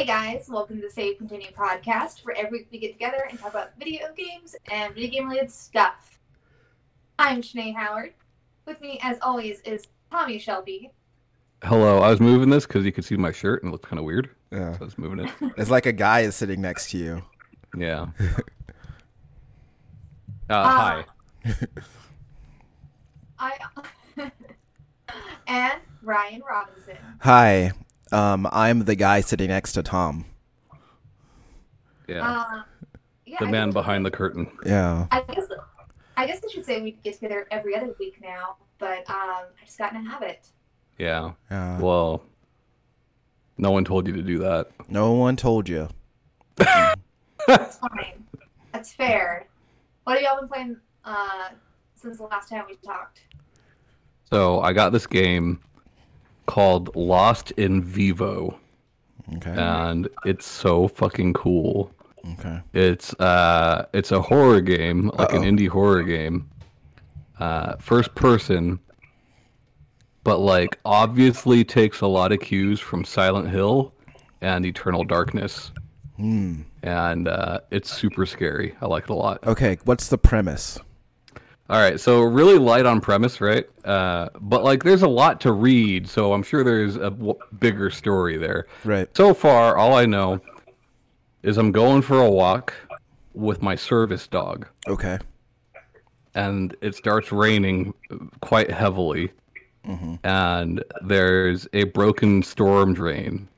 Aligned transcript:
Hey 0.00 0.06
guys, 0.06 0.46
welcome 0.48 0.76
to 0.76 0.86
the 0.86 0.90
Save 0.90 1.18
Continue 1.18 1.50
podcast, 1.50 2.24
where 2.24 2.34
every 2.34 2.60
week 2.60 2.68
we 2.72 2.78
get 2.78 2.94
together 2.94 3.26
and 3.28 3.38
talk 3.38 3.50
about 3.50 3.78
video 3.78 4.06
games 4.16 4.56
and 4.72 4.94
video 4.94 5.10
game 5.10 5.28
related 5.28 5.50
stuff. 5.50 6.18
I'm 7.18 7.42
Shanae 7.42 7.76
Howard. 7.76 8.14
With 8.64 8.80
me, 8.80 8.98
as 9.02 9.18
always, 9.20 9.60
is 9.60 9.88
Tommy 10.10 10.38
Shelby. 10.38 10.90
Hello. 11.62 11.98
I 11.98 12.08
was 12.08 12.18
moving 12.18 12.48
this 12.48 12.66
because 12.66 12.86
you 12.86 12.92
could 12.92 13.04
see 13.04 13.18
my 13.18 13.30
shirt 13.30 13.62
and 13.62 13.68
it 13.68 13.72
looked 13.72 13.84
kind 13.84 13.98
of 13.98 14.06
weird. 14.06 14.30
Yeah. 14.50 14.72
So 14.72 14.78
I 14.80 14.84
was 14.84 14.96
moving 14.96 15.26
it. 15.26 15.30
It's 15.58 15.68
like 15.68 15.84
a 15.84 15.92
guy 15.92 16.20
is 16.20 16.34
sitting 16.34 16.62
next 16.62 16.92
to 16.92 16.96
you. 16.96 17.22
Yeah. 17.76 18.06
Uh, 20.48 20.64
hi. 20.64 21.04
I 23.38 23.58
and 25.46 25.80
Ryan 26.02 26.42
Robinson. 26.48 26.96
Hi. 27.20 27.70
Um, 28.12 28.48
I'm 28.50 28.84
the 28.84 28.94
guy 28.94 29.20
sitting 29.20 29.48
next 29.48 29.72
to 29.72 29.82
Tom. 29.82 30.24
Yeah. 32.08 32.28
Uh, 32.28 32.62
yeah, 33.24 33.36
the 33.38 33.46
I 33.46 33.50
man 33.50 33.70
behind 33.70 34.04
the 34.04 34.10
curtain. 34.10 34.50
Yeah. 34.66 35.06
I 35.12 35.22
guess 35.22 35.46
I 36.16 36.26
guess 36.26 36.40
I 36.44 36.52
should 36.52 36.64
say 36.64 36.82
we 36.82 36.92
get 36.92 37.14
together 37.14 37.46
every 37.50 37.76
other 37.76 37.94
week 37.98 38.18
now, 38.20 38.56
but 38.78 39.08
um, 39.08 39.46
I 39.60 39.64
just 39.64 39.78
got 39.78 39.94
in 39.94 40.04
a 40.04 40.10
habit. 40.10 40.48
Yeah. 40.98 41.32
Yeah. 41.50 41.78
Well, 41.78 42.22
no 43.56 43.70
one 43.70 43.84
told 43.84 44.06
you 44.06 44.12
to 44.14 44.22
do 44.22 44.38
that. 44.38 44.70
No 44.88 45.12
one 45.12 45.36
told 45.36 45.68
you. 45.68 45.88
That's 46.56 47.76
fine. 47.78 48.24
That's 48.72 48.92
fair. 48.92 49.46
What 50.04 50.14
have 50.14 50.22
y'all 50.22 50.40
been 50.40 50.48
playing 50.48 50.76
uh, 51.04 51.50
since 51.94 52.18
the 52.18 52.24
last 52.24 52.48
time 52.48 52.64
we 52.68 52.76
talked? 52.76 53.20
So 54.30 54.60
I 54.60 54.72
got 54.72 54.90
this 54.90 55.06
game 55.06 55.60
called 56.50 56.94
Lost 56.96 57.52
in 57.52 57.82
Vivo, 57.82 58.58
Okay. 59.36 59.54
and 59.56 60.08
it's 60.24 60.46
so 60.46 60.88
fucking 60.88 61.32
cool. 61.34 61.92
Okay. 62.32 62.60
It's 62.74 63.14
uh, 63.20 63.86
it's 63.94 64.10
a 64.12 64.20
horror 64.20 64.60
game, 64.60 65.10
like 65.14 65.32
an 65.32 65.38
Uh-oh. 65.42 65.50
indie 65.50 65.68
horror 65.68 66.02
game, 66.02 66.50
uh, 67.38 67.76
first 67.78 68.14
person, 68.14 68.78
but 70.24 70.38
like 70.38 70.78
obviously 70.84 71.64
takes 71.64 72.00
a 72.00 72.06
lot 72.06 72.32
of 72.32 72.40
cues 72.40 72.80
from 72.80 73.04
Silent 73.04 73.48
Hill 73.48 73.94
and 74.40 74.66
Eternal 74.66 75.04
Darkness, 75.04 75.72
Hmm. 76.16 76.62
and 76.82 77.28
uh, 77.28 77.60
it's 77.70 77.90
super 77.90 78.26
scary. 78.26 78.74
I 78.82 78.86
like 78.86 79.04
it 79.04 79.10
a 79.10 79.14
lot. 79.14 79.46
Okay. 79.46 79.78
What's 79.84 80.08
the 80.08 80.18
premise? 80.18 80.78
All 81.70 81.78
right, 81.78 82.00
so 82.00 82.22
really 82.22 82.58
light 82.58 82.84
on 82.84 83.00
premise, 83.00 83.40
right? 83.40 83.64
Uh, 83.84 84.28
but 84.40 84.64
like, 84.64 84.82
there's 84.82 85.02
a 85.02 85.08
lot 85.08 85.40
to 85.42 85.52
read, 85.52 86.08
so 86.08 86.32
I'm 86.32 86.42
sure 86.42 86.64
there's 86.64 86.96
a 86.96 87.10
w- 87.10 87.38
bigger 87.60 87.90
story 87.90 88.36
there. 88.36 88.66
Right. 88.84 89.08
So 89.16 89.32
far, 89.32 89.76
all 89.76 89.94
I 89.94 90.04
know 90.04 90.40
is 91.44 91.56
I'm 91.58 91.70
going 91.70 92.02
for 92.02 92.18
a 92.20 92.28
walk 92.28 92.74
with 93.34 93.62
my 93.62 93.76
service 93.76 94.26
dog. 94.26 94.66
Okay. 94.88 95.18
and 96.34 96.74
it 96.80 96.94
starts 96.96 97.30
raining 97.32 97.94
quite 98.40 98.70
heavily. 98.70 99.30
Mm-hmm. 99.86 100.14
And 100.24 100.84
there's 101.04 101.66
a 101.72 101.84
broken 101.84 102.42
storm 102.42 102.94
drain, 102.94 103.48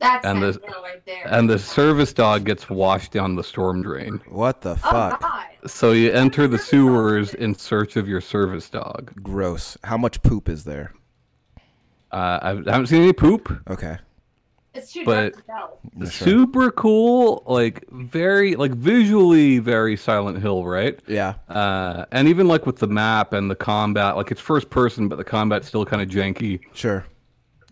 That's 0.00 0.24
And 0.24 0.42
and 0.42 0.54
the- 0.54 0.60
right 0.82 1.04
there. 1.04 1.26
and 1.28 1.48
the 1.48 1.58
service 1.58 2.12
dog 2.12 2.44
gets 2.44 2.70
washed 2.70 3.12
down 3.12 3.36
the 3.36 3.44
storm 3.44 3.82
drain. 3.82 4.20
What 4.28 4.62
the 4.62 4.70
oh 4.70 4.74
fuck? 4.76 5.20
God! 5.20 5.46
So 5.66 5.92
you 5.92 6.10
enter 6.10 6.48
the 6.48 6.58
sewers 6.58 7.34
in 7.34 7.54
search 7.54 7.96
of 7.96 8.08
your 8.08 8.20
service 8.22 8.70
dog. 8.70 9.12
Gross. 9.22 9.76
How 9.84 9.98
much 9.98 10.22
poop 10.22 10.48
is 10.48 10.64
there? 10.64 10.94
Uh, 12.12 12.38
I 12.42 12.48
haven't 12.70 12.86
seen 12.86 13.02
any 13.02 13.12
poop. 13.12 13.52
Okay. 13.68 13.98
It's 14.72 14.92
too 14.92 15.04
but- 15.04 15.32
dark 15.34 15.36
to 15.36 15.42
tell. 15.42 16.06
Super 16.08 16.70
cool, 16.70 17.42
like 17.46 17.84
very, 17.90 18.54
like 18.56 18.72
visually 18.72 19.58
very 19.58 19.96
Silent 19.96 20.40
Hill, 20.40 20.64
right? 20.64 20.98
Yeah. 21.08 21.34
Uh, 21.48 22.06
and 22.12 22.26
even 22.28 22.46
like 22.48 22.64
with 22.66 22.76
the 22.76 22.86
map 22.86 23.32
and 23.32 23.50
the 23.50 23.56
combat, 23.56 24.16
like 24.16 24.30
it's 24.30 24.40
first 24.40 24.70
person, 24.70 25.08
but 25.08 25.16
the 25.16 25.24
combat's 25.24 25.66
still 25.68 25.84
kind 25.84 26.00
of 26.00 26.08
janky. 26.08 26.60
Sure. 26.72 27.04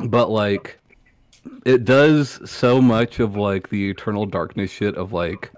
but 0.01 0.29
like 0.31 0.79
it 1.65 1.85
does 1.85 2.41
so 2.51 2.81
much 2.81 3.21
of 3.21 3.37
like 3.37 3.69
the 3.71 3.91
eternal 3.91 4.27
darkness 4.27 4.71
shit 4.71 4.95
of 4.97 5.13
like 5.13 5.51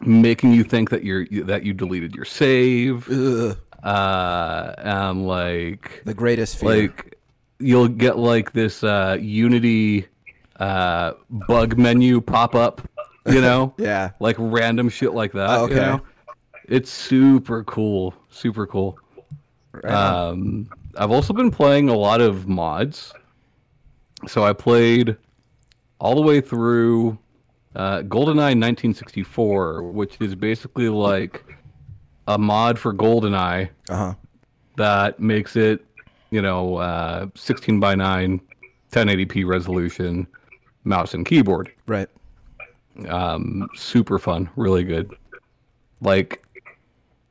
making 0.00 0.52
you 0.52 0.64
think 0.64 0.90
that 0.90 1.04
you're 1.04 1.26
that 1.44 1.62
you 1.64 1.72
deleted 1.72 2.14
your 2.14 2.24
save 2.24 3.08
Ugh. 3.10 3.56
uh 3.82 4.74
and 4.78 5.26
like 5.26 6.02
The 6.04 6.14
greatest 6.14 6.58
fear. 6.58 6.68
like 6.68 7.18
you'll 7.58 7.88
get 7.88 8.16
like 8.18 8.52
this 8.52 8.82
uh 8.82 9.18
unity 9.20 10.06
uh 10.58 11.12
bug 11.30 11.76
menu 11.78 12.20
pop 12.20 12.54
up 12.54 12.80
you 13.26 13.40
know 13.46 13.74
yeah. 13.78 14.10
like 14.20 14.36
random 14.38 14.88
shit 14.88 15.12
like 15.12 15.32
that 15.32 15.50
Oh, 15.50 15.66
you 15.66 15.72
okay. 15.74 15.86
know? 15.86 16.00
it's 16.68 16.90
super 16.90 17.62
cool 17.64 18.14
super 18.30 18.66
cool 18.66 18.98
Right 19.72 19.84
um, 19.92 20.68
I've 20.96 21.12
also 21.12 21.32
been 21.32 21.52
playing 21.52 21.88
a 21.88 21.94
lot 21.94 22.20
of 22.20 22.48
mods. 22.48 23.12
So 24.26 24.44
I 24.44 24.52
played 24.52 25.16
all 25.98 26.14
the 26.14 26.22
way 26.22 26.40
through 26.40 27.18
uh, 27.74 27.98
GoldenEye 28.02 28.56
1964, 28.58 29.82
which 29.82 30.16
is 30.20 30.34
basically 30.34 30.88
like 30.88 31.44
a 32.26 32.38
mod 32.38 32.78
for 32.78 32.92
GoldenEye 32.94 33.70
Uh-huh. 33.88 34.14
that 34.76 35.20
makes 35.20 35.56
it, 35.56 35.84
you 36.30 36.42
know, 36.42 36.76
uh, 36.76 37.26
16 37.34 37.80
by 37.80 37.94
9, 37.94 38.40
1080p 38.92 39.46
resolution, 39.46 40.26
mouse 40.84 41.14
and 41.14 41.24
keyboard. 41.26 41.70
Right. 41.86 42.08
Um, 43.08 43.68
super 43.74 44.18
fun, 44.18 44.48
really 44.56 44.84
good. 44.84 45.14
Like 46.00 46.44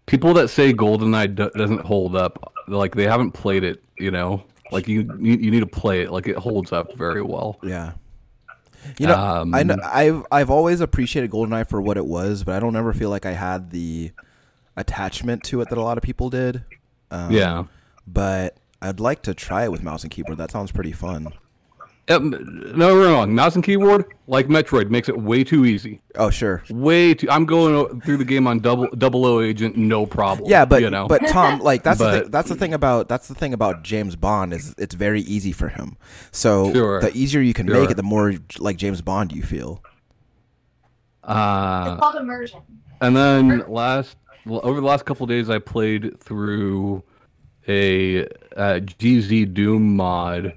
people 0.05 0.33
that 0.35 0.49
say 0.49 0.73
GoldenEye 0.73 1.35
do- 1.35 1.51
doesn't 1.55 1.81
hold 1.81 2.15
up, 2.15 2.53
like 2.67 2.95
they 2.95 3.05
haven't 3.07 3.31
played 3.31 3.63
it. 3.63 3.83
You 3.97 4.11
know, 4.11 4.43
like 4.71 4.87
you 4.87 5.01
you, 5.19 5.51
need 5.51 5.61
to 5.61 5.67
play 5.67 6.01
it. 6.01 6.11
Like 6.11 6.27
it 6.27 6.37
holds 6.37 6.71
up 6.71 6.95
very 6.95 7.21
well. 7.21 7.59
Yeah. 7.63 7.93
You 8.97 9.07
know, 9.07 9.15
Um, 9.17 9.53
I 9.53 9.63
know, 9.63 9.77
I've 9.83 10.25
I've 10.31 10.49
always 10.49 10.79
appreciated 10.81 11.31
GoldenEye 11.31 11.67
for 11.67 11.81
what 11.81 11.97
it 11.97 12.05
was, 12.05 12.43
but 12.43 12.55
I 12.55 12.59
don't 12.59 12.75
ever 12.75 12.93
feel 12.93 13.09
like 13.09 13.25
I 13.25 13.33
had 13.33 13.71
the 13.71 14.11
attachment 14.77 15.43
to 15.45 15.61
it 15.61 15.69
that 15.69 15.77
a 15.77 15.81
lot 15.81 15.97
of 15.97 16.03
people 16.03 16.29
did. 16.29 16.63
Um, 17.11 17.31
Yeah. 17.31 17.65
But 18.07 18.57
I'd 18.81 18.99
like 18.99 19.21
to 19.23 19.33
try 19.33 19.63
it 19.65 19.71
with 19.71 19.83
mouse 19.83 20.03
and 20.03 20.11
keyboard. 20.11 20.37
That 20.37 20.51
sounds 20.51 20.71
pretty 20.71 20.93
fun. 20.93 21.33
Um, 22.09 22.31
no, 22.75 22.95
we're 22.95 23.13
wrong. 23.13 23.35
Mouse 23.35 23.53
and 23.53 23.63
keyboard, 23.63 24.03
like 24.25 24.47
Metroid, 24.47 24.89
makes 24.89 25.09
it 25.09 25.21
way 25.21 25.43
too 25.43 25.65
easy. 25.65 26.01
Oh, 26.15 26.31
sure. 26.31 26.63
Way 26.71 27.13
too. 27.13 27.29
I'm 27.29 27.45
going 27.45 28.01
through 28.01 28.17
the 28.17 28.25
game 28.25 28.47
on 28.47 28.59
double 28.59 28.87
double 28.97 29.25
O 29.27 29.41
agent, 29.41 29.77
no 29.77 30.05
problem. 30.07 30.49
Yeah, 30.49 30.65
but 30.65 30.81
you 30.81 30.89
know, 30.89 31.07
but 31.07 31.27
Tom, 31.27 31.59
like 31.59 31.83
that's 31.83 31.99
the 31.99 32.21
thing, 32.21 32.31
that's 32.31 32.49
the 32.49 32.55
thing 32.55 32.73
about 32.73 33.09
that's 33.09 33.27
the 33.27 33.35
thing 33.35 33.53
about 33.53 33.83
James 33.83 34.15
Bond 34.15 34.53
is 34.53 34.73
it's 34.79 34.95
very 34.95 35.21
easy 35.21 35.51
for 35.51 35.69
him. 35.69 35.97
So 36.31 36.73
Sure. 36.73 36.99
the 36.99 37.15
easier 37.15 37.41
you 37.41 37.53
can 37.53 37.67
Sure. 37.67 37.79
make 37.81 37.91
it, 37.91 37.97
the 37.97 38.03
more 38.03 38.33
like 38.57 38.77
James 38.77 39.01
Bond 39.01 39.31
you 39.31 39.43
feel. 39.43 39.83
uh, 41.23 41.89
It's 41.91 41.99
called 41.99 42.15
immersion. 42.15 42.61
And 43.01 43.15
then 43.15 43.65
last 43.67 44.17
well, 44.45 44.61
over 44.63 44.81
the 44.81 44.87
last 44.87 45.05
couple 45.05 45.25
of 45.25 45.29
days, 45.29 45.49
I 45.49 45.59
played 45.59 46.19
through 46.19 47.03
a 47.67 48.23
uh, 48.57 48.79
GZ 48.79 49.53
Doom 49.53 49.95
mod 49.95 50.53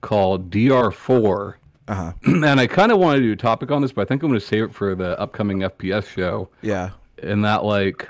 called 0.00 0.50
DR4, 0.50 1.54
Uh 1.88 1.94
huh. 1.94 2.12
and 2.24 2.60
I 2.60 2.66
kind 2.66 2.92
of 2.92 2.98
wanted 2.98 3.20
to 3.20 3.24
do 3.26 3.32
a 3.32 3.36
topic 3.36 3.70
on 3.70 3.82
this, 3.82 3.92
but 3.92 4.02
I 4.02 4.04
think 4.04 4.22
I'm 4.22 4.28
going 4.30 4.40
to 4.40 4.46
save 4.46 4.64
it 4.64 4.74
for 4.74 4.94
the 4.94 5.18
upcoming 5.20 5.60
FPS 5.60 6.06
show. 6.06 6.48
Yeah. 6.62 6.90
In 7.22 7.42
that, 7.42 7.64
like, 7.64 8.08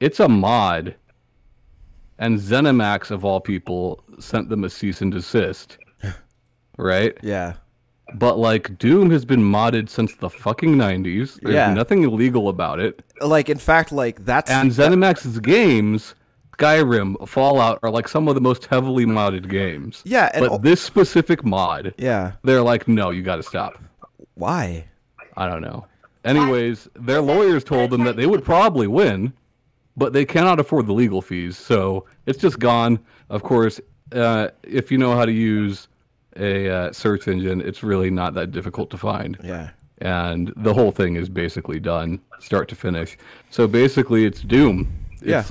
it's 0.00 0.20
a 0.20 0.28
mod, 0.28 0.94
and 2.18 2.38
ZeniMax 2.38 3.10
of 3.10 3.24
all 3.24 3.40
people 3.40 4.02
sent 4.18 4.48
them 4.48 4.64
a 4.64 4.70
cease 4.70 5.00
and 5.00 5.12
desist, 5.12 5.78
right? 6.78 7.16
Yeah. 7.22 7.54
But 8.16 8.38
like, 8.38 8.78
Doom 8.78 9.10
has 9.10 9.24
been 9.24 9.40
modded 9.40 9.88
since 9.88 10.14
the 10.16 10.28
fucking 10.28 10.76
90s. 10.76 11.40
There's 11.40 11.54
Yeah. 11.54 11.72
nothing 11.72 12.02
illegal 12.04 12.48
about 12.50 12.78
it. 12.78 13.02
Like 13.22 13.48
in 13.48 13.58
fact, 13.58 13.90
like 13.92 14.24
that's 14.24 14.50
And 14.50 14.70
ZeniMax's 14.70 15.38
games, 15.40 16.14
Skyrim, 16.58 17.28
Fallout, 17.28 17.78
are 17.82 17.90
like 17.90 18.08
some 18.08 18.28
of 18.28 18.34
the 18.34 18.40
most 18.40 18.66
heavily 18.66 19.04
modded 19.06 19.48
games. 19.48 20.02
Yeah, 20.04 20.30
and 20.34 20.42
but 20.44 20.52
al- 20.52 20.58
this 20.58 20.80
specific 20.80 21.44
mod, 21.44 21.94
yeah. 21.98 22.32
they're 22.42 22.62
like, 22.62 22.86
no, 22.88 23.10
you 23.10 23.22
got 23.22 23.36
to 23.36 23.42
stop. 23.42 23.78
Why? 24.34 24.84
I 25.36 25.48
don't 25.48 25.62
know. 25.62 25.86
Anyways, 26.24 26.88
their 26.94 27.20
lawyers 27.20 27.64
told 27.64 27.90
them 27.90 28.04
that 28.04 28.16
they 28.16 28.26
would 28.26 28.44
probably 28.44 28.86
win, 28.86 29.32
but 29.96 30.12
they 30.12 30.24
cannot 30.24 30.58
afford 30.58 30.86
the 30.86 30.92
legal 30.92 31.20
fees, 31.20 31.56
so 31.58 32.06
it's 32.26 32.38
just 32.38 32.58
gone. 32.58 32.98
Of 33.28 33.42
course, 33.42 33.80
uh, 34.12 34.48
if 34.62 34.90
you 34.90 34.98
know 34.98 35.14
how 35.14 35.24
to 35.26 35.32
use 35.32 35.88
a 36.36 36.68
uh, 36.68 36.92
search 36.92 37.28
engine, 37.28 37.60
it's 37.60 37.82
really 37.82 38.10
not 38.10 38.34
that 38.34 38.52
difficult 38.52 38.90
to 38.90 38.98
find 38.98 39.38
Yeah. 39.44 39.70
and 39.98 40.52
the 40.56 40.74
whole 40.74 40.90
thing 40.90 41.14
is 41.16 41.28
basically 41.28 41.78
done 41.78 42.20
start 42.40 42.68
to 42.70 42.74
finish 42.74 43.16
so 43.50 43.68
basically 43.68 44.24
it's 44.24 44.40
doom 44.40 44.88
Yeah. 45.22 45.44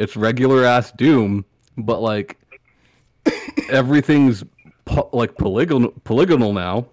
It's, 0.00 0.10
it's 0.12 0.16
regular 0.16 0.64
ass 0.64 0.90
doom 0.92 1.44
but 1.76 2.00
like 2.00 2.36
everything's 3.70 4.42
po- 4.84 5.08
like 5.12 5.36
polygonal 5.36 5.90
polygonal 6.04 6.52
now 6.52 6.86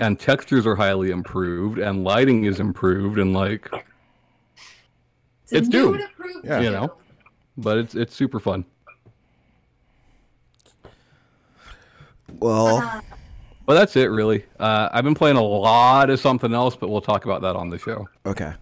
and 0.00 0.18
textures 0.20 0.64
are 0.64 0.76
highly 0.76 1.10
improved, 1.10 1.80
and 1.80 2.04
lighting 2.04 2.44
is 2.44 2.60
improved, 2.60 3.18
and 3.18 3.34
like, 3.34 3.68
a 3.72 3.82
It's 5.50 5.66
new 5.66 5.70
Doom. 5.70 5.94
and 5.94 6.04
approved 6.04 6.44
Yeah. 6.46 6.60
You 6.60 6.70
know. 6.70 6.94
but 7.56 7.78
it's 7.78 7.96
it's 7.96 8.14
super 8.14 8.38
fun. 8.38 8.64
Well, 12.38 12.76
Uh, 12.78 13.00
But 13.66 13.74
that's 13.74 13.96
it, 13.96 14.04
really. 14.06 14.44
Uh, 14.60 14.88
I've 14.92 15.02
been 15.02 15.16
playing 15.16 15.36
a 15.36 15.42
lot 15.42 16.10
of 16.10 16.20
something 16.20 16.54
else, 16.54 16.76
but 16.76 16.88
we'll 16.90 17.00
talk 17.00 17.24
about 17.24 17.42
that 17.42 17.56
on 17.56 17.68
the 17.68 17.78
show. 17.78 18.08
okay. 18.24 18.52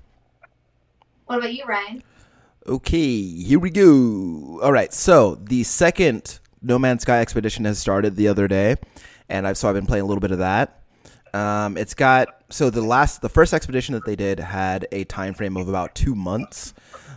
what 1.26 1.38
about 1.38 1.52
you, 1.52 1.64
Ryan? 1.66 2.02
Okay, 2.68 3.22
here 3.22 3.60
we 3.60 3.70
go. 3.70 4.58
All 4.60 4.72
right, 4.72 4.92
so 4.92 5.36
the 5.36 5.62
second 5.62 6.40
No 6.60 6.80
Man's 6.80 7.02
Sky 7.02 7.20
expedition 7.20 7.64
has 7.64 7.78
started 7.78 8.16
the 8.16 8.26
other 8.26 8.48
day, 8.48 8.74
and 9.28 9.46
I've 9.46 9.56
so 9.56 9.68
I've 9.68 9.76
been 9.76 9.86
playing 9.86 10.02
a 10.02 10.06
little 10.06 10.20
bit 10.20 10.32
of 10.32 10.38
that. 10.38 10.82
Um, 11.32 11.76
it's 11.76 11.94
got 11.94 12.26
so 12.50 12.68
the 12.68 12.82
last 12.82 13.22
the 13.22 13.28
first 13.28 13.54
expedition 13.54 13.94
that 13.94 14.04
they 14.04 14.16
did 14.16 14.40
had 14.40 14.88
a 14.90 15.04
time 15.04 15.32
frame 15.34 15.56
of 15.56 15.68
about 15.68 15.94
two 15.94 16.16
months. 16.16 16.74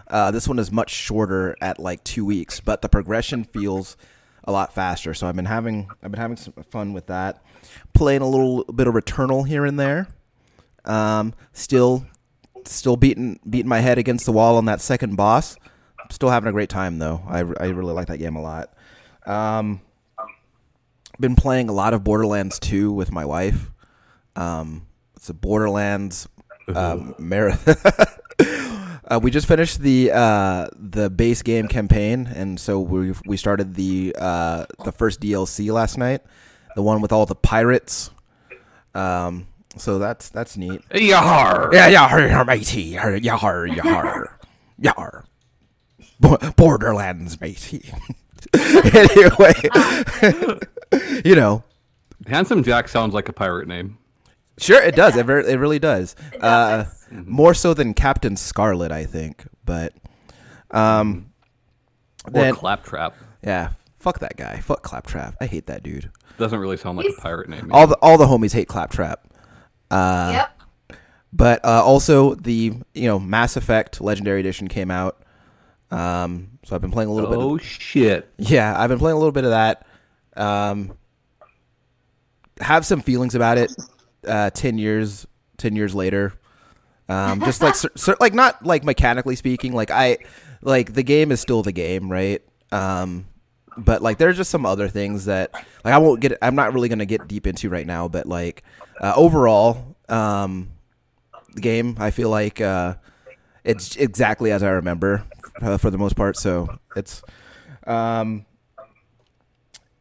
Uh, 0.07 0.29
this 0.29 0.47
one 0.47 0.59
is 0.59 0.71
much 0.71 0.91
shorter 0.91 1.55
at 1.61 1.79
like 1.79 2.03
two 2.03 2.25
weeks, 2.25 2.59
but 2.59 2.83
the 2.83 2.89
progression 2.89 3.43
feels 3.43 3.97
a 4.43 4.51
lot 4.51 4.75
faster. 4.75 5.15
So 5.15 5.25
I've 5.25 5.35
been 5.35 5.45
having 5.45 5.89
I've 6.03 6.11
been 6.11 6.21
having 6.21 6.37
some 6.37 6.53
fun 6.69 6.93
with 6.93 7.07
that, 7.07 7.41
playing 7.95 8.21
a 8.21 8.29
little 8.29 8.65
bit 8.65 8.85
of 8.85 8.93
Returnal 8.93 9.47
here 9.47 9.65
and 9.65 9.79
there. 9.79 10.09
Um, 10.85 11.33
still 11.53 12.05
still 12.67 12.97
beating 12.97 13.39
beating 13.49 13.69
my 13.69 13.79
head 13.79 13.97
against 13.97 14.25
the 14.25 14.31
wall 14.31 14.57
on 14.57 14.65
that 14.65 14.81
second 14.81 15.15
boss. 15.15 15.55
Still 16.11 16.29
having 16.29 16.49
a 16.49 16.51
great 16.51 16.69
time 16.69 16.99
though. 16.99 17.21
I, 17.27 17.39
I 17.39 17.67
really 17.67 17.93
like 17.93 18.07
that 18.07 18.17
game 18.17 18.35
a 18.35 18.41
lot. 18.41 18.73
Um, 19.25 19.81
been 21.19 21.35
playing 21.35 21.69
a 21.69 21.73
lot 21.73 21.93
of 21.93 22.03
Borderlands 22.03 22.59
2 22.59 22.91
with 22.91 23.11
my 23.11 23.25
wife. 23.25 23.69
Um, 24.35 24.87
it's 25.15 25.29
a 25.29 25.33
Borderlands 25.33 26.27
um, 26.73 27.13
marathon. 27.19 27.75
uh, 29.07 29.19
we 29.21 29.31
just 29.31 29.47
finished 29.47 29.81
the 29.81 30.11
uh, 30.13 30.67
the 30.75 31.09
base 31.09 31.41
game 31.41 31.67
campaign, 31.67 32.27
and 32.33 32.59
so 32.59 32.79
we 32.79 33.13
we 33.25 33.37
started 33.37 33.75
the 33.75 34.15
uh, 34.17 34.65
the 34.85 34.91
first 34.91 35.19
DLC 35.19 35.71
last 35.71 35.97
night, 35.97 36.21
the 36.75 36.81
one 36.81 37.01
with 37.01 37.11
all 37.11 37.25
the 37.25 37.35
pirates. 37.35 38.11
Um, 38.95 39.47
so 39.77 39.99
that's 39.99 40.29
that's 40.29 40.57
neat. 40.57 40.81
Yar! 40.93 41.69
Yeah, 41.73 41.87
yar, 41.87 42.27
yar, 42.27 42.45
matey, 42.45 42.81
yar, 42.83 43.15
yar, 43.17 43.65
yar, 43.67 44.39
yar. 44.77 45.25
Borderlands, 46.19 47.39
matey. 47.39 47.89
anyway, 48.53 49.53
you 51.25 51.35
know, 51.35 51.63
Handsome 52.27 52.63
Jack 52.63 52.87
sounds 52.89 53.13
like 53.13 53.29
a 53.29 53.33
pirate 53.33 53.67
name. 53.67 53.97
sure 54.57 54.81
it 54.81 54.95
does. 54.95 55.15
It, 55.15 55.25
ver- 55.25 55.39
it 55.41 55.57
really 55.59 55.79
does. 55.79 56.15
It 56.33 56.43
Uh, 56.43 56.83
does. 56.83 57.05
more 57.11 57.53
so 57.53 57.73
than 57.73 57.93
Captain 57.93 58.35
Scarlett, 58.35 58.91
I 58.91 59.05
think. 59.05 59.45
But, 59.65 59.93
um, 60.71 61.31
Or 62.25 62.31
then 62.31 62.53
Claptrap. 62.55 63.15
yeah, 63.43 63.71
fuck 63.99 64.19
that 64.19 64.35
guy. 64.35 64.59
Fuck 64.59 64.81
Claptrap. 64.83 65.35
I 65.39 65.45
hate 65.45 65.67
that 65.67 65.83
dude. 65.83 66.11
Doesn't 66.37 66.59
really 66.59 66.77
sound 66.77 66.97
like 66.97 67.07
a 67.17 67.21
pirate 67.21 67.49
name. 67.49 67.69
All 67.71 67.87
the 67.87 67.95
all 68.01 68.17
the 68.17 68.25
homies 68.25 68.53
hate 68.53 68.67
Claptrap. 68.67 69.25
Uh, 69.91 70.31
yep. 70.33 70.99
But 71.31 71.63
uh, 71.63 71.83
also 71.83 72.35
the 72.35 72.73
you 72.93 73.07
know 73.07 73.19
Mass 73.19 73.55
Effect 73.55 74.01
Legendary 74.01 74.39
Edition 74.39 74.67
came 74.67 74.89
out. 74.89 75.23
Um, 75.91 76.59
so 76.65 76.75
I've 76.75 76.81
been 76.81 76.91
playing 76.91 77.09
a 77.09 77.13
little 77.13 77.29
bit. 77.29 77.39
oh, 77.39 77.57
shit. 77.57 78.29
Yeah, 78.37 78.79
I've 78.79 78.89
been 78.89 78.99
playing 78.99 79.15
a 79.15 79.19
little 79.19 79.31
bit 79.31 79.43
of 79.43 79.51
that. 79.51 79.85
Um, 80.35 80.93
have 82.61 82.85
some 82.85 83.01
feelings 83.01 83.35
about 83.35 83.57
it. 83.57 83.71
Uh, 84.27 84.49
ten 84.49 84.77
years, 84.77 85.25
ten 85.57 85.75
years 85.75 85.95
later, 85.95 86.33
um, 87.07 87.39
just 87.41 87.61
like 87.61 87.75
cer- 87.75 87.91
cer- 87.95 88.17
like 88.19 88.33
not 88.33 88.65
like 88.65 88.83
mechanically 88.83 89.35
speaking, 89.35 89.73
like 89.73 89.91
I 89.91 90.17
like 90.61 90.93
the 90.93 91.03
game 91.03 91.31
is 91.31 91.39
still 91.39 91.63
the 91.63 91.71
game, 91.71 92.11
right? 92.11 92.41
Um, 92.71 93.25
but 93.85 94.01
like 94.01 94.17
there's 94.17 94.37
just 94.37 94.49
some 94.49 94.65
other 94.65 94.87
things 94.87 95.25
that 95.25 95.51
like 95.83 95.93
I 95.93 95.97
won't 95.97 96.21
get. 96.21 96.37
I'm 96.41 96.55
not 96.55 96.73
really 96.73 96.89
gonna 96.89 97.05
get 97.05 97.27
deep 97.27 97.47
into 97.47 97.69
right 97.69 97.87
now, 97.87 98.07
but 98.07 98.27
like 98.27 98.63
uh, 99.01 99.13
overall, 99.15 99.95
um, 100.07 100.69
the 101.53 101.61
game 101.61 101.95
I 101.99 102.11
feel 102.11 102.29
like 102.29 102.61
uh, 102.61 102.95
it's 103.63 103.95
exactly 103.95 104.51
as 104.51 104.63
I 104.63 104.69
remember 104.69 105.23
uh, 105.61 105.77
for 105.77 105.89
the 105.89 105.97
most 105.97 106.15
part. 106.15 106.37
So 106.37 106.67
it's 106.95 107.23
um, 107.85 108.45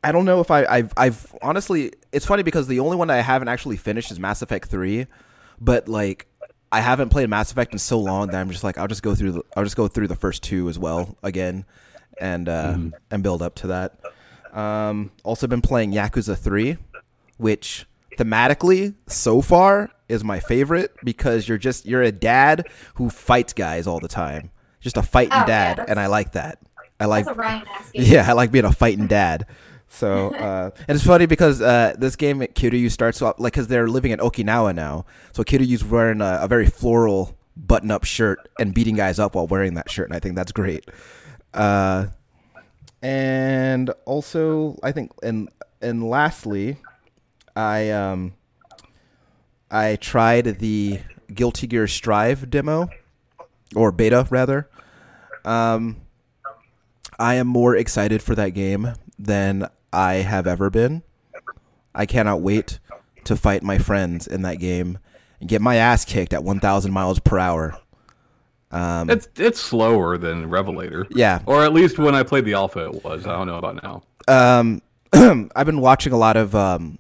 I 0.02 0.12
don't 0.12 0.24
know 0.24 0.40
if 0.40 0.50
I, 0.50 0.64
I've, 0.64 0.92
I've 0.96 1.34
honestly, 1.42 1.92
it's 2.12 2.26
funny 2.26 2.42
because 2.42 2.66
the 2.66 2.80
only 2.80 2.96
one 2.96 3.10
I 3.10 3.16
haven't 3.16 3.48
actually 3.48 3.76
finished 3.76 4.10
is 4.10 4.20
Mass 4.20 4.42
Effect 4.42 4.68
Three, 4.68 5.06
but 5.60 5.88
like 5.88 6.26
I 6.70 6.80
haven't 6.80 7.08
played 7.08 7.28
Mass 7.28 7.50
Effect 7.50 7.72
in 7.72 7.78
so 7.78 7.98
long 7.98 8.28
that 8.28 8.36
I'm 8.36 8.50
just 8.50 8.62
like 8.62 8.78
I'll 8.78 8.88
just 8.88 9.02
go 9.02 9.14
through, 9.14 9.32
the, 9.32 9.42
I'll 9.56 9.64
just 9.64 9.76
go 9.76 9.88
through 9.88 10.08
the 10.08 10.16
first 10.16 10.42
two 10.42 10.68
as 10.68 10.78
well 10.78 11.16
again, 11.22 11.64
and 12.20 12.48
uh, 12.48 12.76
and 13.10 13.22
build 13.22 13.42
up 13.42 13.54
to 13.56 13.66
that. 13.68 13.98
Um, 14.52 15.10
also 15.24 15.46
been 15.46 15.60
playing 15.62 15.92
Yakuza 15.92 16.36
Three, 16.36 16.76
which 17.36 17.86
thematically 18.16 18.94
so 19.06 19.40
far 19.40 19.90
is 20.08 20.24
my 20.24 20.40
favorite 20.40 20.94
because 21.04 21.48
you're 21.48 21.58
just 21.58 21.86
you're 21.86 22.02
a 22.02 22.12
dad 22.12 22.66
who 22.94 23.10
fights 23.10 23.52
guys 23.52 23.86
all 23.86 24.00
the 24.00 24.08
time, 24.08 24.50
just 24.80 24.96
a 24.96 25.02
fighting 25.02 25.32
Oh, 25.34 25.46
dad, 25.46 25.76
that's- 25.78 25.90
and 25.90 26.00
I 26.00 26.06
like 26.06 26.32
that. 26.32 26.58
I 27.00 27.04
like 27.04 27.26
That's 27.26 27.36
what 27.36 27.44
Ryan 27.46 27.64
yeah, 27.94 28.28
I 28.28 28.32
like 28.32 28.50
being 28.50 28.64
a 28.64 28.72
fighting 28.72 29.06
dad. 29.06 29.46
So, 29.90 30.34
uh, 30.34 30.70
and 30.88 30.96
it's 30.96 31.06
funny 31.06 31.26
because 31.26 31.62
uh, 31.62 31.94
this 31.96 32.16
game 32.16 32.42
at 32.42 32.54
Kiryu 32.54 32.90
starts 32.90 33.22
off 33.22 33.36
like 33.38 33.52
because 33.52 33.68
they're 33.68 33.88
living 33.88 34.10
in 34.10 34.18
Okinawa 34.18 34.74
now. 34.74 35.06
So 35.32 35.42
Kiryu's 35.44 35.84
wearing 35.84 36.20
a, 36.20 36.40
a 36.42 36.48
very 36.48 36.66
floral 36.66 37.38
button-up 37.56 38.04
shirt 38.04 38.48
and 38.58 38.74
beating 38.74 38.96
guys 38.96 39.18
up 39.18 39.34
while 39.34 39.46
wearing 39.46 39.74
that 39.74 39.90
shirt, 39.90 40.08
and 40.08 40.16
I 40.16 40.18
think 40.18 40.34
that's 40.36 40.52
great. 40.52 40.88
Uh, 41.58 42.06
and 43.02 43.90
also, 44.06 44.78
I 44.82 44.92
think, 44.92 45.12
and 45.22 45.48
and 45.82 46.08
lastly, 46.08 46.78
I 47.54 47.90
um, 47.90 48.34
I 49.70 49.96
tried 49.96 50.60
the 50.60 51.00
Guilty 51.32 51.66
Gear 51.66 51.86
Strive 51.86 52.48
demo 52.48 52.88
or 53.74 53.92
beta 53.92 54.26
rather. 54.30 54.68
Um, 55.44 56.00
I 57.18 57.34
am 57.34 57.48
more 57.48 57.76
excited 57.76 58.22
for 58.22 58.34
that 58.36 58.50
game 58.50 58.94
than 59.18 59.68
I 59.92 60.14
have 60.14 60.46
ever 60.46 60.70
been. 60.70 61.02
I 61.94 62.06
cannot 62.06 62.40
wait 62.40 62.78
to 63.24 63.36
fight 63.36 63.62
my 63.62 63.78
friends 63.78 64.26
in 64.26 64.42
that 64.42 64.60
game 64.60 64.98
and 65.40 65.48
get 65.48 65.60
my 65.60 65.76
ass 65.76 66.04
kicked 66.04 66.32
at 66.32 66.44
1,000 66.44 66.92
miles 66.92 67.18
per 67.18 67.38
hour. 67.38 67.78
Um, 68.70 69.08
It's 69.08 69.28
it's 69.36 69.60
slower 69.60 70.18
than 70.18 70.50
Revelator. 70.50 71.06
yeah. 71.10 71.40
Or 71.46 71.64
at 71.64 71.72
least 71.72 71.98
when 71.98 72.14
I 72.14 72.22
played 72.22 72.44
the 72.44 72.54
alpha, 72.54 72.86
it 72.86 73.02
was. 73.04 73.26
I 73.26 73.32
don't 73.32 73.46
know 73.46 73.56
about 73.56 73.82
now. 73.82 74.02
Um, 74.28 74.82
I've 75.56 75.64
been 75.66 75.80
watching 75.80 76.12
a 76.12 76.18
lot 76.18 76.36
of 76.36 76.54
um, 76.54 76.98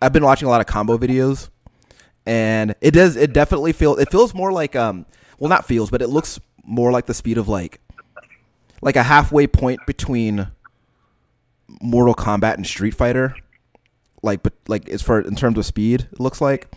I've 0.00 0.12
been 0.12 0.24
watching 0.24 0.46
a 0.46 0.50
lot 0.50 0.60
of 0.60 0.66
combo 0.68 0.96
videos, 0.96 1.48
and 2.24 2.74
it 2.80 2.92
does 2.92 3.16
it 3.16 3.32
definitely 3.32 3.72
feel 3.72 3.96
it 3.96 4.10
feels 4.10 4.32
more 4.32 4.52
like 4.52 4.76
um, 4.76 5.06
well 5.38 5.48
not 5.48 5.66
feels, 5.66 5.90
but 5.90 6.02
it 6.02 6.08
looks 6.08 6.38
more 6.64 6.92
like 6.92 7.06
the 7.06 7.14
speed 7.14 7.36
of 7.36 7.48
like 7.48 7.80
like 8.80 8.94
a 8.94 9.02
halfway 9.02 9.48
point 9.48 9.80
between 9.86 10.46
Mortal 11.82 12.14
Kombat 12.14 12.54
and 12.54 12.64
Street 12.66 12.94
Fighter, 12.94 13.34
like 14.22 14.44
but 14.44 14.52
like 14.68 14.88
as 14.88 15.02
far 15.02 15.20
in 15.20 15.34
terms 15.34 15.58
of 15.58 15.66
speed, 15.66 16.06
it 16.12 16.20
looks 16.20 16.40
like. 16.40 16.72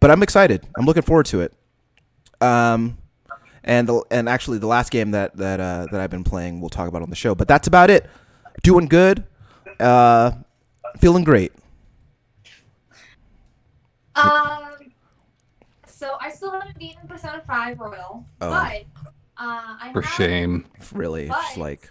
But 0.00 0.10
I'm 0.10 0.22
excited. 0.22 0.66
I'm 0.78 0.86
looking 0.86 1.02
forward 1.02 1.26
to 1.26 1.40
it. 1.42 1.52
Um, 2.40 2.96
and 3.64 3.88
the, 3.88 4.02
and 4.10 4.28
actually 4.28 4.58
the 4.58 4.66
last 4.66 4.90
game 4.90 5.10
that 5.12 5.36
that 5.36 5.58
uh, 5.60 5.86
that 5.90 6.00
I've 6.00 6.10
been 6.10 6.24
playing, 6.24 6.60
we'll 6.60 6.70
talk 6.70 6.88
about 6.88 7.02
on 7.02 7.10
the 7.10 7.16
show. 7.16 7.34
But 7.34 7.48
that's 7.48 7.66
about 7.66 7.90
it. 7.90 8.08
Doing 8.62 8.86
good. 8.86 9.24
Uh, 9.80 10.30
feeling 11.00 11.24
great. 11.24 11.52
Um, 14.16 14.92
so 15.86 16.16
I 16.20 16.30
still 16.30 16.52
haven't 16.52 16.78
beaten 16.78 17.08
Persona 17.08 17.42
5 17.46 17.80
Royal, 17.80 18.24
Oh. 18.40 18.50
but 18.50 18.84
uh, 19.36 19.76
I 19.80 19.90
For 19.92 20.02
have- 20.02 20.14
shame. 20.14 20.66
Really, 20.92 21.26
just 21.28 21.54
But- 21.56 21.60
like 21.60 21.90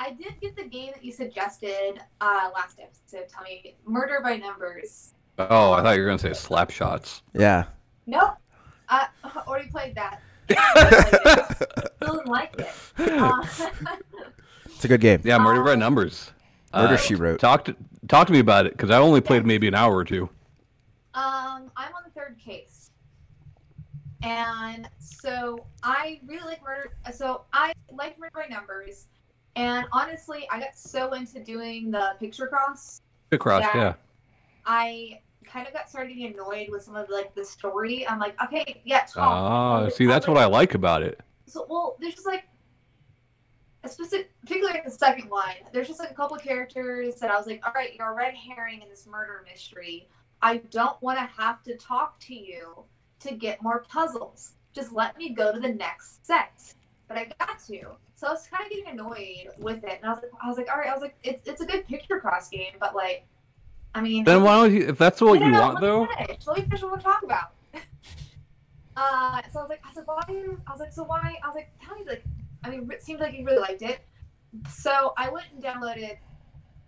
I 0.00 0.10
did 0.12 0.38
get 0.40 0.54
the 0.54 0.64
game 0.64 0.92
that 0.94 1.04
you 1.04 1.10
suggested 1.12 2.00
uh, 2.20 2.50
last 2.54 2.78
episode, 2.80 3.26
me 3.42 3.74
Murder 3.84 4.20
by 4.22 4.36
Numbers. 4.36 5.14
Oh, 5.40 5.72
I 5.72 5.82
thought 5.82 5.96
you 5.96 6.02
were 6.02 6.06
gonna 6.08 6.18
say 6.18 6.32
slap 6.34 6.70
shots. 6.70 7.22
yeah. 7.34 7.64
Nope. 8.06 8.34
I 8.88 9.08
already 9.46 9.68
played 9.70 9.94
that. 9.96 10.20
Still 10.50 12.14
didn't 12.14 12.26
like 12.26 12.54
it. 12.58 12.68
Uh, 12.98 13.46
It's 14.66 14.84
a 14.84 14.88
good 14.88 15.00
game. 15.00 15.20
Yeah, 15.24 15.38
Murder 15.38 15.64
by 15.64 15.74
Numbers. 15.74 16.30
Murder 16.72 16.94
Uh, 16.94 16.96
She 16.96 17.14
Wrote. 17.14 17.40
Talk 17.40 17.64
to 17.64 17.76
talk 18.08 18.26
to 18.28 18.32
me 18.32 18.38
about 18.38 18.66
it 18.66 18.72
because 18.72 18.90
I 18.90 18.98
only 18.98 19.20
played 19.20 19.44
maybe 19.44 19.66
an 19.68 19.74
hour 19.74 19.94
or 19.96 20.04
two. 20.04 20.28
Um, 21.14 21.70
I'm 21.76 21.92
on 21.94 22.02
the 22.04 22.10
third 22.14 22.38
case, 22.38 22.90
and 24.22 24.88
so 25.00 25.64
I 25.82 26.20
really 26.26 26.44
like 26.44 26.62
murder. 26.62 26.92
So 27.12 27.42
I 27.52 27.72
like 27.90 28.18
murder 28.18 28.32
by 28.34 28.46
numbers, 28.54 29.08
and 29.56 29.86
honestly, 29.92 30.46
I 30.52 30.60
got 30.60 30.76
so 30.76 31.12
into 31.14 31.42
doing 31.42 31.90
the 31.90 32.12
picture 32.20 32.46
cross. 32.46 33.00
Good 33.30 33.40
cross, 33.40 33.62
Yeah. 33.62 33.76
yeah. 33.76 33.94
I 34.64 35.20
kind 35.48 35.66
of 35.66 35.72
got 35.72 35.88
started 35.88 36.14
getting 36.14 36.34
annoyed 36.34 36.68
with 36.70 36.82
some 36.82 36.96
of 36.96 37.08
like 37.10 37.34
the 37.34 37.44
story. 37.44 38.06
I'm 38.06 38.18
like, 38.18 38.40
okay, 38.42 38.82
yeah, 38.84 39.00
talk. 39.00 39.16
Ah, 39.16 39.78
Like, 39.80 39.92
see, 39.92 40.06
that's 40.06 40.26
what 40.28 40.36
I 40.38 40.46
like 40.46 40.74
about 40.74 41.02
it. 41.02 41.20
So, 41.46 41.66
well, 41.68 41.96
there's 42.00 42.14
just 42.14 42.26
like 42.26 42.44
a 43.84 43.88
specific, 43.88 44.30
particularly 44.40 44.80
the 44.84 44.90
second 44.90 45.30
one. 45.30 45.54
There's 45.72 45.88
just 45.88 46.00
like 46.00 46.10
a 46.10 46.14
couple 46.14 46.36
characters 46.36 47.16
that 47.16 47.30
I 47.30 47.36
was 47.36 47.46
like, 47.46 47.62
all 47.66 47.72
right, 47.74 47.94
you're 47.94 48.10
a 48.10 48.14
red 48.14 48.34
herring 48.34 48.82
in 48.82 48.88
this 48.88 49.06
murder 49.06 49.44
mystery. 49.50 50.08
I 50.42 50.58
don't 50.70 51.00
want 51.02 51.18
to 51.18 51.24
have 51.24 51.62
to 51.64 51.76
talk 51.76 52.18
to 52.20 52.34
you 52.34 52.84
to 53.20 53.34
get 53.34 53.62
more 53.62 53.84
puzzles. 53.88 54.52
Just 54.74 54.92
let 54.92 55.16
me 55.16 55.30
go 55.30 55.52
to 55.52 55.58
the 55.58 55.72
next 55.72 56.24
set. 56.26 56.74
But 57.08 57.16
I 57.18 57.30
got 57.38 57.58
to. 57.68 57.80
So 58.16 58.26
I 58.26 58.30
was 58.32 58.46
kind 58.48 58.64
of 58.64 58.70
getting 58.70 58.88
annoyed 58.88 59.48
with 59.58 59.82
it, 59.84 59.98
and 60.02 60.04
I 60.04 60.10
was 60.10 60.18
like, 60.22 60.30
I 60.42 60.48
was 60.48 60.56
like, 60.58 60.68
all 60.70 60.78
right, 60.78 60.88
I 60.88 60.92
was 60.92 61.02
like, 61.02 61.16
it's 61.22 61.48
it's 61.48 61.60
a 61.62 61.66
good 61.66 61.86
picture 61.86 62.18
cross 62.20 62.48
game, 62.48 62.72
but 62.80 62.94
like, 62.94 63.24
I 63.94 64.00
mean, 64.00 64.24
Then 64.24 64.42
why 64.42 64.54
don't 64.54 64.74
you? 64.74 64.88
If 64.88 64.98
that's 64.98 65.20
what 65.20 65.40
you 65.40 65.52
want, 65.52 65.80
though. 65.80 66.06
Finish. 66.06 66.46
Let 66.46 66.58
me 66.58 66.62
finish 66.64 66.82
what 66.82 66.92
we're 66.92 67.00
talking 67.00 67.28
about. 67.28 67.52
uh, 68.96 69.42
so 69.52 69.58
I 69.58 69.62
was 69.62 69.70
like, 69.70 69.80
I 69.84 69.94
like, 69.94 70.06
why? 70.06 70.24
I 70.66 70.70
was 70.70 70.80
like, 70.80 70.92
so 70.92 71.04
why? 71.04 71.36
I 71.42 71.46
was 71.48 71.54
like, 71.56 71.70
tell 71.84 71.96
me, 71.96 72.04
like, 72.06 72.24
I 72.64 72.70
mean, 72.70 72.88
it 72.90 73.02
seemed 73.02 73.20
like 73.20 73.34
you 73.34 73.44
really 73.44 73.58
liked 73.58 73.82
it. 73.82 74.00
So 74.70 75.12
I 75.16 75.28
went 75.30 75.46
and 75.52 75.62
downloaded 75.62 76.18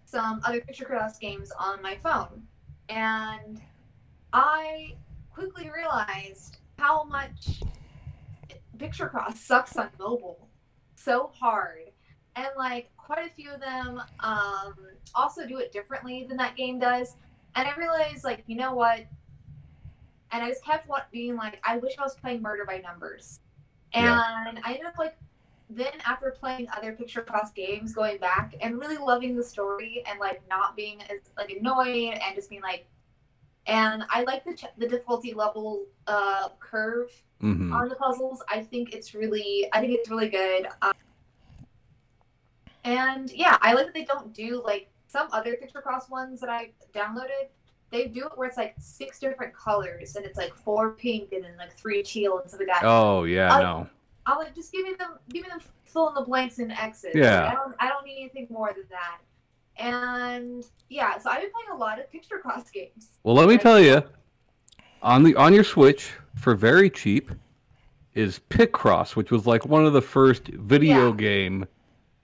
some 0.05 0.41
other 0.45 0.61
picture 0.61 0.85
cross 0.85 1.19
games 1.19 1.53
on 1.59 1.83
my 1.83 1.97
phone, 1.97 2.43
and 2.89 3.61
I 4.33 4.95
quickly 5.33 5.71
realized 5.71 6.59
how 6.79 7.05
much 7.05 7.63
picture 8.79 9.09
cross 9.09 9.39
sucks 9.39 9.77
on 9.77 9.91
mobile 9.99 10.49
so 10.95 11.31
hard 11.39 11.91
and 12.37 12.49
like 12.57 12.91
quite 12.97 13.27
a 13.27 13.31
few 13.35 13.51
of 13.51 13.61
them 13.61 14.01
um, 14.21 14.75
also 15.15 15.47
do 15.47 15.59
it 15.59 15.73
differently 15.73 16.25
than 16.29 16.37
that 16.37 16.57
game 16.57 16.79
does 16.79 17.17
and 17.55 17.67
i 17.69 17.75
realized 17.77 18.25
like 18.25 18.43
you 18.47 18.57
know 18.57 18.75
what 18.75 19.01
and 20.33 20.43
i 20.43 20.49
just 20.49 20.65
kept 20.65 20.89
being 21.13 21.37
like 21.37 21.61
i 21.65 21.77
wish 21.79 21.95
i 21.99 22.03
was 22.03 22.15
playing 22.17 22.41
murder 22.43 22.65
by 22.65 22.79
numbers 22.79 23.41
and 23.93 24.05
Yeah. 24.05 24.23
i 24.65 24.73
ended 24.73 24.87
up 24.87 24.99
like 24.99 25.17
then 25.69 25.93
after 26.07 26.35
playing 26.39 26.67
other 26.77 26.93
picture 26.93 27.23
cross 27.23 27.53
games 27.53 27.95
going 27.95 28.19
back 28.19 28.55
and 28.61 28.79
really 28.79 28.97
loving 28.99 29.37
the 29.37 29.45
story 29.45 30.03
and 30.09 30.19
like 30.19 30.43
not 30.49 30.77
being 30.77 31.01
as 31.03 31.21
like 31.37 31.51
annoyed 31.51 32.15
and 32.15 32.35
just 32.35 32.51
being 32.51 32.63
like 32.63 32.87
and 33.67 34.03
i 34.11 34.23
like 34.25 34.45
the, 34.45 34.55
ch- 34.55 34.65
the 34.79 34.87
difficulty 34.89 35.33
level 35.35 35.85
uh 36.07 36.49
curve 36.59 37.11
hmm 37.41 37.73
on 37.73 37.89
the 37.89 37.95
puzzles. 37.95 38.43
I 38.51 38.63
think 38.63 38.93
it's 38.93 39.15
really, 39.15 39.69
I 39.73 39.81
think 39.81 39.93
it's 39.93 40.11
really 40.11 40.29
good. 40.29 40.67
Um, 40.83 40.93
and 42.85 43.31
yeah, 43.33 43.59
I 43.61 43.73
like 43.75 43.87
that 43.87 43.95
they 43.95 44.05
don't 44.05 44.33
do 44.33 44.63
like 44.65 44.89
some 45.09 45.29
other 45.33 45.57
picture 45.57 45.81
cross 45.81 46.09
ones 46.09 46.41
that 46.41 46.49
I 46.51 46.71
downloaded. 46.95 47.49
They 47.91 48.07
do 48.07 48.25
it 48.27 48.33
where 48.37 48.47
it's 48.47 48.57
like 48.57 48.75
six 48.79 49.19
different 49.19 49.53
colors 49.55 50.15
and 50.17 50.25
it's 50.25 50.39
like 50.39 50.55
four 50.55 50.93
pink 50.93 51.33
and 51.33 51.43
then 51.45 51.57
like 51.59 51.73
three 51.77 52.03
teal 52.03 52.39
and 52.39 52.49
stuff 52.49 52.61
like 52.61 52.69
that. 52.69 52.83
Oh 52.85 53.25
yeah, 53.25 53.53
I- 53.55 53.63
no. 53.63 53.89
I'm 54.27 54.37
like, 54.39 54.55
just 54.55 54.71
give 54.71 54.85
me 54.85 54.93
them, 54.99 55.13
give 55.31 55.43
me 55.43 55.49
them 55.49 55.61
fill 55.85 56.09
in 56.09 56.15
the 56.15 56.21
blanks 56.21 56.59
and 56.59 56.71
X's. 56.71 57.13
Yeah. 57.15 57.41
Like, 57.47 57.53
I 57.53 57.55
don't, 57.55 57.75
I 57.81 57.89
don't 57.89 58.05
need 58.07 58.21
anything 58.21 58.47
more 58.51 58.73
than 58.73 58.85
that. 58.91 59.19
And 59.77 60.65
yeah, 60.89 61.19
so 61.19 61.31
I've 61.31 61.41
been 61.41 61.51
playing 61.51 61.71
a 61.73 61.77
lot 61.77 61.99
of 61.99 62.11
picture 62.13 62.39
cross 62.39 62.71
games. 62.75 63.19
Well, 63.25 63.35
let 63.35 63.49
me 63.49 63.57
tell 63.59 63.81
you, 63.81 64.03
on 65.03 65.23
the 65.25 65.35
on 65.37 65.53
your 65.55 65.65
Switch 65.65 66.11
for 66.37 66.55
very 66.55 66.91
cheap 66.91 67.31
is 68.15 68.41
Picross, 68.51 69.17
which 69.17 69.31
was 69.31 69.47
like 69.47 69.65
one 69.65 69.87
of 69.87 69.93
the 69.95 70.03
first 70.03 70.49
video 70.49 71.11
Yeah. 71.11 71.17
game 71.17 71.67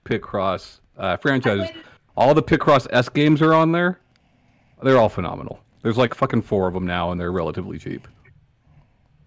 Picross 0.07 0.79
uh, 0.97 1.17
franchises. 1.17 1.75
All 2.15 2.33
the 2.33 2.41
Picross 2.43 2.87
S 2.91 3.09
games 3.09 3.41
are 3.41 3.53
on 3.53 3.71
there. 3.71 3.99
They're 4.81 4.97
all 4.97 5.09
phenomenal. 5.09 5.59
There's 5.83 5.97
like 5.97 6.13
fucking 6.15 6.41
four 6.43 6.67
of 6.67 6.73
them 6.73 6.85
now, 6.85 7.11
and 7.11 7.19
they're 7.19 7.31
relatively 7.31 7.77
cheap. 7.77 8.07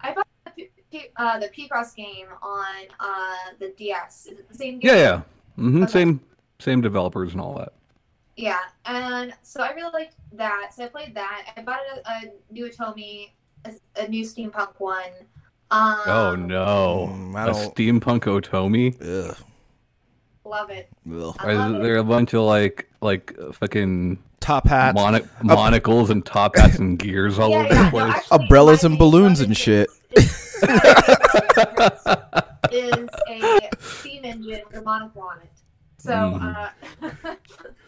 I 0.01 0.13
bought 0.13 0.27
the, 0.45 0.51
P- 0.51 0.69
P- 0.91 1.07
uh, 1.17 1.39
the 1.39 1.47
Picross 1.49 1.95
game 1.95 2.27
on 2.41 2.65
uh, 2.99 3.35
the 3.59 3.69
DS. 3.77 4.27
Is 4.31 4.39
it 4.39 4.49
the 4.49 4.55
same 4.55 4.79
game? 4.79 4.89
Yeah, 4.89 4.95
yeah. 4.95 5.21
hmm 5.55 5.83
Okay. 5.83 5.91
Same 5.91 6.19
same 6.59 6.81
developers 6.81 7.31
and 7.33 7.41
all 7.41 7.53
that. 7.57 7.73
Yeah, 8.37 8.59
and 8.85 9.33
so 9.43 9.61
I 9.61 9.71
really 9.71 9.91
liked 9.93 10.15
that. 10.33 10.71
So 10.75 10.83
I 10.85 10.87
played 10.87 11.13
that. 11.15 11.53
I 11.57 11.61
bought 11.61 11.79
a, 11.95 12.09
a 12.09 12.21
new 12.51 12.69
Otome, 12.69 13.29
a, 13.65 13.71
a 13.97 14.07
new 14.07 14.23
steampunk 14.23 14.73
one. 14.79 15.11
Um, 15.71 15.99
oh 16.05 16.35
no, 16.35 17.09
Mm, 17.11 17.35
I 17.35 17.43
a 17.43 17.53
don't- 17.53 17.75
steampunk 17.75 18.21
Otome. 18.21 18.95
Ugh. 19.01 19.37
Love 20.51 20.69
it. 20.69 20.89
Ugh. 21.09 21.35
I 21.39 21.53
love 21.53 21.75
Is 21.81 21.87
it. 21.87 21.97
a 21.99 22.03
bunch 22.03 22.33
of 22.33 22.41
like 22.43 22.89
like 23.01 23.33
fucking 23.53 24.21
Top 24.41 24.67
hats, 24.67 24.95
mono- 24.95 25.27
monocles 25.43 26.09
and 26.09 26.25
top 26.25 26.57
hats 26.57 26.77
and 26.77 26.97
gears 27.03 27.39
all 27.39 27.51
yeah, 27.51 27.57
over 27.57 27.67
yeah, 27.69 27.77
the 27.77 27.83
no, 27.83 27.89
place? 27.91 28.13
actually, 28.15 28.37
Umbrellas 28.39 28.83
and 28.83 28.97
balloons 28.97 29.39
and 29.39 29.55
shit. 29.55 29.87
Is, 30.17 30.63
is 32.71 33.07
a 33.29 33.69
steam 33.79 34.25
engine 34.25 34.61
with 34.67 34.77
a 34.77 34.81
monocle 34.81 35.21
on 35.21 35.37
it. 35.41 35.51
So, 35.99 36.11
Mhm. 36.11 36.55
uh, 37.23 37.35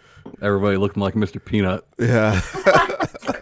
Everybody 0.41 0.77
looking 0.77 1.01
like 1.01 1.15
Mr. 1.15 1.43
Peanut. 1.43 1.85
yeah. 1.99 2.39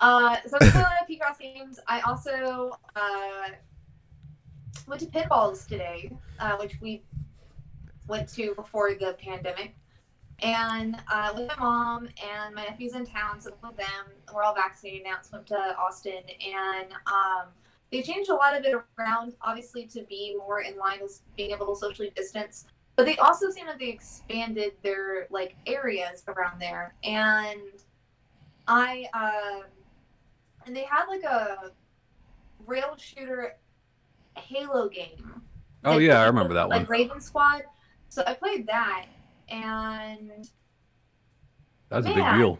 Uh, 0.00 0.36
so 0.46 0.56
I 0.56 0.58
played 0.60 0.74
a 0.76 0.78
lot 0.78 0.92
of 1.02 1.08
Picross 1.08 1.38
games. 1.40 1.80
I 1.88 2.00
also 2.02 2.78
uh, 2.94 3.48
went 4.86 5.00
to 5.00 5.06
Pinballz 5.06 5.66
today, 5.66 6.12
uh, 6.38 6.56
which 6.58 6.74
we 6.80 7.02
went 8.08 8.28
to 8.30 8.54
before 8.54 8.94
the 8.94 9.16
pandemic. 9.22 9.74
And 10.40 10.96
uh, 11.12 11.32
with 11.36 11.48
my 11.48 11.56
mom 11.58 12.08
and 12.22 12.54
my 12.54 12.64
nephew's 12.64 12.94
in 12.94 13.04
town, 13.04 13.40
so 13.40 13.50
with 13.62 13.76
them, 13.76 13.86
we're 14.32 14.42
all 14.42 14.54
vaccinated 14.54 15.02
now. 15.04 15.16
So 15.22 15.30
went 15.38 15.48
to 15.48 15.76
Austin, 15.76 16.22
and 16.46 16.92
um, 17.06 17.48
they 17.90 18.02
changed 18.02 18.30
a 18.30 18.34
lot 18.34 18.56
of 18.56 18.64
it 18.64 18.74
around, 18.98 19.34
obviously, 19.42 19.84
to 19.86 20.02
be 20.04 20.36
more 20.36 20.60
in 20.60 20.76
line 20.76 21.00
with 21.02 21.20
being 21.36 21.50
able 21.50 21.66
to 21.74 21.76
socially 21.76 22.12
distance. 22.14 22.66
But 22.94 23.06
they 23.06 23.16
also 23.16 23.50
seem 23.50 23.66
like 23.66 23.80
they 23.80 23.88
expanded 23.88 24.72
their 24.82 25.26
like 25.30 25.56
areas 25.66 26.22
around 26.28 26.60
there, 26.60 26.94
and 27.02 27.60
I 28.68 29.06
um, 29.14 29.64
and 30.66 30.76
they 30.76 30.84
had 30.84 31.06
like 31.06 31.24
a 31.24 31.72
rail 32.64 32.94
shooter 32.96 33.56
Halo 34.36 34.88
game. 34.88 35.42
Oh 35.84 35.98
yeah, 35.98 36.18
I 36.18 36.18
like- 36.18 36.26
remember 36.28 36.54
that 36.54 36.68
one. 36.68 36.78
Like 36.78 36.88
Raven 36.88 37.20
Squad. 37.20 37.64
So 38.18 38.24
I 38.26 38.34
played 38.34 38.66
that, 38.66 39.06
and 39.48 40.50
That's 41.88 42.04
a 42.04 42.12
big 42.12 42.24
deal. 42.32 42.58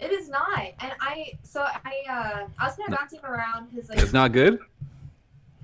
it 0.00 0.10
is 0.10 0.28
not. 0.28 0.58
And 0.80 0.92
I 1.00 1.34
so 1.44 1.60
I 1.62 1.92
uh 2.10 2.46
I 2.58 2.66
was 2.66 2.74
kind 2.74 2.92
of 2.92 2.98
bouncing 2.98 3.20
around 3.22 3.70
because 3.72 3.88
like 3.88 4.00
It's 4.00 4.12
not 4.12 4.32
good 4.32 4.58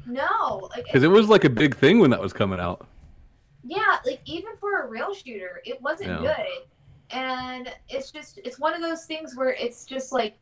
no 0.06 0.68
like 0.76 0.84
because 0.84 1.02
it 1.02 1.08
was 1.08 1.28
like 1.28 1.42
a 1.42 1.50
big 1.50 1.74
thing 1.76 1.98
when 1.98 2.10
that 2.10 2.20
was 2.20 2.32
coming 2.32 2.58
out. 2.60 2.86
yeah 3.64 3.98
like 4.06 4.20
even 4.24 4.52
for 4.60 4.82
a 4.82 4.86
rail 4.88 5.12
shooter 5.14 5.60
it 5.64 5.80
wasn't 5.82 6.10
Yeah. 6.10 6.34
good 6.36 7.16
and 7.16 7.72
it's 7.88 8.10
just 8.12 8.38
it's 8.44 8.58
one 8.60 8.72
of 8.74 8.80
those 8.80 9.04
things 9.04 9.36
where 9.36 9.50
it's 9.50 9.84
just 9.84 10.10
like 10.12 10.38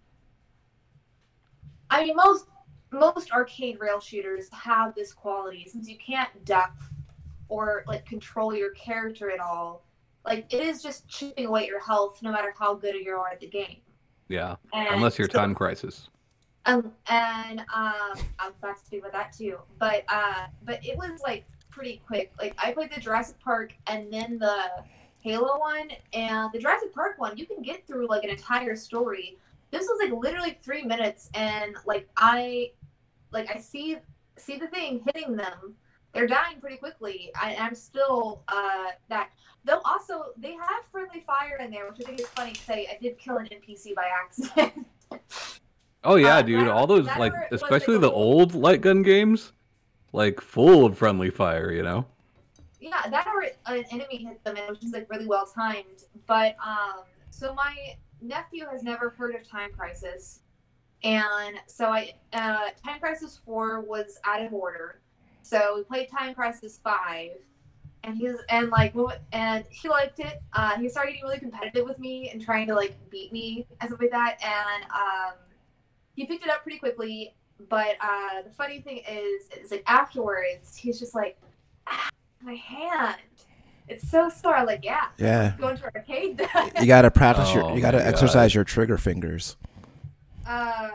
i 1.91 2.05
mean 2.05 2.17
most 2.17 2.47
most 2.91 3.31
arcade 3.33 3.79
rail 3.81 4.01
shooters 4.01 4.49
have 4.51 4.95
this 4.95 5.13
quality 5.13 5.67
since 5.71 5.87
you 5.91 5.99
can't 5.99 6.31
duck 6.47 6.73
or 7.51 7.85
like 7.87 8.07
control 8.07 8.55
your 8.55 8.71
character 8.71 9.31
at 9.31 9.41
all 9.41 9.85
like 10.25 10.47
it 10.53 10.63
is 10.63 10.83
just 10.83 11.07
chipping 11.09 11.47
away 11.47 11.63
at 11.63 11.69
your 11.69 11.81
health 11.81 12.23
no 12.23 12.33
matter 12.33 12.55
how 12.59 12.75
good 12.75 12.95
you 12.95 13.13
are 13.13 13.29
at 13.29 13.41
the 13.41 13.47
game 13.49 13.77
Yeah, 14.29 14.57
and 14.73 14.89
unless 14.95 15.19
you're 15.19 15.29
so- 15.29 15.39
Time 15.39 15.55
Crisis. 15.55 16.09
um, 16.67 16.93
and 17.09 17.61
um, 17.61 18.15
I'm 18.39 18.53
about 18.63 18.79
to 18.79 18.85
speak 18.87 19.01
about 19.01 19.13
that 19.13 19.33
too. 19.37 19.57
But 19.79 20.05
uh, 20.09 20.47
but 20.65 20.79
it 20.85 20.97
was 20.97 21.21
like 21.23 21.45
pretty 21.71 22.01
quick. 22.07 22.33
Like 22.39 22.55
I 22.63 22.73
played 22.73 22.93
the 22.95 23.01
Jurassic 23.01 23.39
Park 23.41 23.73
and 23.87 24.13
then 24.13 24.39
the 24.39 24.57
Halo 25.23 25.59
one, 25.59 25.89
and 26.13 26.51
the 26.53 26.59
Jurassic 26.59 26.95
Park 26.95 27.19
one 27.19 27.37
you 27.37 27.47
can 27.47 27.61
get 27.63 27.87
through 27.87 28.07
like 28.09 28.25
an 28.25 28.31
entire 28.31 28.77
story. 28.77 29.39
This 29.71 29.83
was 29.89 29.99
like 30.03 30.13
literally 30.23 30.59
three 30.63 30.83
minutes, 30.85 31.31
and 31.35 31.75
like 31.87 32.09
I, 32.17 32.73
like 33.33 33.49
I 33.55 33.59
see 33.59 33.97
see 34.37 34.57
the 34.59 34.69
thing 34.69 35.03
hitting 35.07 35.35
them. 35.37 35.75
They're 36.13 36.27
dying 36.27 36.61
pretty 36.61 36.77
quickly. 36.77 37.31
I, 37.41 37.57
I'm 37.57 37.75
still 37.75 38.43
uh, 38.49 38.87
that. 39.09 39.31
Though 39.65 39.81
also 39.85 40.33
they 40.39 40.53
have 40.53 40.85
friendly 40.91 41.21
fire 41.21 41.59
in 41.61 41.71
there, 41.71 41.87
which 41.89 42.01
I 42.01 42.05
think 42.09 42.21
is 42.21 42.27
funny 42.29 42.53
because 42.53 42.71
I, 42.71 42.87
I 42.93 42.99
did 43.01 43.19
kill 43.19 43.37
an 43.37 43.47
NPC 43.47 43.95
by 43.95 44.09
accident. 44.23 44.87
Oh 46.03 46.15
yeah, 46.17 46.37
Uh, 46.37 46.43
dude. 46.43 46.61
that- 46.67 46.71
all 46.71 46.87
those 46.87 47.07
like, 47.19 47.35
especially 47.53 47.99
the 47.99 48.11
old 48.11 48.55
light 48.55 48.81
gun 48.81 49.03
games, 49.03 49.53
like 50.15 50.41
full 50.41 50.87
of 50.87 50.97
friendly 50.97 51.29
fire. 51.31 51.71
You 51.73 51.83
know. 51.83 52.07
Yeah, 52.81 53.07
that 53.11 53.27
or 53.27 53.43
an 53.67 53.85
enemy 53.91 54.17
hit 54.25 54.43
them, 54.43 54.57
and 54.57 54.65
it 54.65 54.71
was 54.71 54.79
just 54.79 54.95
like 54.95 55.11
really 55.11 55.27
well 55.27 55.45
timed. 55.47 56.05
But 56.27 56.57
um, 56.67 57.03
so 57.29 57.53
my 57.55 57.75
nephew 58.23 58.65
has 58.71 58.83
never 58.83 59.11
heard 59.11 59.35
of 59.35 59.47
Time 59.47 59.73
Crisis, 59.77 60.41
and 61.05 61.57
so 61.67 61.87
I 61.89 62.15
uh, 62.33 62.69
Time 62.83 62.99
Crisis 63.01 63.39
Four 63.45 63.83
was 63.83 64.19
out 64.25 64.41
of 64.41 64.55
order, 64.55 65.01
so 65.43 65.75
we 65.77 65.83
played 65.85 66.09
Time 66.11 66.35
Crisis 66.35 66.79
Five, 66.83 67.31
and 68.05 68.17
he 68.17 68.25
was 68.29 68.41
and 68.49 68.71
like 68.71 68.95
we 68.95 69.05
and 69.33 69.65
he 69.71 69.89
liked 69.89 70.21
it. 70.21 70.43
Uh, 70.53 70.77
he 70.79 70.89
started 70.89 71.13
getting 71.13 71.25
really 71.25 71.39
competitive 71.39 71.87
with 71.87 71.99
me 71.99 72.31
and 72.31 72.41
trying 72.43 72.67
to 72.69 72.75
like 72.75 72.95
beat 73.11 73.33
me 73.33 73.67
and 73.81 73.89
stuff 73.89 74.01
like 74.01 74.11
that. 74.11 74.39
And 74.43 74.85
um, 74.91 75.33
he 76.17 76.27
picked 76.27 76.45
it 76.45 76.51
up 76.51 76.63
pretty 76.63 76.79
quickly. 76.79 77.35
But 77.69 77.97
uh, 78.01 78.43
the 78.45 78.51
funny 78.57 78.81
thing 78.81 79.03
is, 79.09 79.49
is 79.63 79.71
like 79.71 79.83
afterwards, 79.87 80.77
he's 80.77 80.99
just 80.99 81.15
like, 81.15 81.39
ah, 81.87 82.09
my 82.43 82.55
hand, 82.55 83.17
it's 83.87 84.09
so 84.11 84.31
sore. 84.31 84.57
I'm 84.57 84.65
like, 84.67 84.83
yeah, 84.83 85.09
Yeah. 85.19 85.53
going 85.59 85.77
to 85.77 85.85
arcade. 85.95 86.41
You 86.81 86.87
gotta 86.87 87.11
practice 87.11 87.53
your. 87.53 87.65
Oh 87.65 87.75
You 87.75 87.83
gotta 87.83 87.99
my 87.99 88.05
God. 88.05 88.09
exercise 88.15 88.55
your 88.55 88.65
trigger 88.65 88.97
fingers. 88.97 89.57
Um, 90.47 90.91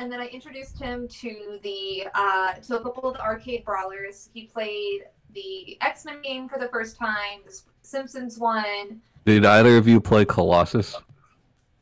and 0.00 0.10
then 0.10 0.18
I 0.18 0.26
introduced 0.28 0.78
him 0.78 1.06
to 1.08 1.58
the 1.62 2.06
uh, 2.14 2.54
to 2.54 2.78
a 2.78 2.82
couple 2.82 3.06
of 3.08 3.14
the 3.16 3.22
arcade 3.22 3.64
brawlers. 3.66 4.30
He 4.32 4.46
played 4.46 5.02
the 5.34 5.76
X 5.82 6.06
Men 6.06 6.22
game 6.22 6.48
for 6.48 6.58
the 6.58 6.68
first 6.68 6.96
time, 6.96 7.40
the 7.46 7.60
Simpsons 7.82 8.38
one. 8.38 9.00
Did 9.26 9.44
either 9.44 9.76
of 9.76 9.86
you 9.86 10.00
play 10.00 10.24
Colossus? 10.24 10.96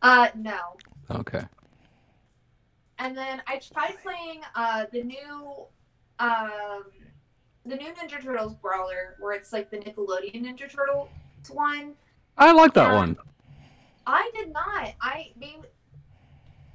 Uh, 0.03 0.29
no. 0.35 0.59
Okay. 1.11 1.43
And 2.99 3.17
then 3.17 3.41
I 3.47 3.59
tried 3.59 3.95
playing 4.03 4.41
uh, 4.57 4.87
the 4.93 5.05
new 5.05 5.67
um, 6.19 6.85
the 7.65 7.77
new 7.77 7.93
Ninja 7.95 8.21
Turtles 8.21 8.55
brawler, 8.55 9.15
where 9.21 9.33
it's 9.35 9.53
like 9.53 9.71
the 9.71 9.77
Nickelodeon 9.79 10.43
Ninja 10.45 10.69
Turtles 10.69 11.09
one. 11.51 11.95
I 12.37 12.51
like 12.53 12.75
that 12.75 12.89
Yeah. 12.91 12.97
one. 12.97 13.17
I 14.07 14.31
did 14.35 14.53
not. 14.53 14.95
I 15.01 15.33
mean, 15.39 15.63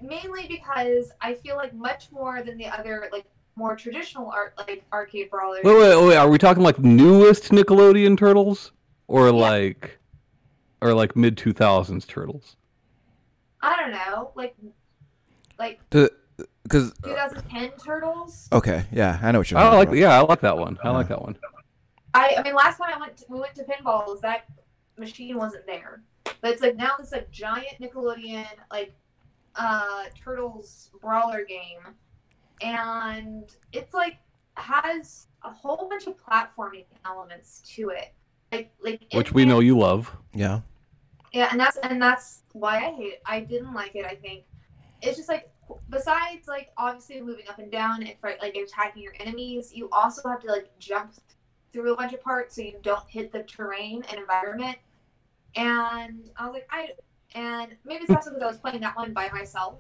mainly 0.04 0.46
because 0.48 1.12
I 1.22 1.34
feel 1.36 1.56
like 1.56 1.74
much 1.74 2.12
more 2.12 2.44
than 2.44 2.58
the 2.58 2.68
other 2.68 3.10
like 3.12 3.26
more 3.56 3.76
traditional 3.76 4.30
art 4.30 4.54
like 4.68 4.84
arcade 4.92 5.30
brawlers. 5.30 5.64
Wait, 5.64 5.78
wait, 5.78 6.08
wait. 6.08 6.16
Are 6.18 6.30
we 6.30 6.38
talking 6.38 6.64
like 6.64 6.80
newest 6.80 7.52
Nickelodeon 7.52 8.18
Turtles, 8.18 8.72
or 9.08 9.32
like, 9.32 10.00
or 10.82 10.94
like 10.94 11.16
mid 11.16 11.38
two 11.38 11.54
thousands 11.54 12.06
Turtles? 12.06 12.56
I 13.62 13.76
don't 13.78 13.92
know, 13.92 14.32
like 14.36 14.56
like 15.58 15.80
Because 15.90 16.92
uh, 17.04 17.08
2010 17.08 17.72
Turtles. 17.84 18.50
okay, 18.52 18.86
yeah, 18.92 19.20
I 19.22 19.32
know 19.32 19.40
what 19.40 19.52
you're. 19.52 19.60
I 19.60 19.70
like. 19.76 19.88
about. 19.90 19.98
Yeah, 19.98 20.18
I 20.18 20.22
like 20.22 20.42
that 20.42 20.58
one. 20.58 20.78
I 20.84 20.90
like 20.90 21.08
that 21.08 21.22
one. 21.22 21.38
I 22.14 22.36
I 22.38 22.44
mean, 22.44 22.56
last 22.56 22.78
time 22.78 22.92
I 22.94 23.00
went 23.00 23.18
to, 23.18 23.26
we 23.30 23.40
went 23.40 23.56
to 23.56 23.64
Pinballz, 23.64 24.22
that 24.22 24.46
machine 24.98 25.38
wasn't 25.38 25.66
there. 25.66 26.02
But 26.42 26.52
it's 26.52 26.62
like 26.62 26.76
now 26.76 26.92
this 27.00 27.12
like 27.12 27.32
giant 27.32 27.80
Nickelodeon 27.80 28.46
like 28.72 28.94
uh 29.56 30.06
Turtles 30.16 30.92
brawler 31.02 31.46
game, 31.46 31.96
and 32.62 33.52
it's 33.72 33.94
like 33.94 34.18
has 34.56 35.28
a 35.44 35.50
whole 35.50 35.90
bunch 35.90 36.08
of 36.08 36.16
platforming 36.18 36.86
elements 37.06 37.62
to 37.76 37.90
it. 37.90 38.14
Like 38.52 38.72
like 38.82 39.02
Which 39.14 39.32
we 39.32 39.46
know 39.46 39.60
you 39.60 39.78
love. 39.78 40.16
Yeah. 40.34 40.62
Yeah, 41.32 41.50
and 41.52 41.60
that's 41.60 41.78
and 41.78 42.02
that's 42.02 42.44
why 42.52 42.78
I 42.78 42.92
hate 42.92 43.14
it. 43.14 43.22
I 43.26 43.40
didn't 43.40 43.74
like 43.74 43.96
it. 43.96 44.06
I 44.06 44.16
think 44.16 44.44
it's 45.02 45.18
just 45.18 45.30
like 45.30 45.50
besides 45.90 46.48
like 46.48 46.70
obviously 46.78 47.22
moving 47.22 47.48
up 47.50 47.60
and 47.60 47.72
down 47.72 48.04
and 48.04 48.14
for, 48.20 48.34
like 48.42 48.56
attacking 48.56 49.02
your 49.02 49.14
enemies, 49.20 49.74
you 49.74 49.90
also 49.92 50.28
have 50.30 50.42
to 50.42 50.48
like 50.48 50.70
jump 50.80 51.14
through 51.72 51.94
a 51.94 51.96
bunch 51.96 52.14
of 52.14 52.22
parts 52.22 52.56
so 52.56 52.62
you 52.62 52.78
don't 52.84 53.10
hit 53.10 53.32
the 53.32 53.44
terrain 53.44 54.04
and 54.10 54.20
environment. 54.20 54.78
And 55.56 56.30
I 56.38 56.46
was 56.46 56.54
like, 56.54 56.68
I 56.72 56.90
and 57.36 57.76
maybe 57.86 58.04
it's 58.04 58.12
also 58.12 58.30
because 58.32 58.44
I 58.44 58.48
was 58.48 58.58
playing 58.58 58.82
that 58.82 58.96
one 58.96 59.14
by 59.14 59.30
myself 59.30 59.80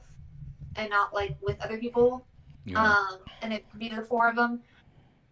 and 0.76 0.90
not 0.90 1.14
like 1.14 1.36
with 1.42 1.60
other 1.62 1.78
people 1.78 2.26
Yeah. 2.66 2.82
um, 2.84 3.20
and 3.42 3.54
it 3.54 3.66
be 3.78 3.90
the 3.90 4.02
four 4.04 4.30
of 4.30 4.36
them. 4.36 4.62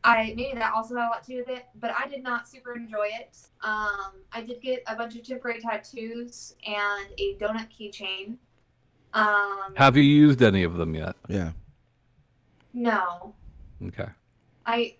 I 0.03 0.33
maybe 0.35 0.53
that 0.55 0.73
also 0.73 0.95
had 0.95 1.07
a 1.07 1.09
lot 1.09 1.23
to 1.25 1.31
do 1.31 1.37
with 1.37 1.49
it, 1.49 1.65
but 1.79 1.91
I 1.91 2.07
did 2.07 2.23
not 2.23 2.47
super 2.47 2.73
enjoy 2.73 3.07
it. 3.19 3.37
Um, 3.63 4.13
I 4.31 4.41
did 4.41 4.59
get 4.61 4.81
a 4.87 4.95
bunch 4.95 5.15
of 5.15 5.23
temporary 5.23 5.59
tattoos 5.61 6.55
and 6.65 7.07
a 7.19 7.35
donut 7.39 7.67
keychain. 7.71 8.37
Um, 9.13 9.75
Have 9.75 9.95
you 9.97 10.03
used 10.03 10.41
any 10.41 10.63
of 10.63 10.75
them 10.77 10.95
yet? 10.95 11.15
Yeah. 11.27 11.51
no, 12.73 13.33
Okay. 13.85 14.07
I 14.65 14.95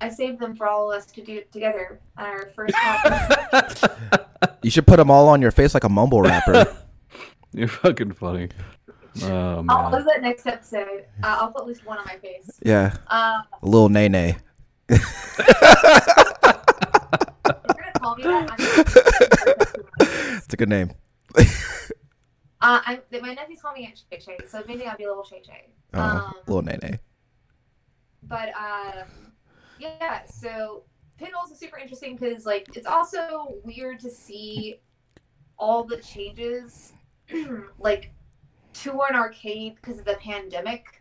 I 0.00 0.08
saved 0.08 0.40
them 0.40 0.56
for 0.56 0.66
all 0.66 0.90
of 0.90 0.96
us 0.98 1.06
to 1.12 1.22
do 1.22 1.36
it 1.36 1.52
together 1.52 2.00
on 2.18 2.24
our 2.24 2.46
first 2.56 2.74
podcast. 2.84 4.18
You 4.62 4.70
should 4.70 4.86
put 4.86 4.96
them 4.98 5.10
all 5.10 5.28
on 5.28 5.42
your 5.42 5.50
face 5.50 5.74
like 5.74 5.82
a 5.84 5.88
mumble 5.88 6.22
rapper. 6.22 6.66
You're 7.52 7.66
fucking 7.68 8.12
funny. 8.12 8.48
Oh 9.24 9.64
I'll 9.68 9.90
man. 9.90 10.00
do 10.00 10.04
that 10.04 10.22
next 10.22 10.46
episode. 10.46 11.04
Uh, 11.22 11.36
I'll 11.40 11.50
put 11.52 11.62
at 11.62 11.66
least 11.68 11.84
one 11.84 11.98
on 11.98 12.04
my 12.06 12.16
face. 12.16 12.58
yeah. 12.64 12.96
Um, 13.08 13.42
A 13.62 13.66
little 13.66 13.88
nay 13.90 14.08
nay. 14.08 14.36
if 14.88 15.36
you're 15.38 15.46
gonna 17.76 17.92
call 18.00 18.16
me 18.16 18.22
that, 18.22 18.50
I'm 18.50 18.56
gonna 18.56 18.84
It's 20.44 20.54
a 20.54 20.56
good 20.56 20.68
name. 20.68 20.92
Uh, 21.36 21.44
I, 22.86 23.00
my 23.20 23.34
nephews 23.34 23.60
call 23.60 23.72
me 23.74 23.86
Aunt 23.86 24.00
Shay 24.10 24.20
Shay, 24.20 24.38
so 24.48 24.62
maybe 24.68 24.86
I'll 24.86 24.96
be 24.96 25.04
a 25.04 25.08
little 25.08 25.24
Shay 25.24 25.42
Shay. 25.44 25.66
Oh, 25.94 26.00
Um, 26.00 26.34
little 26.46 26.62
nay 26.62 26.78
nay. 26.82 26.98
but 28.22 28.48
um, 28.50 29.32
yeah, 29.78 30.24
so 30.26 30.84
Pinballz 31.22 31.52
is 31.52 31.58
super 31.58 31.78
interesting 31.78 32.16
because 32.16 32.44
like 32.44 32.68
it's 32.74 32.86
also 32.86 33.54
weird 33.62 34.00
to 34.00 34.10
see 34.10 34.80
all 35.58 35.84
the 35.84 35.98
changes 35.98 36.92
like 37.78 38.10
to 38.74 39.00
an 39.02 39.14
arcade 39.14 39.76
because 39.76 40.00
of 40.00 40.04
the 40.04 40.16
pandemic. 40.16 41.00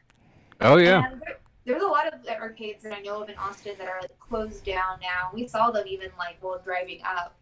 Oh 0.60 0.78
yeah. 0.78 1.10
There, 1.26 1.40
there's 1.66 1.82
a 1.82 1.88
lot 1.88 2.14
of 2.14 2.20
arcades 2.28 2.84
that 2.84 2.94
I 2.94 3.02
know 3.02 3.24
of 3.24 3.30
in 3.30 3.36
Austin 3.38 3.74
that 3.80 3.88
are 3.88 4.02
like 4.02 4.20
closed 4.20 4.64
down 4.64 5.00
now. 5.02 5.32
We 5.34 5.48
saw 5.48 5.72
them 5.72 5.88
even 5.88 6.10
like 6.20 6.38
while 6.42 6.62
driving 6.64 7.02
up. 7.04 7.36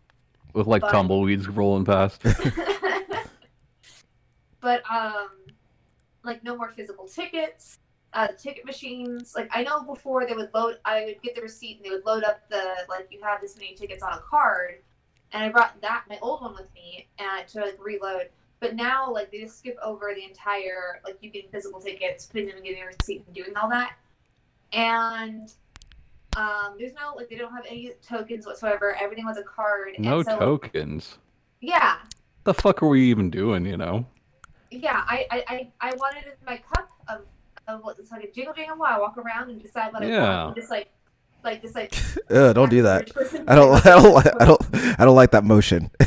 With 0.54 0.68
like 0.68 0.82
but- 0.82 0.92
tumbleweeds 0.92 1.54
rolling 1.54 1.86
past. 1.86 2.24
but 4.62 4.84
um 4.90 5.30
like 6.24 6.44
no 6.44 6.56
more 6.56 6.70
physical 6.70 7.08
tickets 7.08 7.80
uh 8.14 8.28
ticket 8.38 8.66
machines 8.66 9.34
like 9.36 9.50
i 9.54 9.62
know 9.64 9.84
before 9.84 10.26
they 10.26 10.34
would 10.34 10.50
load 10.54 10.78
i 10.86 11.06
would 11.06 11.22
get 11.22 11.36
the 11.36 11.42
receipt 11.42 11.78
and 11.78 11.86
they 11.86 11.90
would 11.90 12.06
load 12.06 12.24
up 12.24 12.48
the 12.50 12.62
like 12.90 13.08
you 13.12 13.20
have 13.22 13.40
this 13.42 13.56
many 13.58 13.74
tickets 13.76 14.02
on 14.02 14.14
a 14.14 14.20
card 14.20 14.76
and 15.32 15.44
i 15.44 15.50
brought 15.50 15.80
that 15.82 16.04
my 16.10 16.18
old 16.22 16.42
one 16.42 16.54
with 16.54 16.74
me 16.74 17.08
and 17.20 17.48
to 17.48 17.60
like 17.62 17.78
reload 17.80 18.30
but 18.60 18.76
now 18.76 19.12
like 19.12 19.32
they 19.32 19.40
just 19.40 19.60
skip 19.60 19.78
over 19.84 20.12
the 20.16 20.24
entire 20.24 21.02
like 21.06 21.18
you 21.22 21.30
getting 21.30 21.50
physical 21.52 21.80
tickets 21.80 22.26
putting 22.26 22.48
them 22.48 22.56
and 22.58 22.66
getting 22.66 22.82
a 22.82 22.86
receipt 22.88 23.24
and 23.28 23.36
doing 23.36 23.56
all 23.56 23.70
that 23.70 23.94
and 24.74 25.54
um 26.36 26.76
there's 26.78 26.94
no 26.94 27.14
like 27.16 27.30
they 27.30 27.36
don't 27.36 27.52
have 27.54 27.66
any 27.68 27.92
tokens 28.02 28.46
whatsoever 28.46 28.96
everything 29.02 29.26
was 29.26 29.38
a 29.38 29.44
card 29.44 29.90
No 30.00 30.18
and 30.18 30.26
so 30.26 30.38
tokens. 30.40 31.18
yeah 31.62 31.98
The 32.44 32.54
fuck 32.54 32.82
are 32.82 32.88
we 32.88 33.02
even 33.10 33.30
doing? 33.30 33.66
You 33.66 33.78
know? 33.78 34.06
yeah, 34.72 35.04
I, 35.08 35.26
I, 35.32 35.44
I, 35.48 35.72
I 35.90 35.96
wanted 35.96 36.24
my 36.46 36.58
cup 36.58 36.90
of, 37.08 37.22
of 37.76 37.84
what 37.84 37.98
it's 38.00 38.12
like 38.12 38.24
a 38.24 38.32
jingle 38.32 38.54
jangle. 38.54 38.78
while 38.78 38.96
I 38.96 39.00
walk 39.00 39.18
around 39.18 39.50
and 39.50 39.62
decide 39.62 39.94
what 39.94 40.04
I 40.04 40.08
Yeah. 40.08 40.22
want. 40.46 40.48
and 40.48 40.56
Just 40.56 40.70
like, 40.72 40.90
like, 41.44 41.62
just 41.62 41.76
like. 41.76 41.94
Ugh, 42.30 42.54
don't 42.56 42.70
do 42.70 42.82
that. 42.84 43.02
rich 43.06 43.14
person. 43.14 43.46
I 43.48 43.56
don't. 43.56 43.74
I 43.86 43.90
don't. 44.02 44.42
I 44.42 44.46
don't. 44.46 45.00
I 45.00 45.06
don't 45.06 45.16
like 45.16 45.32
that 45.32 45.44
motion. 45.44 45.90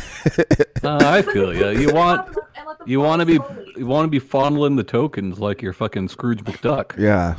Uh, 0.84 0.98
I 1.00 1.22
feel 1.22 1.54
you 1.54 1.78
You 1.80 1.94
want 1.94 2.26
And 2.56 2.66
let 2.66 2.78
them 2.78 2.88
you 2.88 3.00
want 3.00 3.20
to 3.20 3.26
be 3.26 3.36
slowly. 3.36 3.72
you 3.76 3.86
want 3.86 4.04
to 4.04 4.08
be 4.08 4.18
fondling 4.18 4.74
the 4.74 4.82
tokens 4.82 5.38
like 5.38 5.62
you're 5.62 5.72
fucking 5.72 6.08
Scrooge 6.08 6.42
McDuck. 6.42 6.96
yeah. 6.98 7.36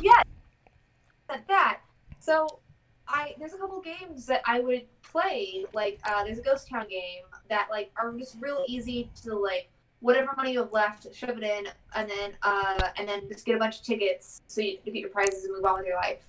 at 1.28 1.46
that. 1.48 1.80
So, 2.20 2.60
I 3.06 3.34
there's 3.38 3.52
a 3.52 3.58
couple 3.58 3.80
games 3.82 4.24
that 4.26 4.40
I 4.46 4.60
would 4.60 4.84
play. 5.02 5.66
Like, 5.74 5.98
uh, 6.08 6.24
there's 6.24 6.38
a 6.38 6.42
Ghost 6.42 6.68
Town 6.70 6.86
game 6.88 7.24
that 7.50 7.68
like 7.70 7.90
are 8.00 8.12
just 8.14 8.36
real 8.40 8.64
easy 8.66 9.10
to 9.24 9.34
like 9.34 9.68
whatever 10.04 10.34
money 10.36 10.52
you 10.52 10.58
have 10.58 10.70
left, 10.72 11.06
shove 11.14 11.38
it 11.38 11.42
in, 11.42 11.66
and 11.96 12.10
then 12.10 12.32
uh, 12.42 12.78
and 12.98 13.08
then 13.08 13.26
just 13.26 13.46
get 13.46 13.56
a 13.56 13.58
bunch 13.58 13.78
of 13.78 13.82
tickets 13.84 14.42
so 14.46 14.60
you 14.60 14.76
can 14.84 14.92
get 14.92 15.00
your 15.00 15.08
prizes 15.08 15.44
and 15.44 15.54
move 15.54 15.64
on 15.64 15.78
with 15.78 15.86
your 15.86 15.96
life. 15.96 16.28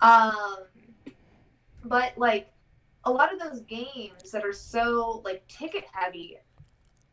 Um, 0.00 0.64
but 1.84 2.16
like 2.16 2.50
a 3.04 3.10
lot 3.10 3.32
of 3.32 3.38
those 3.38 3.60
games 3.60 4.30
that 4.32 4.44
are 4.44 4.52
so 4.52 5.20
like 5.24 5.46
ticket 5.46 5.84
heavy 5.92 6.38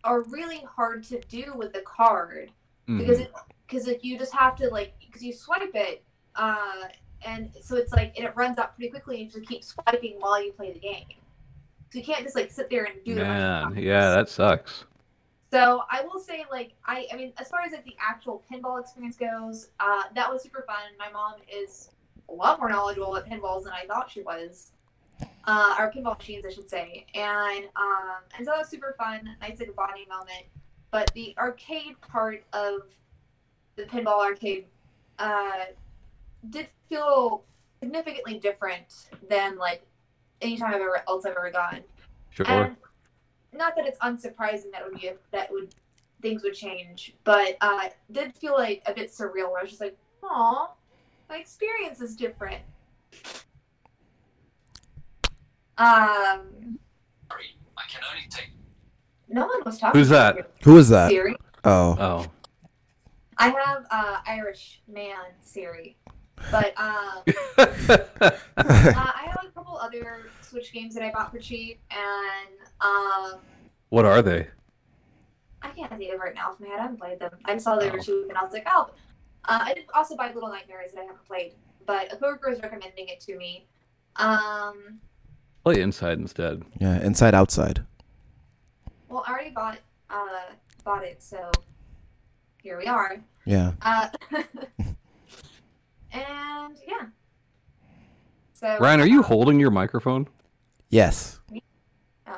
are 0.05 0.21
really 0.23 0.63
hard 0.73 1.03
to 1.03 1.19
do 1.27 1.53
with 1.55 1.73
the 1.73 1.81
card 1.81 2.51
Mhm. 2.87 2.99
because 2.99 3.19
it 3.19 3.31
because 3.67 3.87
if 3.87 4.03
you 4.03 4.17
just 4.17 4.33
have 4.33 4.55
to 4.55 4.69
like 4.69 4.93
because 5.05 5.21
you 5.21 5.33
swipe 5.33 5.75
it 5.75 6.03
uh 6.35 6.87
and 7.25 7.51
so 7.61 7.75
it's 7.75 7.91
like 7.91 8.13
and 8.15 8.25
it 8.25 8.33
runs 8.35 8.57
out 8.57 8.75
pretty 8.75 8.89
quickly 8.89 9.17
and 9.21 9.25
you 9.25 9.39
just 9.39 9.49
keep 9.49 9.63
swiping 9.63 10.15
while 10.19 10.41
you 10.43 10.53
play 10.53 10.71
the 10.71 10.79
game 10.79 11.05
so 11.91 11.99
you 11.99 12.03
can't 12.05 12.23
just 12.23 12.35
like 12.35 12.51
sit 12.51 12.69
there 12.69 12.85
and 12.85 13.03
do 13.03 13.15
Man, 13.15 13.75
yeah, 13.75 14.11
that 14.11 14.29
sucks. 14.29 14.85
So 15.51 15.83
i 15.91 16.01
will 16.03 16.19
say 16.19 16.45
like 16.51 16.73
i 16.85 17.05
i 17.11 17.15
mean 17.15 17.33
as 17.37 17.49
far 17.49 17.61
as 17.61 17.71
like 17.71 17.85
the 17.85 17.95
actual 17.99 18.43
pinball 18.51 18.79
experience 18.79 19.17
goes 19.17 19.69
uh 19.79 20.03
that 20.15 20.31
was 20.31 20.41
super 20.41 20.63
fun. 20.67 20.77
My 20.97 21.09
mom 21.11 21.35
is 21.51 21.89
a 22.29 22.33
lot 22.33 22.59
more 22.59 22.69
knowledgeable 22.69 23.15
at 23.17 23.27
pinballs 23.27 23.63
than 23.63 23.73
i 23.73 23.85
thought 23.85 24.09
she 24.09 24.21
was. 24.21 24.71
Uh 25.45 25.75
or 25.79 25.91
pinball 25.91 26.17
machines 26.17 26.45
i 26.45 26.49
should 26.49 26.69
say. 26.69 27.05
And 27.15 27.65
um 27.75 28.21
and 28.37 28.45
so 28.45 28.51
that 28.51 28.59
was 28.59 28.69
super 28.69 28.95
fun. 28.97 29.35
Nice 29.41 29.59
like 29.59 29.75
bonding 29.75 30.07
moment. 30.09 30.45
But 30.91 31.11
the 31.13 31.35
arcade 31.37 31.99
part 32.01 32.43
of 32.53 32.81
the 33.75 33.83
pinball 33.83 34.25
arcade 34.25 34.65
uh, 35.19 35.65
did 36.49 36.67
feel 36.89 37.43
significantly 37.79 38.39
different 38.39 39.09
than 39.29 39.57
like 39.57 39.85
any 40.41 40.57
time 40.57 40.73
I've 40.73 40.81
ever 40.81 41.03
else 41.07 41.25
I've 41.25 41.35
ever 41.35 41.51
gone. 41.51 41.81
Sure. 42.31 42.47
And 42.47 42.75
not 43.53 43.75
that 43.75 43.85
it's 43.85 43.99
unsurprising 43.99 44.71
that 44.71 44.83
would 44.83 44.99
be 44.99 45.07
a, 45.07 45.13
that 45.31 45.51
would 45.51 45.73
things 46.21 46.43
would 46.43 46.53
change, 46.53 47.15
but 47.23 47.57
uh, 47.61 47.81
it 47.85 47.95
did 48.11 48.35
feel 48.35 48.53
like 48.53 48.83
a 48.85 48.93
bit 48.93 49.09
surreal. 49.09 49.51
Where 49.51 49.59
I 49.59 49.61
was 49.63 49.71
just 49.71 49.81
like, 49.81 49.97
"Aw, 50.23 50.69
my 51.29 51.37
experience 51.37 52.01
is 52.01 52.15
different." 52.15 52.61
Um, 55.77 56.77
I 57.31 57.83
can 57.87 58.01
only 58.11 58.27
take 58.29 58.51
no 59.29 59.45
one 59.45 59.61
was 59.63 59.77
talking. 59.77 59.99
Who's 59.99 60.09
about 60.09 60.35
that? 60.35 60.51
Who 60.63 60.77
is 60.77 60.89
that? 60.89 61.09
Siri. 61.09 61.35
Oh, 61.63 61.95
oh, 61.99 62.25
I 63.37 63.49
have 63.49 63.85
uh, 63.91 64.17
Irish 64.27 64.81
man 64.87 65.15
Siri, 65.41 65.95
but 66.51 66.73
um, 66.77 67.23
uh, 67.57 67.65
I 68.57 69.25
have 69.25 69.45
a 69.45 69.51
couple 69.53 69.77
other 69.77 70.29
Switch 70.49 70.73
games 70.73 70.95
that 70.95 71.03
I 71.03 71.11
bought 71.11 71.31
for 71.31 71.39
cheap, 71.39 71.79
and 71.91 72.49
um, 72.81 73.39
what 73.89 74.05
are 74.05 74.21
they? 74.21 74.47
I 75.61 75.69
can't 75.69 75.95
think 75.97 76.13
of 76.13 76.19
right 76.19 76.33
now 76.33 76.51
off 76.51 76.59
my 76.59 76.67
head. 76.67 76.79
I 76.79 76.83
haven't 76.83 76.97
played 76.99 77.19
them. 77.19 77.31
I 77.45 77.57
saw 77.57 77.77
they 77.77 77.89
were 77.91 77.99
Oh. 77.99 78.01
cheap, 78.01 78.29
and 78.29 78.37
I 78.37 78.43
was 78.43 78.53
like, 78.53 78.65
oh. 78.67 78.89
Uh, 79.45 79.59
I 79.61 79.73
did 79.73 79.85
also 79.93 80.15
buy 80.15 80.31
Little 80.33 80.49
Nightmares 80.49 80.91
that 80.93 80.99
I 81.01 81.03
haven't 81.03 81.25
played, 81.25 81.53
but 81.85 82.11
a 82.11 82.17
coworker 82.17 82.49
is 82.51 82.61
recommending 82.61 83.07
it 83.07 83.19
to 83.21 83.37
me. 83.37 83.65
Um, 84.17 84.99
Play 85.63 85.81
Inside 85.81 86.17
instead. 86.19 86.63
yeah, 86.79 87.01
inside 87.01 87.33
outside. 87.33 87.85
well, 89.07 89.23
I 89.27 89.31
already 89.31 89.51
bought 89.51 89.77
uh, 90.09 90.51
bought 90.83 91.03
it, 91.03 91.21
so 91.23 91.51
here 92.61 92.77
we 92.77 92.85
are. 92.85 93.17
Yeah. 93.45 93.71
Uh, 93.81 94.09
and 96.11 96.77
yeah. 96.87 97.07
So 98.53 98.77
Ryan, 98.79 99.01
are 99.01 99.07
you 99.07 99.21
holding 99.23 99.59
your 99.59 99.71
microphone? 99.71 100.27
Yes. 100.89 101.39
Oh. 102.27 102.31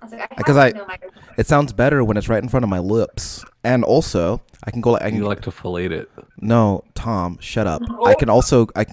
I 0.00 0.04
was 0.04 0.12
like, 0.12 0.22
I 0.22 0.34
Because 0.36 0.56
I- 0.56 0.70
no 0.70 0.86
microphone. 0.86 1.18
It 1.38 1.46
sounds 1.46 1.72
better 1.72 2.04
when 2.04 2.16
it's 2.16 2.28
right 2.28 2.42
in 2.42 2.48
front 2.48 2.62
of 2.64 2.68
my 2.70 2.78
lips. 2.78 3.44
And 3.64 3.84
also, 3.84 4.42
I 4.64 4.70
can 4.70 4.80
go 4.80 4.90
like 4.92 5.02
I 5.02 5.08
can 5.10 5.18
You 5.18 5.26
like 5.26 5.40
to 5.42 5.50
fillet 5.50 5.86
it. 5.86 6.10
No, 6.38 6.82
Tom, 6.94 7.38
shut 7.40 7.66
up. 7.66 7.80
I 8.04 8.14
can 8.14 8.28
also 8.28 8.66
I 8.76 8.84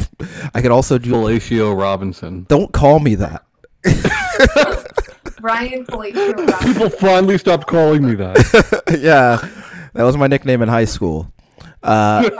I 0.54 0.62
can 0.62 0.72
also 0.72 0.96
do 0.98 1.10
Fellatio 1.10 1.78
Robinson. 1.78 2.46
Don't 2.48 2.72
call 2.72 2.98
me 3.00 3.16
that. 3.16 3.44
Ryan 5.40 5.84
Palacio 5.84 6.28
Robinson. 6.32 6.72
People 6.72 6.88
finally 6.90 7.36
stopped 7.38 7.66
calling 7.66 8.06
me 8.06 8.14
that. 8.14 8.98
yeah. 9.00 9.36
That 9.94 10.04
was 10.04 10.16
my 10.16 10.28
nickname 10.28 10.62
in 10.62 10.68
high 10.68 10.84
school. 10.86 11.30
Uh 11.82 12.30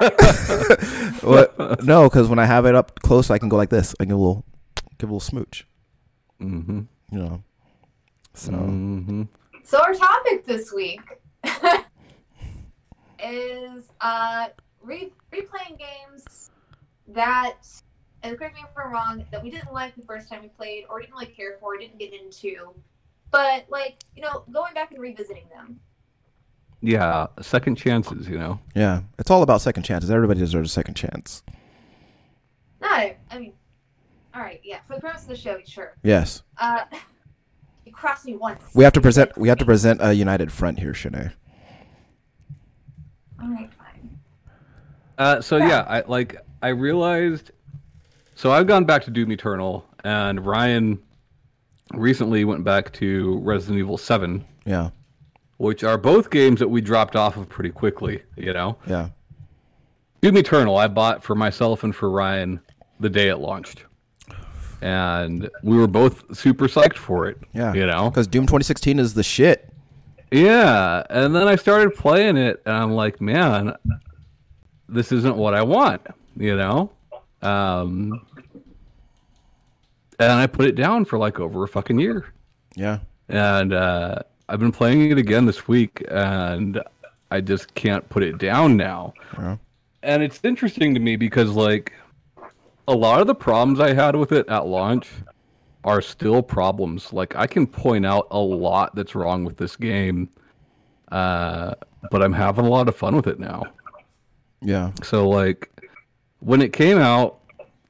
what, 1.23 1.83
no, 1.85 2.09
cuz 2.09 2.29
when 2.29 2.39
I 2.39 2.47
have 2.47 2.65
it 2.65 2.75
up 2.77 3.01
close 3.03 3.29
I 3.31 3.39
can 3.39 3.49
go 3.49 3.57
like 3.57 3.71
this. 3.71 3.95
I 4.01 4.05
give 4.05 4.17
a 4.17 4.19
little 4.21 4.45
give 5.03 5.11
a 5.11 5.13
little 5.13 5.21
smooch, 5.21 5.67
mm-hmm. 6.41 6.83
you 7.11 7.19
know. 7.19 7.43
So, 8.35 8.53
Mm-hmm. 8.53 9.23
So 9.65 9.81
our 9.81 9.95
topic 9.95 10.45
this 10.47 10.73
week 10.73 11.01
is 13.23 13.91
uh 14.01 14.49
re- 14.83 15.13
replaying 15.33 15.79
games 15.79 16.51
that 17.09 17.59
and 18.23 18.39
correct 18.39 18.55
me 18.55 18.63
if 18.63 18.69
I'm 18.77 18.93
wrong, 18.93 19.25
that 19.33 19.43
we 19.43 19.51
didn't 19.51 19.73
like 19.73 19.95
the 19.97 20.03
first 20.03 20.29
time 20.29 20.43
we 20.43 20.49
played 20.49 20.85
or 20.89 21.01
didn't 21.01 21.17
like 21.17 21.37
care 21.37 21.57
for, 21.61 21.77
didn't 21.77 21.99
get 21.99 22.13
into. 22.15 22.73
But 23.31 23.67
like, 23.69 23.97
you 24.15 24.23
know, 24.23 24.45
going 24.53 24.75
back 24.75 24.93
and 24.93 25.01
revisiting 25.01 25.49
them. 25.55 25.81
Yeah, 26.81 27.27
second 27.41 27.77
chances, 27.77 28.29
you 28.29 28.39
know. 28.39 28.61
yeah. 28.75 29.03
It's 29.19 29.31
all 29.31 29.43
about 29.43 29.61
second 29.63 29.83
chances. 29.85 30.11
Everybody 30.11 30.41
deserves 30.41 30.71
a 30.71 30.73
second 30.73 30.95
chance. 30.95 31.43
No, 32.81 32.89
I 33.31 33.39
mean 33.39 33.53
alright, 34.35 34.61
yeah. 34.65 34.79
For 34.87 34.95
the 34.95 35.01
premise 35.01 35.23
of 35.23 35.29
the 35.29 35.37
show, 35.37 35.59
sure. 35.67 35.95
Yes. 36.03 36.43
Uh 36.59 36.85
you 37.85 37.93
crossed 37.93 38.25
me 38.27 38.37
once. 38.37 38.63
We 38.75 38.85
have 38.85 38.93
to 38.95 39.01
present 39.01 39.37
we 39.37 39.49
have 39.49 39.59
to 39.59 39.65
present 39.65 40.01
a 40.03 40.13
united 40.13 40.53
front 40.53 40.79
here, 40.79 40.93
Shanae. 40.93 41.33
Alright, 43.43 43.71
fine. 43.75 44.19
Uh, 45.19 45.41
so 45.41 45.57
Yeah. 45.57 45.69
yeah, 45.69 45.85
I 45.89 46.03
like 46.07 46.37
I 46.63 46.69
realized. 46.69 47.51
So 48.35 48.51
I've 48.53 48.67
gone 48.67 48.85
back 48.85 49.05
to 49.05 49.11
Doom 49.11 49.31
Eternal, 49.33 49.85
and 50.05 50.45
Ryan 50.45 51.01
recently 51.93 52.45
went 52.45 52.65
back 52.65 52.93
to 52.95 53.39
Resident 53.41 53.79
Evil 53.79 53.99
Seven, 53.99 54.45
Yeah. 54.65 54.91
which 55.59 55.85
are 55.85 55.99
both 55.99 56.31
games 56.31 56.59
that 56.61 56.69
we 56.69 56.81
dropped 56.81 57.15
off 57.15 57.37
of 57.37 57.49
pretty 57.49 57.71
quickly. 57.71 58.23
You 58.37 58.53
know, 58.55 58.79
Yeah. 58.87 59.11
Doom 60.23 60.39
Eternal 60.39 60.77
I 60.77 60.89
bought 60.89 61.23
for 61.23 61.35
myself 61.35 61.85
and 61.85 61.95
for 61.95 62.11
Ryan 62.11 62.61
the 63.01 63.11
day 63.11 63.29
it 63.29 63.37
launched, 63.39 63.85
and 64.83 65.49
we 65.63 65.77
were 65.77 65.87
both 65.87 66.37
super 66.37 66.67
psyched 66.67 66.97
for 66.99 67.27
it. 67.29 67.39
Yeah. 67.55 67.73
you 67.73 67.87
know, 67.87 68.11
Cuz 68.11 68.27
Doom 68.27 68.45
2016 68.47 68.99
is 68.99 69.15
the 69.15 69.23
shit. 69.23 69.69
Yeah, 70.31 71.03
and 71.11 71.35
then 71.37 71.47
I 71.47 71.57
started 71.57 71.95
playing 71.95 72.37
it, 72.39 72.63
and 72.65 72.75
I'm 72.75 72.93
like, 72.93 73.21
man, 73.21 73.75
this 74.89 75.13
isn't 75.13 75.37
what 75.37 75.53
I 75.55 75.63
want, 75.63 76.01
you 76.37 76.57
know. 76.57 76.91
Um, 77.43 78.25
and 80.19 80.33
I 80.33 80.47
put 80.47 80.67
it 80.67 80.75
down 80.75 81.05
for 81.05 81.19
like 81.19 81.39
over 81.41 81.65
a 81.65 81.69
fucking 81.69 81.99
year, 81.99 82.33
Yeah. 82.77 82.99
and 83.29 83.73
uh, 83.73 84.17
I've 84.49 84.61
been 84.61 84.73
playing 84.73 85.11
it 85.11 85.19
again 85.19 85.45
this 85.47 85.67
week, 85.69 86.03
and 86.11 86.81
I 87.31 87.41
just 87.41 87.75
can't 87.75 88.09
put 88.09 88.23
it 88.23 88.39
down 88.39 88.77
now. 88.77 89.15
Yeah. 89.39 89.57
And 90.03 90.23
it's 90.23 90.41
interesting 90.43 90.95
to 90.95 91.01
me 91.01 91.17
because 91.17 91.51
like 91.51 91.93
a 92.89 92.95
lot 92.95 93.21
of 93.21 93.27
the 93.27 93.35
problems 93.35 93.81
I 93.81 93.95
had 93.95 94.17
with 94.17 94.33
it 94.33 94.49
at 94.49 94.67
launch 94.67 95.09
are 95.85 96.01
still 96.01 96.43
problems. 96.43 97.13
Like 97.13 97.37
I 97.37 97.47
can 97.47 97.67
point 97.67 98.07
out 98.07 98.27
a 98.31 98.39
lot 98.39 98.95
that's 98.95 99.15
wrong 99.15 99.45
with 99.45 99.57
this 99.57 99.77
game, 99.77 100.29
uh, 101.11 101.75
but 102.11 102.23
I'm 102.23 102.33
having 102.33 102.65
a 102.65 102.69
lot 102.69 102.89
of 102.89 102.97
fun 102.97 103.17
with 103.17 103.27
it 103.27 103.39
now. 103.39 103.63
Yeah. 104.61 104.93
So 105.03 105.29
like 105.29 105.69
when 106.41 106.63
it 106.63 106.73
came 106.73 106.99
out, 106.99 107.41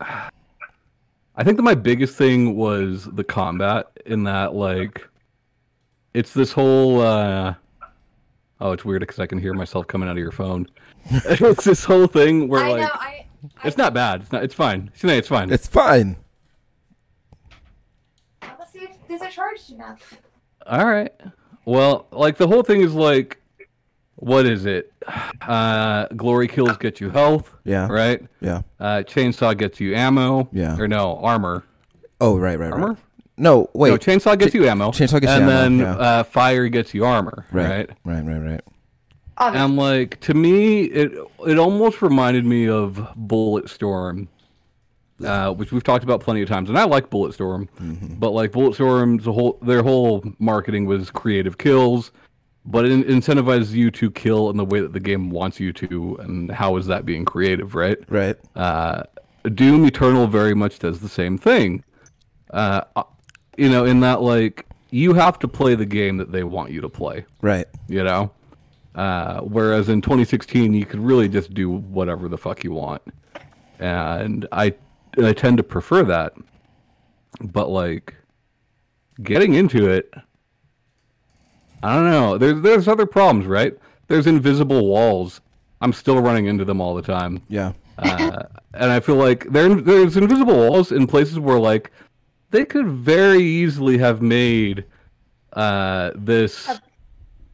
I 0.01 1.45
think 1.45 1.57
that 1.57 1.63
my 1.63 1.75
biggest 1.75 2.17
thing 2.17 2.57
was 2.57 3.05
the 3.05 3.25
combat 3.25 3.87
in 4.07 4.25
that 4.25 4.55
like 4.55 5.07
it's 6.15 6.35
this 6.35 6.53
whole 6.53 7.01
uh 7.01 7.55
oh 8.61 8.73
it's 8.73 8.85
weird 8.85 9.01
because 9.01 9.19
I 9.19 9.27
can 9.27 9.39
hear 9.39 9.55
myself 9.55 9.87
coming 9.87 10.09
out 10.09 10.13
of 10.13 10.23
your 10.23 10.33
phone. 10.33 10.67
it's 11.11 11.65
this 11.65 11.85
whole 11.85 12.07
thing 12.07 12.49
where 12.49 12.65
I 12.65 12.71
like 12.71 12.81
know, 12.83 12.91
I, 12.93 13.07
I 13.07 13.22
it's 13.65 13.77
not 13.77 13.95
bad. 13.95 14.23
It's 14.23 14.33
not. 14.33 14.45
It's 14.45 14.55
fine. 14.55 14.91
Shanae, 14.99 15.19
it's 15.19 15.29
fine. 15.29 15.51
It's 15.51 15.67
fine. 15.67 16.17
let's 18.59 18.73
see 18.73 18.81
if 18.81 18.97
these 19.09 19.23
are 19.23 19.31
charged 19.31 19.71
enough. 19.73 20.21
All 20.67 20.87
right. 20.87 21.13
Well, 21.65 22.07
like 22.11 22.37
the 22.37 22.47
whole 22.49 22.63
thing 22.63 22.81
is 22.81 22.95
like, 22.95 23.41
what 24.17 24.47
is 24.47 24.65
it? 24.67 24.93
Uh, 25.41 26.07
glory 26.17 26.47
kills 26.49 26.77
get 26.77 27.01
you 27.01 27.11
health, 27.11 27.53
Yeah. 27.65 27.89
right? 27.89 28.23
Yeah. 28.41 28.63
Uh, 28.79 29.03
chainsaw 29.05 29.57
gets 29.57 29.81
you 29.81 29.95
ammo. 29.95 30.49
Yeah. 30.53 30.77
Or 30.79 30.87
no, 30.89 31.19
armor. 31.19 31.65
Oh, 32.21 32.39
right, 32.39 32.59
right, 32.59 32.73
Armor. 32.73 32.89
right. 32.91 32.97
No, 33.37 33.69
wait. 33.75 33.91
no, 33.91 33.99
chainsaw 33.99 34.39
gets 34.39 34.55
you 34.55 34.67
ammo. 34.69 34.91
chainsaw 34.91 35.21
gets 35.21 35.33
you 35.37 35.43
ammo. 35.43 35.51
and 35.51 35.81
then 35.81 35.87
yeah. 35.87 35.97
uh, 35.97 36.23
fire 36.23 36.69
gets 36.69 36.95
you 36.95 37.05
armor, 37.05 37.45
right? 37.51 37.89
right, 37.89 37.91
right, 38.05 38.25
right, 38.25 38.39
right. 38.39 38.61
Obviously. 39.39 39.65
And 39.65 39.77
like 39.77 40.21
to 40.21 40.35
me, 40.35 40.83
it 40.85 41.13
it 41.47 41.59
almost 41.59 42.03
reminded 42.03 42.45
me 42.45 42.69
of 42.69 42.97
Bulletstorm, 43.19 44.29
uh, 45.25 45.53
which 45.53 45.73
we've 45.73 45.83
talked 45.85 46.05
about 46.05 46.21
plenty 46.21 46.43
of 46.43 46.49
times, 46.49 46.69
and 46.69 46.79
I 46.79 46.85
like 46.85 47.11
Bulletstorm, 47.11 47.69
Mm-hmm. 47.81 48.15
but 48.19 48.31
like 48.31 48.53
Bulletstorm's 48.53 49.25
whole 49.25 49.59
their 49.63 49.83
whole 49.83 50.23
marketing 50.39 50.85
was 50.87 51.11
creative 51.11 51.59
kills, 51.59 52.13
but 52.65 52.85
it 52.85 53.07
incentivizes 53.07 53.71
you 53.73 53.91
to 53.93 54.11
kill 54.11 54.51
in 54.51 54.57
the 54.57 54.65
way 54.65 54.81
that 54.81 54.93
the 54.93 55.01
game 55.01 55.31
wants 55.31 55.59
you 55.61 55.73
to, 55.75 56.17
and 56.21 56.51
how 56.51 56.77
is 56.77 56.87
that 56.87 57.05
being 57.07 57.25
creative, 57.25 57.75
right? 57.75 57.99
Right. 58.09 58.37
Uh, 58.55 59.05
Doom 59.55 59.85
Eternal 59.87 60.27
very 60.29 60.55
much 60.55 60.79
does 60.79 61.01
the 61.01 61.09
same 61.09 61.37
thing. 61.39 61.83
Uh, 62.51 62.83
you 63.57 63.69
know, 63.71 63.85
in 63.85 64.01
that 64.01 64.21
like 64.23 64.67
you 64.91 65.15
have 65.15 65.39
to 65.39 65.49
play 65.49 65.75
the 65.75 65.87
game 65.87 66.19
that 66.19 66.33
they 66.33 66.45
want 66.45 66.71
you 66.71 66.81
to 66.83 66.89
play 66.89 67.25
Right. 67.41 67.67
you 67.89 68.05
know 68.05 68.31
uh, 68.95 69.41
whereas 69.41 69.89
in 69.89 70.01
2016 70.03 70.75
you 70.75 70.85
could 70.85 71.01
really 71.01 71.29
just 71.29 71.55
do 71.55 71.71
whatever 71.71 72.29
the 72.29 72.39
fuck 72.39 72.63
you 72.65 72.73
want. 72.73 73.03
And 73.79 74.47
i 74.53 74.75
i 75.23 75.33
tend 75.33 75.57
to 75.59 75.63
prefer 75.63 76.03
that. 76.05 76.33
But 77.41 77.69
like 77.71 78.15
getting 79.23 79.55
into 79.55 79.89
it 79.89 80.13
i 81.83 81.95
don't 81.95 82.11
know. 82.11 82.39
There's 82.39 82.63
there's 82.63 82.89
other 82.89 83.07
problems 83.07 83.47
right? 83.47 83.77
There's 84.09 84.27
invisible 84.27 84.87
walls. 84.87 85.41
I'm 85.81 85.93
still 85.93 86.21
running 86.21 86.47
into 86.47 86.65
them 86.65 86.81
all 86.81 86.95
the 86.95 87.03
time. 87.03 87.43
Yeah. 87.49 87.73
uh, 87.99 88.45
and 88.75 88.91
I 88.91 89.01
feel 89.01 89.17
like 89.17 89.51
there 89.53 89.75
there's 89.75 90.17
invisible 90.17 90.55
walls 90.57 90.93
in 90.93 91.07
places 91.07 91.39
where 91.39 91.59
like 91.59 91.91
they 92.51 92.65
could 92.65 92.87
very 92.87 93.43
easily 93.43 93.99
have 93.99 94.23
made 94.23 94.85
uh, 95.55 96.13
this 96.15 96.69
A- 96.69 96.81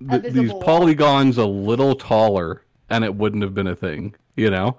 th- 0.08 0.32
these 0.32 0.52
polygons 0.54 1.38
a 1.38 1.46
little 1.46 1.94
taller, 1.94 2.62
and 2.90 3.04
it 3.04 3.14
wouldn't 3.14 3.42
have 3.42 3.54
been 3.54 3.66
a 3.66 3.76
thing. 3.76 4.14
You 4.37 4.50
know, 4.50 4.78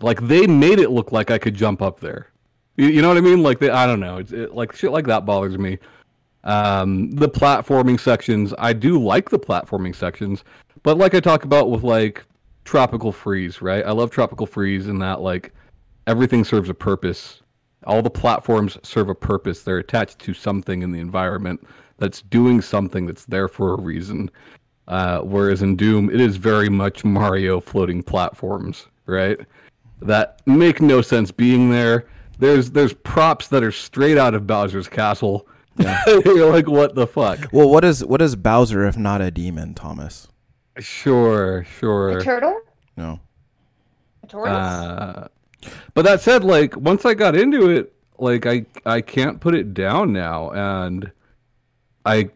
like 0.00 0.20
they 0.20 0.46
made 0.46 0.78
it 0.78 0.90
look 0.90 1.12
like 1.12 1.30
I 1.30 1.38
could 1.38 1.54
jump 1.54 1.82
up 1.82 2.00
there. 2.00 2.30
You, 2.76 2.88
you 2.88 3.02
know 3.02 3.08
what 3.08 3.16
I 3.16 3.20
mean? 3.20 3.42
Like, 3.42 3.58
they, 3.58 3.70
I 3.70 3.86
don't 3.86 4.00
know. 4.00 4.18
It's 4.18 4.32
it, 4.32 4.54
like 4.54 4.74
shit 4.74 4.90
like 4.90 5.06
that 5.06 5.24
bothers 5.24 5.58
me. 5.58 5.78
Um, 6.44 7.10
the 7.12 7.28
platforming 7.28 7.98
sections, 7.98 8.52
I 8.58 8.72
do 8.72 9.02
like 9.02 9.30
the 9.30 9.38
platforming 9.38 9.94
sections, 9.94 10.44
but 10.82 10.98
like 10.98 11.14
I 11.14 11.20
talk 11.20 11.44
about 11.44 11.70
with 11.70 11.82
like 11.82 12.24
Tropical 12.64 13.12
Freeze, 13.12 13.62
right? 13.62 13.84
I 13.84 13.92
love 13.92 14.10
Tropical 14.10 14.46
Freeze 14.46 14.88
in 14.88 14.98
that 14.98 15.20
like 15.20 15.54
everything 16.06 16.44
serves 16.44 16.68
a 16.68 16.74
purpose. 16.74 17.40
All 17.86 18.02
the 18.02 18.10
platforms 18.10 18.78
serve 18.82 19.08
a 19.08 19.14
purpose. 19.14 19.62
They're 19.62 19.78
attached 19.78 20.18
to 20.20 20.34
something 20.34 20.82
in 20.82 20.92
the 20.92 21.00
environment 21.00 21.66
that's 21.98 22.22
doing 22.22 22.60
something 22.60 23.06
that's 23.06 23.26
there 23.26 23.48
for 23.48 23.74
a 23.74 23.80
reason. 23.80 24.30
Uh, 24.88 25.20
whereas 25.20 25.62
in 25.62 25.76
Doom, 25.76 26.10
it 26.10 26.20
is 26.20 26.36
very 26.36 26.68
much 26.68 27.04
Mario 27.04 27.60
floating 27.60 28.02
platforms, 28.02 28.86
right? 29.06 29.38
That 30.02 30.40
make 30.46 30.80
no 30.80 31.00
sense 31.00 31.30
being 31.30 31.70
there. 31.70 32.06
There's 32.38 32.70
there's 32.70 32.92
props 32.92 33.48
that 33.48 33.62
are 33.62 33.72
straight 33.72 34.18
out 34.18 34.34
of 34.34 34.46
Bowser's 34.46 34.88
castle. 34.88 35.48
You're 36.06 36.52
like, 36.52 36.68
what 36.68 36.94
the 36.94 37.06
fuck? 37.06 37.48
Well, 37.52 37.70
what 37.70 37.84
is 37.84 38.04
what 38.04 38.20
is 38.20 38.36
Bowser 38.36 38.86
if 38.86 38.96
not 38.96 39.20
a 39.20 39.30
demon, 39.30 39.74
Thomas? 39.74 40.28
Sure, 40.78 41.64
sure. 41.78 42.18
A 42.18 42.22
turtle? 42.22 42.60
No. 42.96 43.20
A 44.22 44.26
tortoise? 44.26 44.52
Uh, 44.52 45.28
but 45.94 46.04
that 46.04 46.20
said, 46.20 46.44
like 46.44 46.76
once 46.76 47.04
I 47.04 47.14
got 47.14 47.34
into 47.34 47.70
it, 47.70 47.94
like 48.18 48.46
I 48.46 48.66
I 48.84 49.00
can't 49.00 49.40
put 49.40 49.54
it 49.54 49.72
down 49.72 50.12
now, 50.12 50.50
and 50.50 51.10
I 52.04 52.30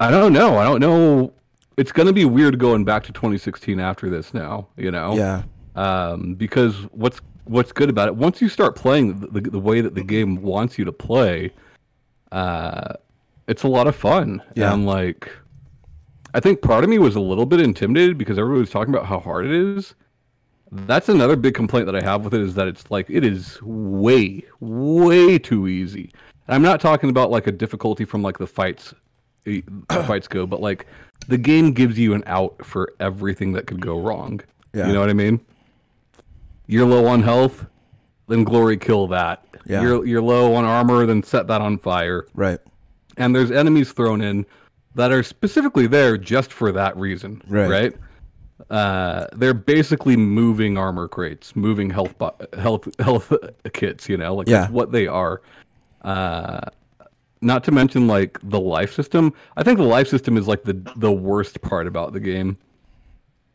I 0.00 0.10
don't 0.10 0.32
know. 0.32 0.58
I 0.58 0.64
don't 0.64 0.80
know. 0.80 1.32
It's 1.76 1.92
gonna 1.92 2.12
be 2.12 2.24
weird 2.24 2.58
going 2.58 2.84
back 2.84 3.04
to 3.04 3.12
2016 3.12 3.80
after 3.80 4.10
this 4.10 4.34
now. 4.34 4.68
You 4.76 4.90
know. 4.90 5.14
Yeah. 5.14 5.42
Um, 5.76 6.34
because 6.34 6.74
what's 6.92 7.20
what's 7.44 7.72
good 7.72 7.90
about 7.90 8.08
it? 8.08 8.16
Once 8.16 8.40
you 8.40 8.48
start 8.48 8.76
playing 8.76 9.20
the, 9.20 9.40
the, 9.40 9.50
the 9.50 9.58
way 9.58 9.80
that 9.80 9.94
the 9.94 10.02
game 10.02 10.42
wants 10.42 10.78
you 10.78 10.84
to 10.84 10.92
play, 10.92 11.52
uh, 12.32 12.94
it's 13.46 13.62
a 13.62 13.68
lot 13.68 13.86
of 13.86 13.96
fun. 13.96 14.42
Yeah. 14.54 14.72
And 14.72 14.86
like, 14.86 15.30
I 16.34 16.40
think 16.40 16.62
part 16.62 16.84
of 16.84 16.90
me 16.90 16.98
was 16.98 17.16
a 17.16 17.20
little 17.20 17.46
bit 17.46 17.60
intimidated 17.60 18.18
because 18.18 18.38
everybody 18.38 18.60
was 18.60 18.70
talking 18.70 18.94
about 18.94 19.06
how 19.06 19.18
hard 19.18 19.46
it 19.46 19.52
is. 19.52 19.94
That's 20.70 21.08
another 21.08 21.34
big 21.34 21.54
complaint 21.54 21.86
that 21.86 21.96
I 21.96 22.02
have 22.02 22.24
with 22.24 22.34
it 22.34 22.42
is 22.42 22.54
that 22.54 22.68
it's 22.68 22.90
like 22.90 23.08
it 23.08 23.24
is 23.24 23.58
way, 23.62 24.44
way 24.60 25.38
too 25.38 25.66
easy. 25.66 26.12
And 26.48 26.54
I'm 26.54 26.62
not 26.62 26.80
talking 26.80 27.10
about 27.10 27.30
like 27.30 27.46
a 27.46 27.52
difficulty 27.52 28.04
from 28.04 28.22
like 28.22 28.38
the 28.38 28.46
fights, 28.46 28.94
the 29.44 29.62
fights 30.06 30.26
go, 30.28 30.46
but 30.46 30.60
like 30.60 30.86
the 31.28 31.38
game 31.38 31.72
gives 31.72 31.98
you 31.98 32.14
an 32.14 32.22
out 32.26 32.64
for 32.64 32.92
everything 33.00 33.52
that 33.52 33.66
could 33.66 33.80
go 33.80 34.00
wrong. 34.00 34.40
Yeah. 34.74 34.86
You 34.86 34.92
know 34.94 35.00
what 35.00 35.10
I 35.10 35.14
mean? 35.14 35.40
You're 36.66 36.86
low 36.86 37.06
on 37.06 37.22
health, 37.22 37.66
then 38.28 38.44
glory 38.44 38.76
kill 38.76 39.06
that. 39.08 39.44
Yeah. 39.66 39.82
You're 39.82 40.06
you're 40.06 40.22
low 40.22 40.54
on 40.54 40.64
armor, 40.64 41.04
then 41.06 41.22
set 41.22 41.46
that 41.48 41.60
on 41.60 41.78
fire. 41.78 42.26
Right. 42.34 42.58
And 43.16 43.34
there's 43.34 43.50
enemies 43.50 43.92
thrown 43.92 44.20
in 44.22 44.46
that 44.94 45.12
are 45.12 45.22
specifically 45.22 45.86
there 45.86 46.16
just 46.16 46.52
for 46.52 46.72
that 46.72 46.96
reason. 46.96 47.42
Right. 47.48 47.68
Right. 47.70 47.96
Uh, 48.70 49.26
they're 49.34 49.54
basically 49.54 50.16
moving 50.16 50.76
armor 50.76 51.08
crates, 51.08 51.54
moving 51.56 51.88
health 51.90 52.16
bo- 52.18 52.36
health 52.58 52.88
health 53.00 53.32
kits. 53.72 54.08
You 54.08 54.16
know, 54.16 54.34
like 54.34 54.48
Yeah. 54.48 54.60
that's 54.62 54.72
what 54.72 54.92
they 54.92 55.06
are. 55.06 55.42
Uh, 56.02 56.60
not 57.40 57.62
to 57.64 57.70
mention 57.72 58.06
like 58.08 58.38
the 58.42 58.58
life 58.60 58.92
system. 58.94 59.32
I 59.56 59.62
think 59.62 59.78
the 59.78 59.84
life 59.84 60.08
system 60.08 60.36
is 60.36 60.48
like 60.48 60.64
the 60.64 60.74
the 60.96 61.12
worst 61.12 61.60
part 61.62 61.86
about 61.86 62.12
the 62.12 62.20
game. 62.20 62.58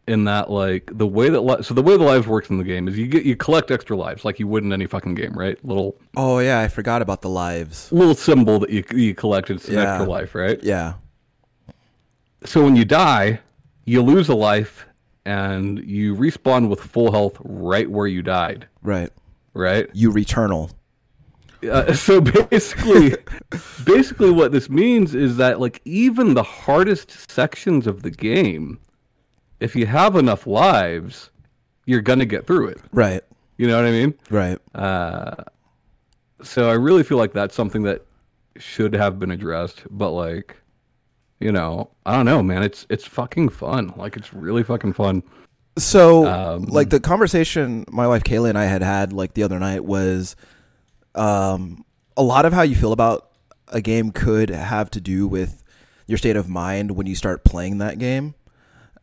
In 0.06 0.26
that, 0.26 0.52
like 0.52 0.90
the 0.94 1.08
way 1.08 1.30
that 1.30 1.40
li- 1.42 1.64
so 1.64 1.74
the 1.74 1.82
way 1.82 1.96
the 1.96 2.04
lives 2.04 2.28
works 2.28 2.50
in 2.50 2.58
the 2.58 2.66
game 2.66 2.90
is 2.90 2.98
you 2.98 3.08
get 3.08 3.24
you 3.24 3.38
collect 3.38 3.72
extra 3.72 3.96
lives 3.96 4.26
like 4.26 4.38
you 4.38 4.48
would 4.50 4.64
in 4.66 4.74
any 4.74 4.86
fucking 4.86 5.16
game, 5.16 5.32
right? 5.34 5.58
Little 5.64 5.96
Oh 6.18 6.40
yeah, 6.40 6.60
I 6.60 6.68
forgot 6.68 7.02
about 7.02 7.22
the 7.22 7.30
lives. 7.30 7.90
little 7.90 8.14
symbol 8.16 8.60
that 8.60 8.70
you 8.70 8.84
you 8.94 9.16
collect. 9.16 9.50
It's 9.50 9.70
an 9.70 9.76
Yeah. 9.76 9.94
extra 9.96 10.10
life, 10.10 10.36
right? 10.36 10.62
Yeah. 10.62 10.96
So 12.46 12.64
when 12.64 12.76
you 12.76 12.84
die, 12.84 13.40
you 13.86 14.02
lose 14.02 14.28
a 14.28 14.36
life 14.36 14.86
and 15.26 15.80
you 15.80 16.16
respawn 16.16 16.68
with 16.68 16.82
full 16.82 17.14
health 17.14 17.38
right 17.42 17.90
where 17.90 18.08
you 18.08 18.22
died, 18.22 18.68
Right. 18.82 19.10
right? 19.54 19.90
You 19.94 20.12
returnal. 20.12 20.72
Uh, 21.70 21.94
so 22.08 22.22
basically, 22.22 23.16
basically 23.86 24.32
what 24.32 24.52
this 24.52 24.70
means 24.70 25.16
is 25.16 25.38
that 25.38 25.60
like 25.60 25.82
even 25.86 26.34
the 26.34 26.44
hardest 26.44 27.30
sections 27.32 27.88
of 27.88 28.04
the 28.04 28.12
game, 28.12 28.80
if 29.60 29.76
you 29.76 29.86
have 29.86 30.16
enough 30.16 30.46
lives, 30.48 31.30
you're 31.86 32.02
gonna 32.02 32.26
get 32.26 32.46
through 32.48 32.68
it. 32.70 32.80
Right. 32.92 33.22
You 33.58 33.68
know 33.68 33.76
what 33.78 33.86
I 33.86 33.92
mean? 33.92 34.14
Right. 34.30 34.60
So 36.42 36.70
I 36.70 36.74
really 36.74 37.04
feel 37.04 37.18
like 37.18 37.34
that's 37.34 37.56
something 37.56 37.84
that 37.84 38.06
should 38.58 38.94
have 38.94 39.20
been 39.20 39.32
addressed, 39.32 39.84
but 39.90 40.12
like, 40.12 40.58
you 41.40 41.52
know, 41.52 41.90
I 42.06 42.16
don't 42.16 42.26
know, 42.26 42.44
man. 42.44 42.64
It's 42.64 42.86
it's 42.90 43.06
fucking 43.06 43.50
fun. 43.50 43.94
Like 43.96 44.18
it's 44.18 44.34
really 44.34 44.64
fucking 44.64 44.94
fun. 44.94 45.24
So, 45.78 46.28
Um, 46.28 46.64
like 46.66 46.90
the 46.90 47.00
conversation 47.00 47.86
my 47.90 48.08
wife 48.08 48.24
Kayla 48.24 48.50
and 48.50 48.58
I 48.58 48.66
had 48.66 48.84
had 48.84 49.12
like 49.14 49.34
the 49.34 49.44
other 49.44 49.60
night 49.60 49.86
was, 49.86 50.36
um, 51.16 51.86
a 52.18 52.24
lot 52.24 52.46
of 52.46 52.54
how 52.54 52.62
you 52.62 52.76
feel 52.76 52.92
about 52.92 53.30
a 53.70 53.82
game 53.82 54.12
could 54.12 54.50
have 54.50 54.90
to 54.92 55.02
do 55.02 55.28
with 55.28 55.64
your 56.08 56.18
state 56.18 56.36
of 56.36 56.48
mind 56.50 56.92
when 56.92 57.08
you 57.08 57.16
start 57.16 57.44
playing 57.44 57.78
that 57.80 57.98
game, 58.00 58.36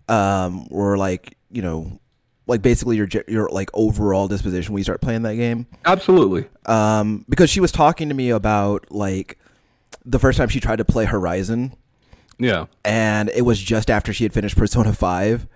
um, 0.09 0.66
or 0.70 0.96
like 0.96 1.37
you 1.51 1.62
know, 1.62 1.99
like 2.46 2.62
basically 2.62 2.96
your 2.96 3.09
your 3.29 3.49
like 3.51 3.70
overall 3.75 4.29
disposition 4.29 4.73
when 4.73 4.81
you 4.81 4.85
start 4.85 5.01
playing 5.01 5.23
that 5.23 5.35
game. 5.37 5.66
Absolutely. 5.85 6.46
Um, 6.66 7.25
because 7.29 7.51
she 7.51 7.61
was 7.61 7.73
talking 7.73 8.09
to 8.09 8.14
me 8.14 8.31
about 8.31 8.90
like 8.90 9.38
the 10.05 10.18
first 10.18 10.38
time 10.38 10.49
she 10.49 10.61
tried 10.61 10.77
to 10.77 10.85
play 10.85 11.05
Horizon 11.05 11.75
Yeah. 12.38 12.66
and 12.85 13.29
it 13.35 13.42
was 13.42 13.61
just 13.61 13.90
after 13.90 14.12
she 14.12 14.25
had 14.25 14.33
finished 14.33 14.57
Persona 14.57 14.92
5. 14.92 15.46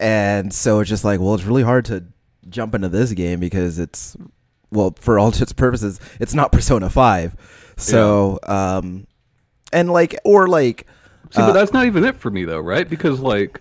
And 0.00 0.52
so 0.54 0.80
it's 0.80 0.88
just 0.88 1.04
like, 1.04 1.20
well, 1.20 1.34
it's 1.34 1.44
really 1.44 1.62
hard 1.64 1.84
to 1.86 2.04
jump 2.48 2.74
into 2.74 2.88
this 2.88 3.12
game 3.12 3.40
because 3.40 3.78
it's, 3.78 4.16
well, 4.74 4.94
for 4.98 5.18
all 5.18 5.26
intents 5.26 5.52
and 5.52 5.56
purposes, 5.56 6.00
it's 6.20 6.34
not 6.34 6.52
Persona 6.52 6.90
5. 6.90 7.74
So, 7.76 8.38
um, 8.44 9.06
and 9.72 9.90
like, 9.90 10.18
or 10.24 10.46
like, 10.48 10.86
See, 11.30 11.40
Uh, 11.42 11.46
but 11.46 11.52
that's 11.54 11.72
not 11.72 11.86
even 11.86 12.04
it 12.04 12.16
for 12.16 12.30
me 12.30 12.44
though, 12.44 12.60
right? 12.60 12.88
Because 12.88 13.18
like 13.18 13.60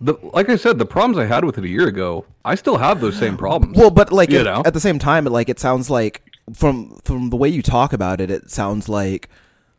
the 0.00 0.14
like 0.22 0.48
I 0.48 0.56
said, 0.56 0.78
the 0.78 0.86
problems 0.86 1.18
I 1.18 1.26
had 1.26 1.44
with 1.44 1.58
it 1.58 1.64
a 1.64 1.68
year 1.68 1.86
ago, 1.86 2.24
I 2.44 2.54
still 2.54 2.78
have 2.78 3.00
those 3.00 3.18
same 3.18 3.36
problems. 3.36 3.76
well, 3.76 3.90
but 3.90 4.12
like 4.12 4.30
You 4.30 4.38
at, 4.40 4.44
know? 4.44 4.62
at 4.64 4.72
the 4.72 4.80
same 4.80 4.98
time, 4.98 5.24
like 5.24 5.48
it 5.48 5.58
sounds 5.58 5.90
like 5.90 6.22
from 6.54 6.98
from 7.04 7.30
the 7.30 7.36
way 7.36 7.48
you 7.48 7.62
talk 7.62 7.92
about 7.92 8.20
it, 8.20 8.30
it 8.30 8.50
sounds 8.50 8.88
like 8.88 9.28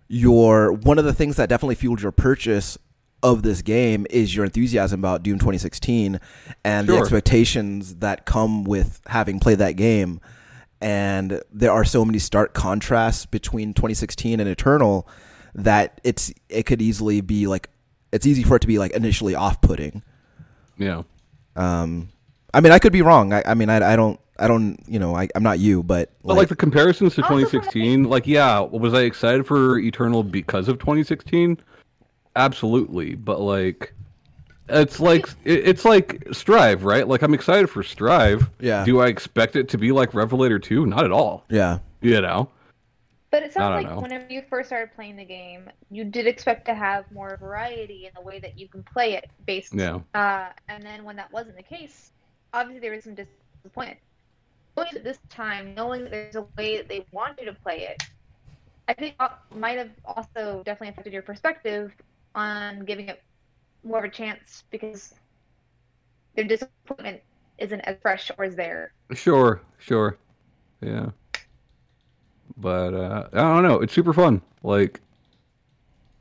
your 0.07 0.71
one 0.71 0.99
of 0.99 1.05
the 1.05 1.13
things 1.13 1.35
that 1.37 1.49
definitely 1.49 1.75
fueled 1.75 2.01
your 2.01 2.11
purchase 2.11 2.77
of 3.23 3.41
this 3.41 3.63
game 3.63 4.05
is 4.11 4.35
your 4.35 4.45
enthusiasm 4.45 4.99
about 4.99 5.23
Doom 5.23 5.39
2016 5.39 6.19
and 6.63 6.87
the 6.87 6.95
expectations 6.97 7.95
that 7.95 8.25
come 8.25 8.63
with 8.65 9.01
having 9.07 9.39
played 9.39 9.57
that 9.57 9.71
game. 9.71 10.21
And 10.81 11.41
there 11.51 11.71
are 11.71 11.85
so 11.85 12.03
many 12.05 12.19
stark 12.19 12.53
contrasts 12.53 13.25
between 13.25 13.73
2016 13.73 14.39
and 14.39 14.49
Eternal 14.49 15.07
that 15.55 16.01
it's 16.03 16.33
it 16.49 16.63
could 16.63 16.81
easily 16.81 17.21
be 17.21 17.47
like 17.47 17.69
it's 18.11 18.25
easy 18.25 18.43
for 18.43 18.57
it 18.57 18.59
to 18.59 18.67
be 18.67 18.77
like 18.77 18.91
initially 18.91 19.35
off-putting. 19.35 20.03
yeah. 20.77 21.03
Um, 21.55 22.09
I 22.53 22.61
mean, 22.61 22.71
I 22.71 22.79
could 22.79 22.93
be 22.93 23.01
wrong. 23.01 23.33
I, 23.33 23.43
I 23.45 23.53
mean, 23.53 23.69
I, 23.69 23.93
I 23.93 23.95
don't, 23.95 24.19
I 24.39 24.47
don't, 24.47 24.77
you 24.87 24.99
know, 24.99 25.15
I, 25.15 25.27
I'm 25.35 25.43
not 25.43 25.59
you, 25.59 25.83
but 25.83 26.11
But 26.23 26.35
like 26.35 26.49
the 26.49 26.55
comparisons 26.55 27.15
to 27.15 27.21
2016, 27.21 28.05
like 28.05 28.27
yeah, 28.27 28.59
was 28.59 28.93
I 28.93 29.01
excited 29.01 29.45
for 29.45 29.77
Eternal 29.79 30.23
because 30.23 30.67
of 30.67 30.79
2016? 30.79 31.57
Absolutely, 32.35 33.15
but 33.15 33.39
like 33.39 33.93
it's 34.69 34.99
like 34.99 35.27
it's 35.43 35.85
like 35.85 36.27
Strive, 36.31 36.83
right? 36.83 37.07
Like 37.07 37.21
I'm 37.21 37.33
excited 37.33 37.69
for 37.69 37.83
Strive. 37.83 38.49
Yeah. 38.59 38.83
Do 38.85 39.01
I 39.01 39.07
expect 39.07 39.55
it 39.55 39.69
to 39.69 39.77
be 39.77 39.91
like 39.91 40.13
Revelator 40.13 40.59
2? 40.59 40.85
Not 40.85 41.05
at 41.05 41.11
all. 41.11 41.45
yeah, 41.49 41.79
You 42.01 42.21
know. 42.21 42.49
But 43.31 43.43
it 43.43 43.53
sounds 43.53 43.83
like 43.83 43.93
know. 43.93 44.01
whenever 44.01 44.31
you 44.31 44.43
first 44.49 44.69
started 44.69 44.95
playing 44.95 45.17
the 45.17 45.25
game, 45.25 45.69
you 45.91 46.05
did 46.05 46.25
expect 46.25 46.65
to 46.67 46.73
have 46.73 47.03
more 47.11 47.35
variety 47.35 48.05
in 48.05 48.11
the 48.15 48.21
way 48.21 48.39
that 48.39 48.57
you 48.57 48.69
can 48.69 48.81
play 48.83 49.13
it 49.13 49.29
based. 49.45 49.73
Yeah. 49.73 49.99
Uh, 50.13 50.49
and 50.69 50.81
then 50.81 51.03
when 51.03 51.17
that 51.17 51.33
wasn't 51.33 51.57
the 51.57 51.63
case, 51.63 52.11
obviously 52.53 52.79
there 52.79 52.95
was 52.95 53.03
some 53.03 53.15
disappointment. 53.15 53.99
Going 54.77 54.95
at 54.95 55.03
this 55.03 55.19
time, 55.29 55.75
knowing 55.75 56.03
that 56.03 56.11
there's 56.11 56.35
a 56.35 56.45
way 56.57 56.77
that 56.77 56.87
they 56.87 57.05
want 57.11 57.37
you 57.37 57.45
to 57.45 57.53
play 57.53 57.87
it, 57.89 58.03
I 58.87 58.93
think 58.93 59.15
might 59.53 59.77
have 59.77 59.89
also 60.05 60.61
definitely 60.63 60.89
affected 60.89 61.11
your 61.11 61.21
perspective 61.21 61.91
on 62.35 62.85
giving 62.85 63.09
it 63.09 63.21
more 63.85 63.99
of 63.99 64.05
a 64.05 64.09
chance 64.09 64.63
because 64.71 65.13
their 66.35 66.45
disappointment 66.45 67.21
isn't 67.59 67.79
as 67.81 67.95
fresh 68.01 68.31
or 68.37 68.43
as 68.45 68.55
there. 68.55 68.91
Sure, 69.13 69.61
sure. 69.77 70.17
Yeah. 70.81 71.09
But 72.57 72.93
uh 72.93 73.27
I 73.33 73.37
don't 73.37 73.63
know, 73.63 73.79
it's 73.81 73.93
super 73.93 74.13
fun. 74.13 74.41
Like 74.63 75.01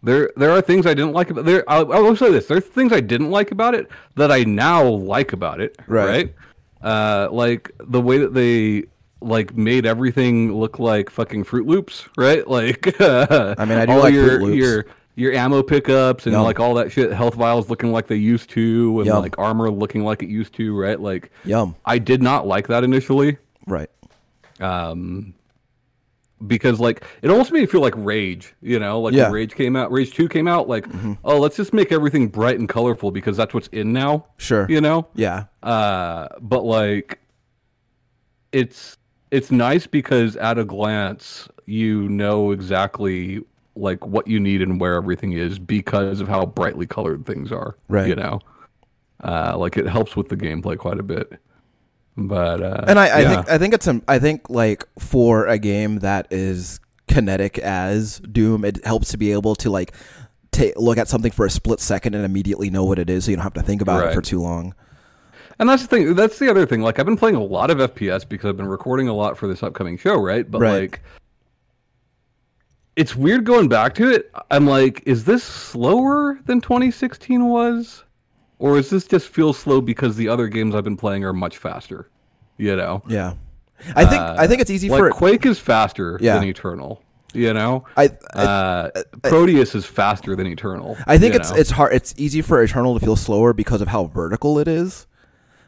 there 0.03 0.31
there 0.37 0.51
are 0.51 0.61
things 0.61 0.87
I 0.87 0.95
didn't 0.95 1.13
like 1.13 1.31
about 1.31 1.45
there 1.45 1.65
I, 1.69 1.79
I 1.79 1.99
will 2.01 2.17
say 2.17 2.31
this, 2.31 2.47
there's 2.47 2.65
things 2.65 2.93
I 2.93 3.01
didn't 3.01 3.31
like 3.31 3.51
about 3.51 3.75
it 3.75 3.89
that 4.17 4.31
I 4.31 4.45
now 4.45 4.85
like 4.87 5.33
about 5.33 5.61
it, 5.61 5.77
Right. 5.87 6.07
right? 6.07 6.35
Uh 6.83 7.29
like 7.33 7.71
the 7.79 8.01
way 8.01 8.19
that 8.19 8.35
they 8.35 8.85
like 9.21 9.57
made 9.57 9.87
everything 9.87 10.53
look 10.55 10.79
like 10.79 11.09
fucking 11.09 11.45
Fruit 11.45 11.67
Loops, 11.67 12.07
right? 12.17 12.47
Like, 12.49 13.01
I 13.01 13.65
mean, 13.65 13.79
I 13.79 13.87
do 13.87 13.93
all 13.93 14.01
like 14.01 14.13
your 14.15 14.29
Fruit 14.29 14.43
Loops. 14.43 14.57
your 14.59 14.87
your 15.17 15.33
ammo 15.33 15.63
pickups 15.63 16.27
and 16.27 16.33
Yum. 16.33 16.43
like 16.43 16.59
all 16.61 16.75
that 16.75 16.91
shit, 16.91 17.13
health 17.13 17.35
vials 17.35 17.71
looking 17.71 17.93
like 17.93 18.07
they 18.09 18.17
used 18.17 18.51
to, 18.51 18.99
and 19.01 19.07
Yum. 19.07 19.21
like 19.21 19.39
armor 19.39 19.71
looking 19.71 20.05
like 20.05 20.23
it 20.23 20.29
used 20.29 20.53
to, 20.55 20.77
right? 20.77 20.99
Like, 21.01 21.31
Yum. 21.45 21.77
I 21.85 21.99
did 21.99 22.23
not 22.23 22.47
like 22.47 22.67
that 22.69 22.83
initially. 22.85 23.39
Right. 23.67 23.91
um 24.61 25.35
because 26.47 26.79
like 26.79 27.05
it 27.23 27.31
almost 27.31 27.51
made 27.53 27.61
me 27.61 27.67
feel 27.67 27.81
like 27.81 27.95
rage 27.97 28.55
you 28.61 28.79
know 28.79 29.01
like 29.01 29.15
Yeah. 29.15 29.31
rage 29.31 29.55
came 29.55 29.77
out 29.77 29.91
rage 29.91 30.13
2 30.13 30.29
came 30.29 30.47
out 30.47 30.69
like 30.69 30.87
Mhm. 30.89 31.17
oh 31.25 31.39
let's 31.41 31.57
just 31.57 31.73
make 31.73 31.91
everything 31.91 32.29
bright 32.29 32.59
and 32.59 32.69
colorful 32.69 33.11
because 33.11 33.37
that's 33.37 33.55
what's 33.55 33.69
in 33.69 33.93
now 33.93 34.27
Sure. 34.37 34.67
you 34.69 34.81
know 34.81 35.07
Yeah. 35.15 35.45
uh 35.63 36.29
but 36.41 36.65
like 36.65 37.19
it's 38.53 38.97
it's 39.31 39.51
nice 39.51 39.87
because 39.87 40.37
at 40.37 40.59
a 40.59 40.65
glance 40.65 41.49
you 41.67 42.09
know 42.09 42.51
exactly 42.51 43.43
like 43.77 44.07
what 44.07 44.27
you 44.29 44.39
need 44.41 44.63
and 44.63 44.81
where 44.81 44.95
everything 44.95 45.33
is 45.33 45.59
because 45.59 46.21
of 46.21 46.29
how 46.29 46.47
brightly 46.47 46.87
colored 46.87 47.27
things 47.27 47.51
are 47.51 47.77
Right. 47.89 48.07
you 48.09 48.15
know 48.15 48.41
uh 49.23 49.55
like 49.57 49.77
it 49.77 49.87
helps 49.87 50.15
with 50.17 50.29
the 50.29 50.37
gameplay 50.37 50.77
quite 50.79 50.99
a 51.01 51.03
bit 51.03 51.39
but 52.17 52.63
uh 52.63 52.85
And 52.87 52.99
I, 52.99 53.07
I 53.09 53.21
yeah. 53.21 53.29
think 53.35 53.51
I 53.51 53.59
think 53.59 53.75
it's 53.75 53.89
um, 53.89 54.03
I 54.07 54.19
think 54.19 54.49
like 54.49 54.85
for 54.99 55.47
a 55.47 55.59
game 55.59 55.99
that 56.01 56.27
is 56.31 56.79
kinetic 57.09 57.59
as 57.59 58.21
Doom, 58.21 58.65
it 58.65 58.85
helps 58.85 59.11
to 59.11 59.17
be 59.19 59.33
able 59.33 59.55
to 59.57 59.71
like 59.71 59.93
take 60.53 60.77
look 60.77 60.97
at 60.99 61.09
something 61.09 61.33
for 61.33 61.45
a 61.45 61.51
split 61.51 61.81
second 61.81 62.15
and 62.15 62.25
immediately 62.25 62.71
know 62.71 62.85
what 62.85 62.99
it 63.01 63.11
is, 63.11 63.25
so 63.25 63.31
you 63.33 63.37
don't 63.37 63.43
have 63.43 63.55
to 63.55 63.63
think 63.63 63.83
about 63.83 64.07
it 64.09 64.15
for 64.15 64.23
too 64.23 64.41
long. 64.41 64.75
And 65.59 65.69
that's 65.69 65.83
the 65.83 65.89
thing. 65.89 66.15
That's 66.15 66.39
the 66.39 66.49
other 66.51 66.67
thing. 66.67 66.81
Like 66.83 66.99
I've 66.99 67.07
been 67.07 67.17
playing 67.17 67.37
a 67.37 67.43
lot 67.43 67.71
of 67.71 67.79
FPS 67.79 68.29
because 68.29 68.49
I've 68.51 68.57
been 68.57 68.69
recording 68.69 69.09
a 69.09 69.13
lot 69.15 69.37
for 69.37 69.47
this 69.49 69.63
upcoming 69.63 69.99
show, 69.99 70.17
right? 70.21 70.49
But 70.49 70.61
Right. 70.61 70.81
like, 70.83 71.03
it's 72.97 73.17
weird 73.17 73.45
going 73.45 73.69
back 73.69 73.95
to 73.97 74.11
it. 74.11 74.31
I'm 74.51 74.67
like, 74.67 75.03
is 75.07 75.25
this 75.25 75.43
slower 75.43 76.39
than 76.47 76.61
2016 76.61 77.45
was, 77.47 78.05
or 78.59 78.79
is 78.79 78.91
this 78.91 79.07
just 79.07 79.29
feel 79.29 79.53
slow 79.53 79.81
because 79.81 80.17
the 80.17 80.29
other 80.29 80.49
games 80.49 80.75
I've 80.75 80.85
been 80.85 80.97
playing 80.97 81.25
are 81.25 81.33
much 81.33 81.59
faster? 81.59 82.09
You 82.57 82.77
know, 82.77 83.03
Yeah, 83.09 83.35
I 83.97 84.05
think 84.05 84.23
Uh, 84.23 84.37
I 84.39 84.47
think 84.47 84.61
it's 84.61 84.71
easy 84.71 84.89
like 84.89 84.99
for 85.01 85.11
Quake 85.11 85.45
is 85.45 85.59
faster 85.59 86.19
Yeah. 86.21 86.39
than 86.39 86.45
Eternal. 86.49 87.03
You 87.33 87.53
know, 87.53 87.85
I 87.97 88.11
I, 88.33 88.43
uh, 88.45 88.91
Prodeus 89.25 89.75
is 89.75 89.85
faster 89.85 90.37
than 90.37 90.47
Eternal. 90.47 90.97
I 91.09 91.19
think 91.19 91.35
it's 91.35 91.51
know? 91.51 91.57
it's 91.57 91.71
hard. 91.73 91.93
It's 91.93 92.15
easy 92.17 92.43
for 92.43 92.63
Eternal 92.63 92.97
to 92.97 93.05
feel 93.05 93.17
slower 93.17 93.53
because 93.53 93.81
of 93.81 93.89
how 93.89 94.05
vertical 94.05 94.61
it 94.61 94.69
is. 94.69 95.09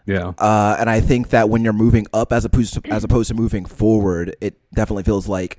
yeah. 0.07 0.29
Uh, 0.39 0.77
and 0.79 0.89
I 0.89 1.01
think 1.01 1.31
that 1.31 1.49
when 1.51 1.65
you're 1.65 1.73
moving 1.73 2.07
up 2.15 2.33
as 2.33 2.45
opposed 2.45 2.75
to, 2.75 2.83
as 2.93 3.03
opposed 3.03 3.27
to 3.31 3.35
moving 3.35 3.65
forward, 3.65 4.37
it 4.41 4.55
definitely 4.73 5.03
feels 5.03 5.27
like 5.27 5.59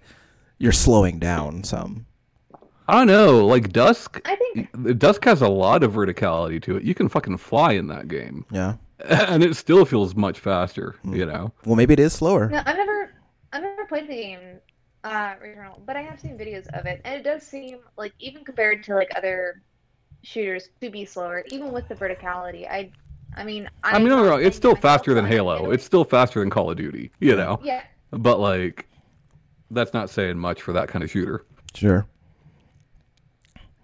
you're 0.60 0.72
slowing 0.72 1.20
down 1.20 1.64
some. 1.64 2.06
I 2.88 2.94
don't 2.94 3.08
know. 3.08 3.46
Like 3.46 3.74
Dusk, 3.74 4.22
I 4.26 4.36
think 4.36 4.98
Dusk 5.00 5.24
has 5.26 5.42
a 5.42 5.48
lot 5.50 5.84
of 5.84 5.92
verticality 5.94 6.62
to 6.64 6.78
it. 6.78 6.84
You 6.84 6.96
can 6.96 7.10
fucking 7.10 7.38
fly 7.38 7.74
in 7.74 7.88
that 7.88 8.08
game. 8.08 8.46
Yeah. 8.52 8.76
and 9.06 9.44
it 9.44 9.56
still 9.56 9.86
feels 9.86 10.16
much 10.16 10.40
faster, 10.40 10.96
Hmm. 11.04 11.14
you 11.14 11.26
know. 11.26 11.52
Well, 11.66 11.76
maybe 11.76 11.94
it 11.94 12.00
is 12.00 12.14
slower. 12.14 12.50
no, 12.50 12.62
I've 12.66 12.78
never 12.78 13.12
I've 13.54 13.62
never 13.62 13.86
played 13.86 14.08
the 14.08 14.16
game 14.16 14.40
uh 15.04 15.36
Returnal, 15.36 15.80
but 15.86 15.96
I 15.96 16.02
have 16.02 16.20
seen 16.20 16.38
videos 16.38 16.66
of 16.78 16.86
it, 16.86 17.02
and 17.06 17.16
it 17.20 17.24
does 17.24 17.44
seem 17.44 17.80
like 17.98 18.14
even 18.20 18.44
compared 18.44 18.84
to 18.86 18.96
like 18.96 19.12
other 19.16 19.62
shooters 20.24 20.70
to 20.82 20.90
be 20.90 21.06
slower, 21.06 21.44
even 21.50 21.72
with 21.72 21.88
the 21.90 21.96
verticality. 21.96 22.68
I 22.68 22.90
I 23.36 23.44
mean 23.44 23.70
I 23.84 24.00
mean, 24.00 24.08
I'm 24.08 24.18
don't 24.18 24.24
get 24.24 24.30
wrong, 24.32 24.44
it's 24.44 24.58
still 24.58 24.76
faster 24.76 25.14
than 25.14 25.26
Halo. 25.26 25.72
It's 25.72 25.84
still 25.84 26.04
faster 26.06 26.40
than 26.40 26.50
Call 26.50 26.72
of 26.72 26.78
Duty, 26.78 27.12
you 27.20 27.36
know. 27.36 27.60
yeah. 27.64 27.84
But 28.12 28.40
like, 28.40 28.87
that's 29.72 29.94
not 29.94 30.10
saying 30.10 30.38
much 30.38 30.62
for 30.62 30.74
that 30.74 30.88
kind 30.88 31.04
of 31.04 31.12
shooter. 31.12 31.46
Sure. 31.74 32.06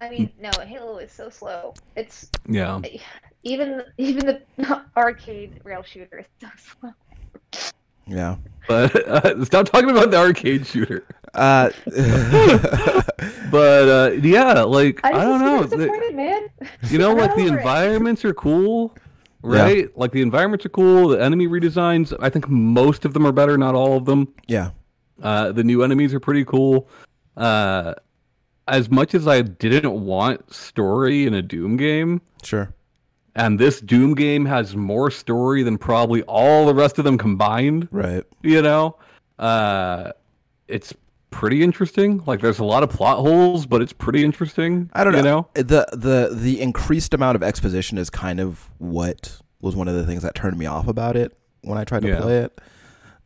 I 0.01 0.09
mean, 0.09 0.31
no, 0.39 0.49
Halo 0.65 0.97
is 0.97 1.11
so 1.11 1.29
slow. 1.29 1.73
It's 1.95 2.29
Yeah. 2.47 2.81
even 3.43 3.83
even 3.97 4.41
the 4.57 4.81
arcade 4.97 5.61
rail 5.63 5.83
shooter 5.83 6.19
is 6.19 6.25
so 6.41 6.47
slow. 6.79 7.71
Yeah. 8.05 8.35
But 8.67 8.95
uh, 9.07 9.45
stop 9.45 9.65
talking 9.67 9.89
about 9.89 10.11
the 10.11 10.17
arcade 10.17 10.65
shooter. 10.67 11.05
Uh, 11.33 11.69
But 13.49 13.87
uh, 13.87 14.11
yeah, 14.21 14.63
like 14.63 14.99
I, 15.03 15.09
I, 15.09 15.23
don't 15.23 15.39
know. 15.41 15.57
was 15.61 15.69
The- 15.69 15.77
disappointed, 15.77 16.15
man. 16.15 16.47
you 16.89 16.97
know, 16.97 17.13
like 17.13 17.35
the 17.35 17.43
Over 17.43 17.53
it. 17.55 17.57
environments 17.59 18.25
are 18.25 18.33
cool, 18.33 18.95
right? 19.41 19.95
Like 19.97 20.11
the 20.11 20.21
environments 20.21 20.65
are 20.65 20.69
cool. 20.69 21.09
The 21.09 21.21
enemy 21.23 21.47
redesigns, 21.47 22.13
I 22.19 22.29
think 22.29 22.49
most 22.49 23.05
of 23.05 23.13
them 23.13 23.25
are 23.27 23.31
better, 23.31 23.57
not 23.57 23.75
all 23.75 23.95
of 23.95 24.05
them. 24.05 24.33
yeah. 24.47 24.71
Uh, 25.21 25.51
the 25.51 25.63
new 25.63 25.83
enemies 25.83 26.13
are 26.13 26.19
pretty 26.19 26.43
cool. 26.45 26.87
Uh, 27.37 27.93
as 28.67 28.89
much 28.89 29.13
as 29.13 29.27
I 29.27 29.41
didn't 29.41 30.05
want 30.05 30.53
story 30.53 31.25
in 31.27 31.33
a 31.33 31.41
Doom 31.41 31.77
game, 31.77 32.21
Sure. 32.43 32.73
and 33.35 33.59
this 33.59 33.81
Doom 33.81 34.15
game 34.15 34.45
has 34.45 34.75
more 34.75 35.11
story 35.11 35.63
than 35.63 35.77
probably 35.77 36.21
all 36.23 36.65
the 36.65 36.73
rest 36.73 36.97
of 36.97 37.03
them 37.05 37.17
combined, 37.17 37.87
Right. 37.91 38.23
you 38.41 38.61
know, 38.61 38.95
uh, 39.39 40.11
it's 40.67 40.93
pretty 41.29 41.61
interesting. 41.63 42.21
Like, 42.25 42.39
there's 42.41 42.59
a 42.59 42.63
lot 42.63 42.83
of 42.83 42.89
plot 42.89 43.17
holes, 43.17 43.65
but 43.65 43.81
it's 43.81 43.91
pretty 43.93 44.23
interesting. 44.23 44.89
I 44.93 45.03
don't 45.03 45.13
know. 45.13 45.17
You 45.19 45.23
know? 45.23 45.47
The 45.55 45.87
the 45.91 46.29
the 46.33 46.61
increased 46.61 47.13
amount 47.13 47.35
of 47.35 47.43
exposition 47.43 47.97
is 47.97 48.09
kind 48.09 48.39
of 48.39 48.69
what 48.77 49.39
was 49.61 49.75
one 49.75 49.87
of 49.87 49.95
the 49.95 50.05
things 50.05 50.21
that 50.23 50.35
turned 50.35 50.57
me 50.57 50.65
off 50.67 50.87
about 50.87 51.15
it 51.17 51.35
when 51.63 51.77
I 51.77 51.83
tried 51.83 52.03
to 52.03 52.09
Yeah. 52.09 52.21
play 52.21 52.37
it. 52.39 52.61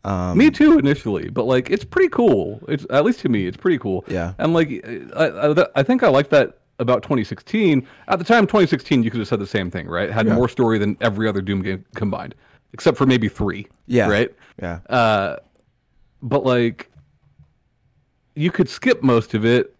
Um, 0.07 0.37
Me 0.37 0.49
too, 0.49 0.77
initially, 0.79 1.29
but 1.29 1.43
like, 1.45 1.69
it's 1.69 1.83
pretty 1.83 2.09
cool. 2.09 2.61
It's 2.67 2.85
at 2.89 3.03
least 3.03 3.19
to 3.21 3.29
me, 3.29 3.45
it's 3.45 3.57
pretty 3.57 3.77
cool. 3.77 4.05
Yeah. 4.07 4.33
And 4.37 4.53
like, 4.53 4.69
I, 5.15 5.25
I, 5.25 5.65
I 5.75 5.83
think 5.83 6.01
I 6.03 6.07
like 6.07 6.29
that 6.29 6.59
about 6.79 7.03
2016. 7.03 7.85
At 8.07 8.19
the 8.19 8.25
time, 8.25 8.45
2016, 8.47 9.03
you 9.03 9.11
could 9.11 9.19
have 9.19 9.27
said 9.27 9.39
the 9.39 9.47
same 9.47 9.69
thing, 9.69 9.87
right? 9.87 10.09
Had 10.09 10.27
Yeah. 10.27 10.35
more 10.35 10.47
story 10.47 10.77
than 10.77 10.95
every 11.01 11.27
other 11.27 11.41
Doom 11.41 11.61
game 11.61 11.83
combined, 11.95 12.35
except 12.73 12.97
for 12.97 13.05
maybe 13.05 13.27
three. 13.27 13.67
Yeah. 13.87 14.07
Right. 14.09 14.33
Yeah. 14.61 14.79
Uh, 14.89 15.37
but 16.21 16.45
like, 16.45 16.89
you 18.35 18.51
could 18.51 18.69
skip 18.69 19.03
most 19.03 19.33
of 19.33 19.45
it, 19.45 19.75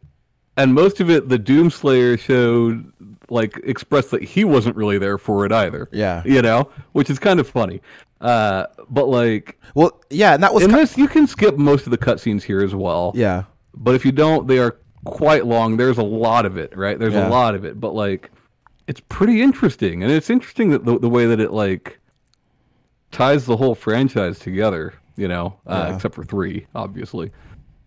and 0.57 0.73
most 0.73 0.99
of 0.99 1.09
it, 1.09 1.29
the 1.29 1.37
Doomslayer 1.39 2.19
showed 2.19 2.91
like 3.29 3.59
expressed 3.63 4.09
that 4.11 4.23
he 4.23 4.43
wasn't 4.43 4.75
really 4.75 4.97
there 4.97 5.17
for 5.17 5.45
it 5.45 5.51
either. 5.51 5.87
Yeah. 5.91 6.23
You 6.25 6.41
know, 6.41 6.69
which 6.93 7.09
is 7.09 7.19
kind 7.19 7.39
of 7.39 7.47
funny. 7.47 7.81
Uh, 8.19 8.65
but 8.89 9.07
like 9.07 9.59
Well, 9.75 10.01
yeah, 10.09 10.33
and 10.33 10.41
that 10.43 10.53
was 10.53 10.63
in 10.63 10.71
ki- 10.73 10.99
you 11.01 11.07
can 11.07 11.27
skip 11.27 11.57
most 11.57 11.85
of 11.85 11.91
the 11.91 11.97
cutscenes 11.97 12.41
here 12.43 12.61
as 12.61 12.73
well. 12.75 13.11
yeah. 13.15 13.43
But 13.75 13.93
if 13.93 14.03
you 14.05 14.11
don't, 14.11 14.47
they 14.47 14.57
are 14.57 14.77
quite 15.05 15.45
long. 15.45 15.77
There's 15.77 15.99
a 15.99 16.03
lot 16.03 16.45
of 16.47 16.57
it, 16.57 16.75
right? 16.75 16.97
There's 16.97 17.13
Yeah. 17.13 17.27
a 17.27 17.29
lot 17.29 17.53
of 17.53 17.63
it, 17.63 17.79
but 17.79 17.93
like, 17.93 18.31
it's 18.87 18.99
pretty 19.01 19.41
interesting, 19.41 20.01
and 20.01 20.11
it's 20.11 20.29
interesting 20.31 20.71
that 20.71 20.83
the, 20.85 20.97
the 20.97 21.09
way 21.09 21.25
that 21.27 21.39
it 21.39 21.51
like 21.51 21.99
ties 23.11 23.45
the 23.45 23.57
whole 23.57 23.75
franchise 23.75 24.39
together. 24.39 24.93
You 25.15 25.27
know, 25.27 25.57
uh, 25.65 25.87
Yeah. 25.89 25.95
except 25.95 26.13
for 26.15 26.23
three, 26.23 26.67
obviously. 26.75 27.31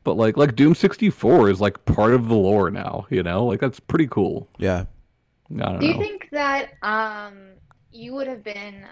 But 0.03 0.15
like, 0.17 0.37
like 0.37 0.57
Doom 0.57 0.75
64 0.75 1.49
is 1.51 1.61
like 1.61 1.85
part 1.85 2.13
of 2.13 2.27
the 2.29 2.35
lore 2.35 2.71
now. 2.71 3.07
You 3.11 3.23
know, 3.23 3.47
like 3.47 3.61
that's 3.61 3.79
pretty 3.79 4.09
cool. 4.09 4.49
Yeah. 4.59 4.85
I 5.55 5.63
don't 5.65 5.81
Do 5.81 5.87
you 5.87 5.95
know. 5.95 6.01
think 6.01 6.29
that 6.33 6.71
um 6.83 7.35
you 7.93 8.15
would 8.15 8.27
have 8.29 8.43
been 8.43 8.85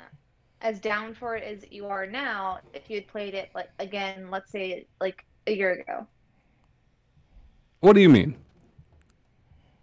as 0.61 0.81
down 0.81 1.15
for 1.15 1.37
it 1.37 1.45
as 1.45 1.65
you 1.71 1.87
are 1.87 2.07
now 2.07 2.59
if 2.75 2.91
you 2.91 2.97
had 2.97 3.07
played 3.07 3.35
it 3.35 3.51
like 3.55 3.69
again, 3.79 4.29
let's 4.31 4.51
say 4.51 4.87
like 5.01 5.25
a 5.47 5.53
year 5.55 5.73
ago? 5.73 6.07
what 7.81 7.93
do 7.93 8.01
you 8.01 8.09
mean? 8.09 8.37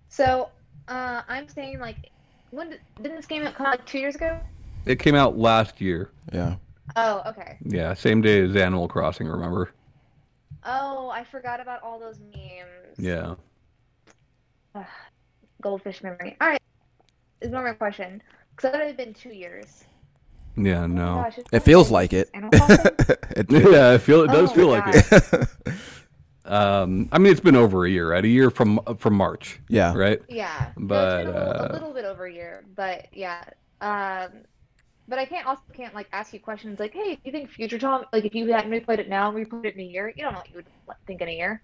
So 0.09 0.49
uh 0.87 1.21
I'm 1.27 1.47
saying 1.47 1.79
like 1.79 2.11
when 2.51 2.69
did, 2.69 2.79
didn't 3.01 3.17
this 3.17 3.25
game 3.25 3.43
come 3.43 3.65
out 3.65 3.79
like 3.79 3.85
two 3.85 3.99
years 3.99 4.15
ago? 4.15 4.39
It 4.85 4.99
came 4.99 5.15
out 5.15 5.37
last 5.37 5.81
year. 5.81 6.11
Yeah. 6.31 6.55
Oh, 6.95 7.23
okay. 7.25 7.57
Yeah, 7.63 7.93
same 7.93 8.21
day 8.21 8.41
as 8.41 8.55
Animal 8.55 8.87
Crossing. 8.87 9.27
Remember? 9.27 9.71
Oh, 10.63 11.09
I 11.09 11.23
forgot 11.23 11.59
about 11.59 11.81
all 11.81 11.99
those 11.99 12.19
memes. 12.19 12.97
Yeah. 12.97 13.35
Goldfish 15.61 16.03
memory. 16.03 16.37
All 16.39 16.49
right. 16.49 16.61
Is 17.41 17.51
one 17.51 17.63
more 17.63 17.73
question. 17.73 18.21
Because 18.51 18.71
that 18.71 18.79
would 18.79 18.87
have 18.87 18.97
been 18.97 19.13
two 19.13 19.33
years. 19.33 19.83
Yeah. 20.57 20.83
Oh 20.83 20.87
No. 20.87 21.15
gosh, 21.23 21.39
It 21.51 21.59
feels 21.61 21.91
like 21.91 22.13
it. 22.13 22.29
Animal 22.33 22.51
It- 23.35 23.51
yeah, 23.51 23.91
I 23.91 23.97
feel 23.97 24.21
it 24.23 24.27
does 24.27 24.51
Oh 24.51 24.53
feel 24.53 24.69
my 24.69 24.79
like 24.85 24.95
it. 24.95 25.47
Um, 26.45 27.09
I 27.11 27.17
mean, 27.17 27.31
it's 27.31 27.41
been 27.41 27.55
over 27.55 27.85
a 27.85 27.89
year, 27.89 28.11
right? 28.11 28.23
A 28.23 28.27
year 28.27 28.51
from 28.51 28.79
from 28.99 29.15
March, 29.15 29.59
yeah. 29.67 29.95
right? 29.95 30.21
Yeah, 30.29 30.69
no, 30.77 30.85
But, 30.85 31.25
it's 31.25 31.25
been 31.25 31.35
a 31.35 31.39
little, 31.47 31.53
uh, 31.63 31.67
a 31.67 31.73
little 31.73 31.93
bit 31.93 32.05
over 32.05 32.25
a 32.25 32.31
year, 32.33 32.63
but 32.75 33.07
yeah. 33.11 33.43
Um, 33.81 34.43
but 35.07 35.17
I 35.17 35.25
can't 35.25 35.47
also 35.47 35.63
can't 35.73 35.95
like 35.95 36.07
ask 36.13 36.33
you 36.33 36.39
questions 36.39 36.79
like, 36.79 36.93
hey, 36.93 37.15
do 37.15 37.21
you 37.23 37.31
think 37.31 37.49
Future 37.49 37.79
Tom 37.79 38.05
like 38.13 38.25
if 38.25 38.35
you 38.35 38.47
hadn't 38.53 38.69
replayed 38.71 38.99
it 38.99 39.09
now 39.09 39.35
and 39.35 39.43
replayed 39.47 39.65
it 39.65 39.73
in 39.73 39.81
a 39.81 39.85
year, 39.85 40.13
you 40.15 40.23
don't 40.23 40.33
know 40.33 40.39
what 40.39 40.49
you 40.49 40.55
would 40.55 40.97
think 41.07 41.21
in 41.21 41.29
a 41.29 41.35
year. 41.35 41.61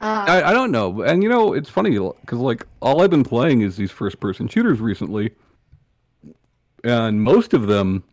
Um, 0.00 0.24
I, 0.28 0.42
I 0.50 0.52
don't 0.52 0.72
know, 0.72 1.02
and 1.02 1.22
you 1.22 1.28
know, 1.28 1.52
it's 1.52 1.68
funny 1.70 1.90
because 1.90 2.40
like 2.40 2.66
all 2.80 3.02
I've 3.02 3.10
been 3.10 3.22
playing 3.22 3.60
is 3.60 3.76
these 3.76 3.92
first 3.92 4.18
person 4.18 4.48
shooters 4.48 4.80
recently, 4.80 5.30
and 6.84 7.22
most 7.22 7.54
of 7.54 7.66
them 7.66 8.04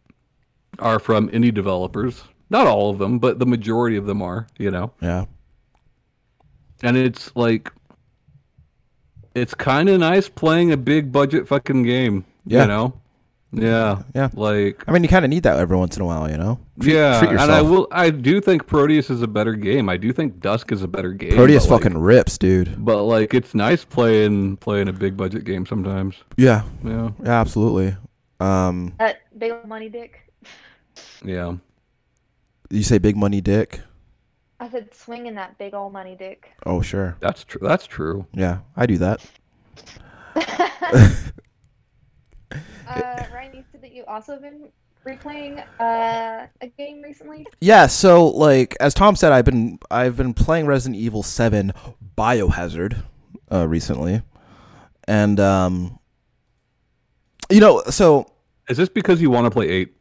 are 0.79 0.99
from 0.99 1.29
indie 1.29 1.53
developers, 1.53 2.23
Not 2.49 2.65
all 2.67 2.89
of 2.89 2.97
them, 2.97 3.19
but 3.19 3.37
the 3.39 3.45
majority 3.45 3.95
of 3.97 4.05
them 4.05 4.21
are. 4.21 4.47
You 4.57 4.71
know, 4.71 4.91
Yeah. 5.01 5.25
and 6.81 6.97
it's 6.97 7.31
like, 7.35 7.71
it's 9.35 9.53
kind 9.53 9.89
of 9.89 9.99
nice 9.99 10.27
playing 10.29 10.71
a 10.71 10.77
big 10.77 11.11
budget 11.11 11.47
fucking 11.47 11.83
game. 11.83 12.25
Yeah. 12.45 12.61
You 12.63 12.67
know. 12.67 12.93
Yeah. 13.51 14.03
Yeah. 14.15 14.29
Like. 14.33 14.83
I 14.87 14.91
mean, 14.91 15.03
you 15.03 15.09
kind 15.09 15.25
of 15.25 15.29
need 15.29 15.43
that 15.43 15.57
every 15.57 15.75
once 15.77 15.95
in 15.95 16.01
a 16.01 16.05
while, 16.05 16.29
you 16.29 16.37
know. 16.37 16.59
Treat- 16.79 16.93
yeah, 16.95 17.19
treat 17.19 17.31
and 17.31 17.39
I 17.51 17.61
will. 17.61 17.87
I 17.91 18.09
do 18.11 18.39
think 18.41 18.67
Prodeus 18.67 19.09
is 19.09 19.21
a 19.21 19.27
better 19.27 19.53
game. 19.55 19.89
I 19.89 19.97
do 19.97 20.13
think 20.13 20.39
Dusk 20.39 20.71
is 20.71 20.81
a 20.83 20.87
better 20.87 21.13
game. 21.13 21.33
Prodeus 21.35 21.65
but, 21.65 21.71
like- 21.73 21.83
fucking 21.83 21.97
rips, 21.97 22.37
dude. 22.37 22.83
But 22.83 23.03
like, 23.03 23.33
it's 23.33 23.53
nice 23.55 23.83
playing 23.85 24.57
playing 24.57 24.87
a 24.87 24.93
big 24.93 25.17
budget 25.17 25.45
game 25.45 25.65
sometimes. 25.65 26.15
Yeah. 26.37 26.63
Yeah, 26.83 27.09
Yeah, 27.23 27.39
absolutely. 27.41 27.95
Um, 28.39 28.93
That 28.99 29.21
big 29.37 29.51
old 29.51 29.65
money 29.65 29.89
dick. 29.89 30.31
yeah. 31.23 31.55
you 32.69 32.83
say 32.83 32.97
big 32.97 33.17
money 33.17 33.41
dick? 33.41 33.81
I 34.61 34.69
said 34.69 34.93
swinging 34.93 35.35
that 35.35 35.57
big 35.57 35.73
old 35.73 35.93
money 35.93 36.15
dick. 36.15 36.51
Oh, 36.65 36.81
sure. 36.81 37.15
That's 37.19 37.43
true. 37.43 37.61
That's 37.65 37.87
true. 37.87 38.25
Yeah, 38.33 38.59
I 38.75 38.85
do 38.85 38.97
that. 38.97 39.25
Uh, 42.87 43.23
Ryan, 43.31 43.55
you 43.57 43.63
said 43.71 43.83
that 43.83 43.93
you 43.93 44.03
also 44.05 44.31
have 44.33 44.41
been 44.41 44.69
replaying 45.05 45.63
uh, 45.79 46.47
a 46.61 46.67
game 46.75 47.03
recently. 47.03 47.45
Yeah, 47.61 47.85
so 47.85 48.27
like 48.29 48.75
as 48.79 48.95
Tom 48.95 49.15
said, 49.15 49.31
I've 49.31 49.45
been 49.45 49.77
I've 49.91 50.17
been 50.17 50.33
playing 50.33 50.65
Resident 50.65 50.99
Evil 50.99 51.21
Seven 51.21 51.71
Biohazard 52.17 53.03
uh, 53.51 53.67
recently, 53.67 54.23
and 55.07 55.39
um, 55.39 55.98
you 57.49 57.59
know, 57.59 57.81
so 57.89 58.31
Is 58.69 58.77
this 58.77 58.89
because 58.89 59.21
you 59.21 59.29
want 59.29 59.45
to 59.45 59.51
play 59.51 59.69
eight? 59.69 59.93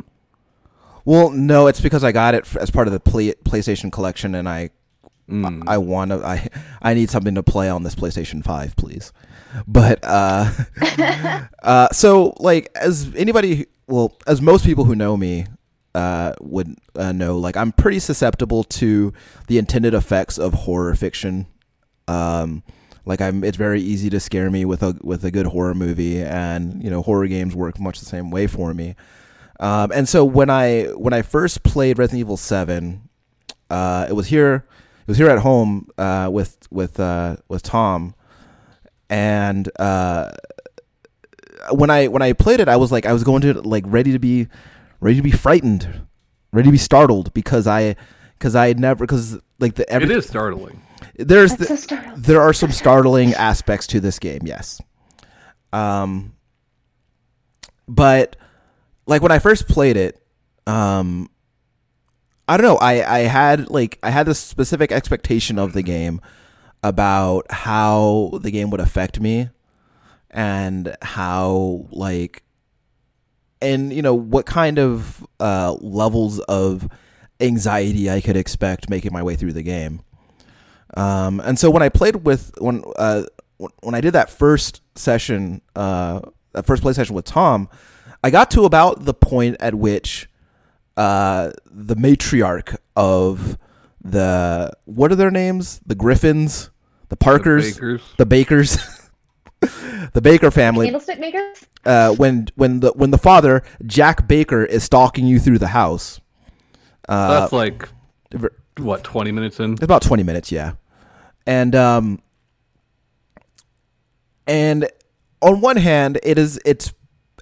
well, 1.05 1.31
no, 1.31 1.67
it's 1.69 1.81
because 1.81 2.05
I 2.05 2.13
got 2.13 2.35
it 2.35 2.47
as 2.57 2.71
part 2.71 2.87
of 2.87 2.93
the 2.93 3.01
play, 3.01 3.33
PlayStation 3.45 3.91
collection, 3.93 4.35
and 4.35 4.49
I 4.49 4.71
Mm. 5.31 5.65
I 5.67 5.77
want 5.77 6.11
to 6.11 6.25
I 6.25 6.49
I 6.81 6.95
need 6.95 7.11
something 7.11 7.35
to 7.35 7.43
play 7.43 7.69
on 7.69 7.83
this 7.83 7.95
PlayStation 7.95 8.43
Five, 8.43 8.75
please. 8.77 9.13
But 9.67 9.99
uh, 10.03 10.51
uh, 11.63 11.89
so 11.93 12.35
like 12.39 12.71
as 12.75 13.15
anybody, 13.15 13.67
well, 13.87 14.17
as 14.27 14.41
most 14.41 14.65
people 14.65 14.85
who 14.85 14.95
know 14.95 15.19
me 15.19 15.45
uh 15.95 16.33
would 16.41 16.79
uh, 16.95 17.13
know, 17.13 17.37
like 17.37 17.59
I'm 17.59 17.73
pretty 17.73 17.99
susceptible 17.99 18.65
to 18.65 19.13
the 19.49 19.59
intended 19.59 19.93
effects 19.93 20.39
of 20.39 20.55
horror 20.55 20.95
fiction. 20.95 21.47
Um, 22.07 22.63
like 23.09 23.23
I'm, 23.23 23.43
it's 23.43 23.57
very 23.57 23.81
easy 23.81 24.11
to 24.11 24.21
scare 24.21 24.51
me 24.51 24.67
with 24.67 24.83
a 24.83 24.95
with 25.03 25.25
a 25.25 25.31
good 25.31 25.47
horror 25.47 25.75
movie, 25.75 26.23
and 26.23 26.83
you 26.85 26.91
know 26.91 27.01
horror 27.01 27.27
games 27.27 27.57
work 27.57 27.81
much 27.81 27.99
the 27.99 28.05
same 28.05 28.31
way 28.31 28.47
for 28.47 28.75
me. 28.75 28.95
Um, 29.59 29.91
and 29.93 30.07
so 30.07 30.25
when 30.25 30.51
I 30.51 30.85
when 30.95 31.15
I 31.15 31.23
first 31.23 31.63
played 31.63 31.99
Resident 31.99 32.21
Evil 32.21 32.37
Seven, 32.37 33.09
uh, 33.71 34.07
it 34.11 34.13
was 34.13 34.27
here 34.27 34.67
it 35.01 35.09
was 35.09 35.17
here 35.17 35.31
at 35.31 35.39
home 35.39 35.89
uh, 35.97 36.29
with 36.31 36.59
with 36.71 37.01
uh, 37.01 37.37
with 37.49 37.63
Tom, 37.63 38.15
and 39.09 39.71
uh, 39.81 40.31
when 41.73 41.89
I 41.89 42.09
when 42.09 42.21
I 42.21 42.35
played 42.35 42.61
it, 42.61 42.69
I 42.69 42.77
was 42.77 42.93
like 42.93 43.07
I 43.07 43.15
was 43.15 43.25
going 43.25 43.41
to 43.41 43.55
like 43.63 43.85
ready 43.87 44.13
to 44.13 44.19
be 44.19 44.49
ready 45.01 45.17
to 45.17 45.23
be 45.23 45.31
frightened, 45.31 46.03
ready 46.53 46.69
to 46.69 46.73
be 46.73 46.79
startled 46.79 47.33
because 47.33 47.67
I 47.67 47.97
because 48.39 48.55
I 48.55 48.69
had 48.69 48.79
never 48.79 49.05
because 49.05 49.39
like 49.59 49.77
the 49.77 49.89
every, 49.91 50.11
it 50.11 50.15
is 50.15 50.27
startling. 50.27 50.83
There's 51.19 51.57
the, 51.57 51.77
so 51.77 52.01
there 52.17 52.41
are 52.41 52.53
some 52.53 52.71
startling 52.71 53.35
aspects 53.35 53.87
to 53.89 54.01
this 54.01 54.19
game, 54.19 54.41
yes. 54.45 54.81
Um, 55.73 56.35
but 57.87 58.37
like 59.07 59.21
when 59.21 59.33
I 59.33 59.39
first 59.39 59.69
played 59.69 59.97
it, 59.97 60.23
um, 60.67 61.29
I 62.47 62.57
don't 62.57 62.65
know. 62.65 62.77
I 62.77 63.17
I 63.17 63.19
had 63.21 63.69
like 63.69 63.99
I 64.03 64.11
had 64.11 64.27
this 64.27 64.39
specific 64.39 64.93
expectation 64.93 65.59
of 65.59 65.73
the 65.73 65.83
game 65.83 66.21
about 66.83 67.51
how 67.51 68.39
the 68.41 68.51
game 68.51 68.71
would 68.71 68.81
affect 68.81 69.21
me 69.21 69.51
and 70.31 70.97
how 71.03 71.87
like 71.91 72.43
and 73.61 73.93
you 73.93 74.03
know 74.03 74.15
what 74.15 74.47
kind 74.47 74.79
of 74.79 75.27
uh 75.41 75.73
levels 75.81 76.39
of 76.41 76.89
anxiety 77.41 78.11
I 78.11 78.21
could 78.21 78.37
expect 78.37 78.89
making 78.89 79.13
my 79.13 79.23
way 79.23 79.35
through 79.35 79.53
the 79.53 79.63
game. 79.63 80.01
Um, 80.97 81.41
and 81.41 81.59
so 81.59 81.71
when 81.71 81.83
I 81.83 81.89
played 81.89 82.25
with 82.25 82.53
when 82.59 82.83
uh, 82.97 83.25
when- 83.59 83.73
when 83.83 83.95
I 83.95 84.01
did 84.01 84.13
that 84.13 84.31
first 84.31 84.81
session, 84.95 85.61
uh, 85.77 86.21
that 86.53 86.65
first 86.67 86.83
play 86.83 86.93
session 86.93 87.15
with 87.15 87.25
Tom, 87.25 87.69
I 88.23 88.31
got 88.31 88.51
to 88.53 88.65
about 88.65 89.05
the 89.05 89.15
point 89.15 89.57
at 89.61 89.75
which 89.75 90.29
uh, 90.97 91.51
the 91.67 91.97
matriarch 91.97 92.77
of 92.97 93.59
the 94.03 94.73
what 94.85 95.11
are 95.13 95.17
their 95.17 95.31
names? 95.31 95.81
The 95.87 95.95
Griffins, 95.95 96.71
the 97.09 97.17
Parkers, 97.17 97.75
Bakers. 97.75 98.03
the 98.17 98.27
Bakers, 98.27 98.79
the 100.13 100.21
Baker 100.23 100.51
family. 100.51 100.87
Candlestick 100.87 101.19
makers? 101.21 101.65
Uh, 101.85 102.13
when 102.15 102.49
when 102.55 102.81
the 102.81 102.93
when 102.93 103.11
the 103.11 103.19
father 103.19 103.63
Jack 103.87 104.27
Baker 104.29 104.65
is 104.65 104.85
stalking 104.85 105.27
you 105.27 105.39
through 105.41 105.59
the 105.59 105.69
house. 105.69 106.21
Uh, 107.09 107.41
That's 107.41 107.53
like 107.53 107.89
ver- 108.33 108.55
what 108.79 109.05
twenty 109.05 109.33
minutes 109.33 109.61
in. 109.61 109.83
About 109.83 110.03
20 110.03 110.23
minutes, 110.23 110.53
yeah. 110.53 110.73
And 111.47 111.75
um 111.75 112.23
and 114.47 114.89
on 115.41 115.61
one 115.61 115.77
hand, 115.77 116.19
it 116.23 116.39
is 116.39 116.61
it's 116.65 116.93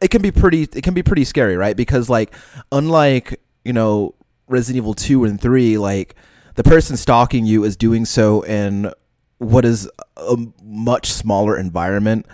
it 0.03 0.09
can 0.09 0.23
be 0.23 0.31
pretty 0.31 0.63
it 0.63 0.83
can 0.83 0.95
be 0.95 1.03
pretty 1.03 1.25
scary, 1.25 1.57
right? 1.57 1.77
Because 1.77 2.11
like 2.11 2.35
unlike, 2.73 3.41
you 3.65 3.73
know, 3.73 4.15
Resident 4.49 4.77
Evil 4.77 4.95
2 4.95 5.25
and 5.25 5.41
3, 5.41 5.79
like 5.79 6.15
the 6.55 6.65
person 6.65 6.97
stalking 6.97 7.47
you 7.47 7.65
is 7.65 7.77
doing 7.77 8.05
so 8.05 8.43
in 8.43 8.93
what 9.39 9.65
is 9.65 9.89
a 10.17 10.37
much 10.63 11.13
smaller 11.13 11.57
environment. 11.59 12.27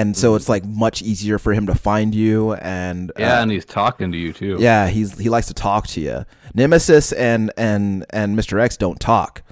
And 0.00 0.16
so 0.16 0.34
it's 0.34 0.48
like 0.48 0.64
much 0.64 1.02
easier 1.02 1.38
for 1.38 1.52
him 1.52 1.66
to 1.66 1.74
find 1.74 2.14
you 2.14 2.54
and 2.54 3.12
Yeah, 3.18 3.38
uh, 3.38 3.42
and 3.42 3.50
he's 3.50 3.64
talking 3.64 4.12
to 4.12 4.18
you 4.18 4.32
too. 4.32 4.56
yeah, 4.60 4.88
he's 4.88 5.18
he 5.18 5.28
likes 5.28 5.46
to 5.48 5.54
talk 5.54 5.86
to 5.88 6.00
you. 6.00 6.24
Nemesis 6.54 7.12
and 7.12 7.52
and 7.56 8.06
and 8.10 8.38
Mr. 8.38 8.60
X 8.60 8.76
don't 8.76 8.98
talk. 9.00 9.42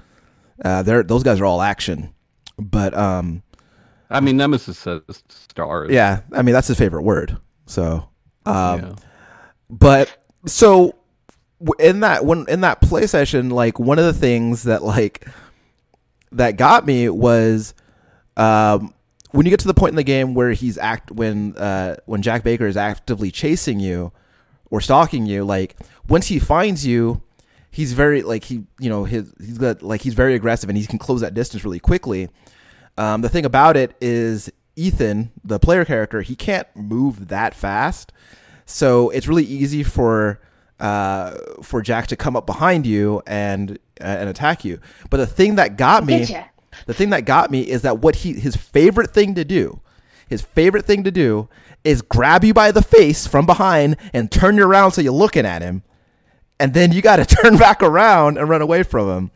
Uh, 0.63 0.81
they're 0.83 1.03
those 1.03 1.23
guys 1.23 1.39
are 1.39 1.45
all 1.45 1.61
action. 1.61 2.13
But 2.57 2.93
um, 2.93 3.43
I 4.09 4.19
mean, 4.21 4.37
Nemesis 4.37 4.77
says 4.77 5.01
stars. 5.29 5.91
yeah, 5.91 6.21
I 6.33 6.41
mean 6.41 6.53
that's 6.53 6.67
his 6.67 6.77
favorite 6.77 7.03
word. 7.03 7.37
So 7.65 8.09
um, 8.45 8.79
Yeah. 8.79 8.95
but 9.69 10.17
so 10.45 10.95
in 11.79 11.99
that 12.01 12.25
when 12.25 12.45
in 12.49 12.61
that 12.61 12.81
play 12.81 13.05
session, 13.07 13.49
like 13.51 13.79
one 13.79 13.99
of 13.99 14.05
the 14.05 14.13
things 14.13 14.63
that 14.63 14.83
like 14.83 15.27
that 16.31 16.57
got 16.57 16.85
me 16.85 17.09
was 17.09 17.73
um, 18.37 18.93
when 19.31 19.45
you 19.45 19.49
get 19.49 19.59
to 19.61 19.67
the 19.67 19.73
point 19.73 19.91
in 19.91 19.95
the 19.95 20.03
game 20.03 20.33
where 20.33 20.51
he's 20.51 20.77
act 20.77 21.11
when 21.11 21.55
uh, 21.57 21.97
when 22.05 22.21
Jack 22.21 22.43
Baker 22.43 22.65
is 22.65 22.77
actively 22.77 23.31
chasing 23.31 23.79
you 23.79 24.11
or 24.69 24.81
stalking 24.81 25.25
you, 25.25 25.43
like 25.43 25.75
once 26.07 26.27
he 26.27 26.39
finds 26.39 26.85
you, 26.85 27.21
he's 27.71 27.93
very 27.93 28.21
like 28.21 28.45
he 28.45 28.63
you 28.79 28.89
know 28.89 29.03
his 29.03 29.33
he's 29.39 29.57
got 29.57 29.81
like 29.83 30.01
he's 30.01 30.13
very 30.13 30.33
aggressive 30.35 30.69
and 30.69 30.77
he 30.77 30.85
can 30.85 30.99
close 30.99 31.21
that 31.21 31.33
distance 31.33 31.63
really 31.63 31.79
quickly. 31.79 32.29
Um, 32.97 33.21
the 33.21 33.29
thing 33.29 33.45
about 33.45 33.77
it 33.77 33.95
is 34.01 34.51
Ethan, 34.75 35.31
the 35.43 35.59
player 35.59 35.85
character, 35.85 36.21
he 36.21 36.35
can't 36.35 36.67
move 36.75 37.29
that 37.29 37.53
fast, 37.53 38.11
so 38.65 39.09
it's 39.09 39.27
really 39.27 39.45
easy 39.45 39.83
for 39.83 40.41
uh, 40.79 41.37
for 41.61 41.81
Jack 41.81 42.07
to 42.07 42.15
come 42.15 42.35
up 42.35 42.45
behind 42.45 42.85
you 42.85 43.21
and 43.27 43.77
uh, 44.01 44.05
and 44.05 44.29
attack 44.29 44.65
you. 44.65 44.79
But 45.09 45.17
the 45.17 45.27
thing 45.27 45.55
that 45.55 45.77
got 45.77 46.05
me. 46.05 46.25
The 46.85 46.93
thing 46.93 47.09
that 47.09 47.25
got 47.25 47.51
me 47.51 47.61
is 47.61 47.81
that 47.81 47.99
what 47.99 48.17
he 48.17 48.33
his 48.33 48.55
favorite 48.55 49.11
thing 49.11 49.35
to 49.35 49.45
do, 49.45 49.81
his 50.27 50.41
favorite 50.41 50.85
thing 50.85 51.03
to 51.03 51.11
do 51.11 51.49
is 51.83 52.01
grab 52.01 52.43
you 52.43 52.53
by 52.53 52.71
the 52.71 52.81
face 52.81 53.25
from 53.25 53.45
behind 53.45 53.95
and 54.13 54.31
turn 54.31 54.57
you 54.57 54.65
around 54.65 54.91
so 54.91 55.01
you're 55.01 55.13
looking 55.13 55.45
at 55.45 55.61
him 55.61 55.83
and 56.59 56.73
then 56.73 56.91
you 56.91 57.01
got 57.01 57.15
to 57.15 57.25
turn 57.41 57.57
back 57.57 57.81
around 57.81 58.37
and 58.37 58.49
run 58.49 58.61
away 58.61 58.83
from 58.83 59.09
him. 59.09 59.31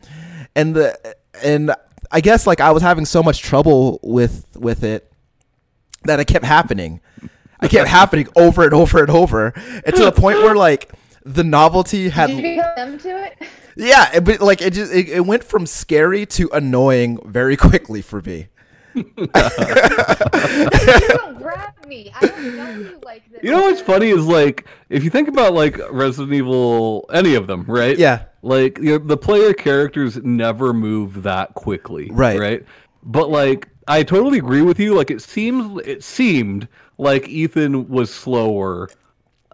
And 0.54 0.76
the 0.76 1.16
and 1.42 1.74
I 2.12 2.20
guess 2.20 2.46
like 2.46 2.60
I 2.60 2.70
was 2.70 2.82
having 2.82 3.06
so 3.06 3.22
much 3.22 3.40
trouble 3.40 3.98
with 4.02 4.46
with 4.56 4.84
it 4.84 5.10
that 6.04 6.20
it 6.20 6.26
kept 6.26 6.44
happening. 6.44 7.00
I 7.60 7.68
kept 7.68 7.88
happening 7.88 8.28
over 8.36 8.64
and 8.64 8.74
over 8.74 9.00
and 9.00 9.10
over, 9.10 9.54
and 9.56 9.94
to 9.94 10.04
the 10.04 10.12
point 10.12 10.38
where 10.38 10.54
like 10.54 10.92
the 11.24 11.44
novelty 11.44 12.08
had 12.08 12.28
Did 12.28 12.36
you 12.36 12.42
become 12.42 12.70
numb 12.76 12.98
to 12.98 13.24
it? 13.24 13.38
yeah, 13.76 14.10
it, 14.14 14.24
but 14.24 14.40
like 14.40 14.62
it 14.62 14.72
just 14.72 14.92
it, 14.92 15.08
it 15.08 15.26
went 15.26 15.44
from 15.44 15.66
scary 15.66 16.26
to 16.26 16.48
annoying 16.52 17.18
very 17.24 17.56
quickly 17.56 18.02
for 18.02 18.20
me. 18.20 18.48
you 18.94 19.02
don't 19.24 19.32
grab 21.38 21.72
me. 21.86 22.12
I 22.14 22.26
don't 22.26 22.56
know 22.56 22.70
you 22.70 23.00
like 23.04 23.28
this. 23.30 23.42
You 23.42 23.50
know 23.50 23.62
what's 23.62 23.80
funny 23.80 24.10
is 24.10 24.26
like 24.26 24.66
if 24.88 25.02
you 25.02 25.10
think 25.10 25.28
about 25.28 25.54
like 25.54 25.78
Resident 25.90 26.32
Evil, 26.32 27.08
any 27.12 27.34
of 27.34 27.46
them, 27.46 27.64
right? 27.66 27.98
Yeah. 27.98 28.24
Like 28.42 28.78
you 28.78 28.90
know, 28.90 28.98
the 28.98 29.16
player 29.16 29.52
characters 29.52 30.22
never 30.22 30.72
move 30.72 31.22
that 31.24 31.54
quickly, 31.54 32.10
Right. 32.12 32.38
Right. 32.38 32.64
But 33.02 33.30
like 33.30 33.68
I 33.88 34.02
totally 34.02 34.38
agree 34.38 34.62
with 34.62 34.78
you. 34.78 34.94
Like 34.94 35.10
it 35.10 35.22
seems, 35.22 35.80
it 35.86 36.04
seemed 36.04 36.68
like 36.98 37.28
Ethan 37.28 37.88
was 37.88 38.14
slower 38.14 38.90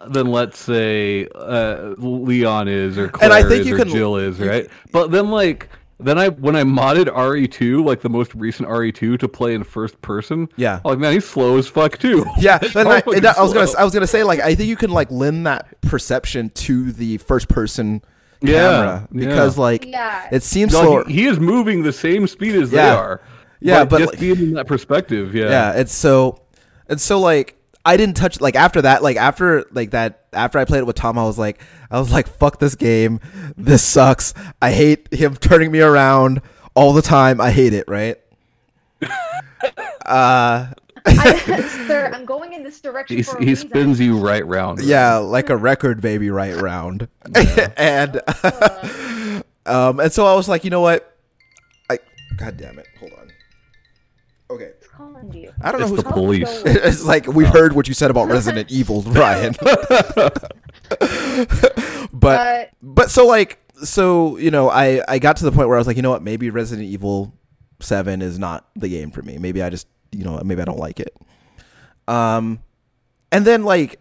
than 0.07 0.27
let's 0.27 0.57
say 0.59 1.27
uh, 1.35 1.93
Leon 1.97 2.67
is 2.67 2.97
or 2.97 3.11
And 3.21 3.31
I 3.33 3.41
think 3.43 3.61
is 3.61 3.67
you 3.67 3.75
or 3.75 3.79
can- 3.79 3.89
Jill 3.89 4.17
is, 4.17 4.39
right? 4.39 4.69
But 4.91 5.11
then 5.11 5.29
like 5.31 5.69
then 5.99 6.17
I 6.17 6.29
when 6.29 6.55
I 6.55 6.63
modded 6.63 7.05
RE2, 7.05 7.85
like 7.85 8.01
the 8.01 8.09
most 8.09 8.33
recent 8.33 8.67
RE2 8.67 9.19
to 9.19 9.27
play 9.27 9.53
in 9.53 9.63
first 9.63 10.01
person, 10.01 10.49
Yeah. 10.57 10.77
I'm 10.83 10.91
like 10.91 10.99
man, 10.99 11.13
he's 11.13 11.25
slow 11.27 11.57
as 11.57 11.67
fuck 11.67 11.97
too. 11.99 12.25
Yeah, 12.39 12.57
He's 12.59 12.75
and 12.75 12.89
I, 12.89 13.03
and 13.05 13.25
I 13.25 13.41
was 13.41 13.53
gonna. 13.53 13.69
I 13.77 13.83
was 13.83 13.93
gonna 13.93 14.07
say 14.07 14.23
like 14.23 14.39
I 14.39 14.55
think 14.55 14.67
you 14.69 14.75
can 14.75 14.89
like 14.91 15.11
lend 15.11 15.45
that 15.45 15.79
perception 15.81 16.49
to 16.51 16.91
the 16.91 17.17
first 17.19 17.47
person 17.49 18.01
camera 18.43 19.07
yeah. 19.11 19.19
because 19.27 19.57
like 19.59 19.85
Yeah. 19.85 20.27
it 20.31 20.41
seems 20.41 20.73
No, 20.73 20.81
slower. 20.81 21.05
he, 21.05 21.13
he 21.13 21.25
is 21.27 21.39
moving 21.39 21.83
the 21.83 21.93
same 21.93 22.25
speed 22.25 22.55
as 22.55 22.71
they 22.71 22.79
are. 22.79 23.21
Yeah, 23.59 23.85
but, 23.85 23.99
just 23.99 24.11
like- 24.13 24.19
being 24.19 24.37
in 24.39 24.53
that 24.55 24.65
perspective, 24.65 25.35
yeah. 25.35 25.49
yeah, 25.49 25.71
it's 25.73 25.93
so 25.93 26.41
and 26.89 26.99
so 26.99 27.19
like 27.19 27.55
I 27.85 27.97
didn't 27.97 28.15
touch 28.17 28.39
like 28.41 28.55
after 28.55 28.81
that 28.83 29.01
like 29.03 29.17
after 29.17 29.65
like 29.71 29.91
that 29.91 30.25
after 30.33 30.59
I 30.59 30.65
played 30.65 30.79
it 30.79 30.85
with 30.85 30.95
Tom 30.95 31.17
I 31.17 31.23
was 31.23 31.37
like 31.39 31.61
I 31.89 31.99
was 31.99 32.11
like 32.11 32.27
fuck 32.27 32.59
this 32.59 32.75
game. 32.75 33.19
This 33.57 33.83
sucks. 33.83 34.33
I 34.61 34.71
hate 34.71 35.11
him 35.13 35.35
turning 35.35 35.71
me 35.71 35.81
around 35.81 36.41
all 36.75 36.93
the 36.93 37.01
time. 37.01 37.41
I 37.41 37.51
hate 37.51 37.73
it 37.73 37.85
right? 37.87 38.17
Uh 40.05 40.67
I, 41.03 41.61
sir, 41.87 42.11
I'm 42.13 42.25
going 42.25 42.53
in 42.53 42.61
this 42.61 42.79
direction 42.79 43.17
He's, 43.17 43.31
for 43.31 43.37
a 43.37 43.41
he 43.41 43.47
reason. 43.49 43.69
spins 43.69 43.99
you 43.99 44.19
right 44.19 44.45
round. 44.45 44.81
yeah 44.83 45.17
like 45.17 45.49
a 45.49 45.57
record 45.57 46.01
baby 46.01 46.29
right 46.29 46.55
round. 46.55 47.07
And 47.77 48.21
Uh, 48.43 49.41
um 49.65 49.99
and 49.99 50.13
so 50.13 50.27
I 50.27 50.35
was 50.35 50.47
like 50.47 50.63
you 50.63 50.69
know 50.69 50.81
what? 50.81 51.15
I 51.89 51.97
god 52.37 52.57
damn 52.57 52.77
it. 52.77 52.87
Hold 52.99 53.13
on 53.19 53.20
I 55.63 55.71
don't 55.71 55.81
know 55.81 55.87
who's 55.87 56.03
the 56.03 56.09
police. 56.11 56.63
It's 56.65 57.03
like 57.03 57.27
we 57.27 57.45
heard 57.45 57.73
what 57.73 57.87
you 57.87 57.93
said 57.93 58.11
about 58.11 58.27
Resident 58.29 58.71
Evil, 58.79 59.01
Ryan. 59.03 59.55
but 59.61 60.51
But 62.13 62.69
but 62.81 63.09
so 63.11 63.25
like 63.25 63.59
so 63.83 64.37
you 64.37 64.51
know 64.51 64.69
I 64.69 65.01
I 65.07 65.19
got 65.19 65.37
to 65.37 65.43
the 65.45 65.51
point 65.51 65.67
where 65.67 65.77
I 65.77 65.79
was 65.79 65.87
like 65.87 65.95
you 65.95 66.01
know 66.01 66.11
what 66.11 66.21
maybe 66.23 66.49
Resident 66.49 66.87
Evil 66.87 67.33
Seven 67.79 68.21
is 68.21 68.37
not 68.37 68.67
the 68.75 68.89
game 68.89 69.11
for 69.11 69.21
me. 69.21 69.37
Maybe 69.37 69.61
I 69.61 69.69
just 69.69 69.87
you 70.11 70.23
know 70.23 70.39
maybe 70.43 70.61
I 70.61 70.65
don't 70.65 70.79
like 70.79 70.99
it. 70.99 71.15
Um, 72.07 72.59
and 73.31 73.45
then 73.45 73.63
like 73.63 73.99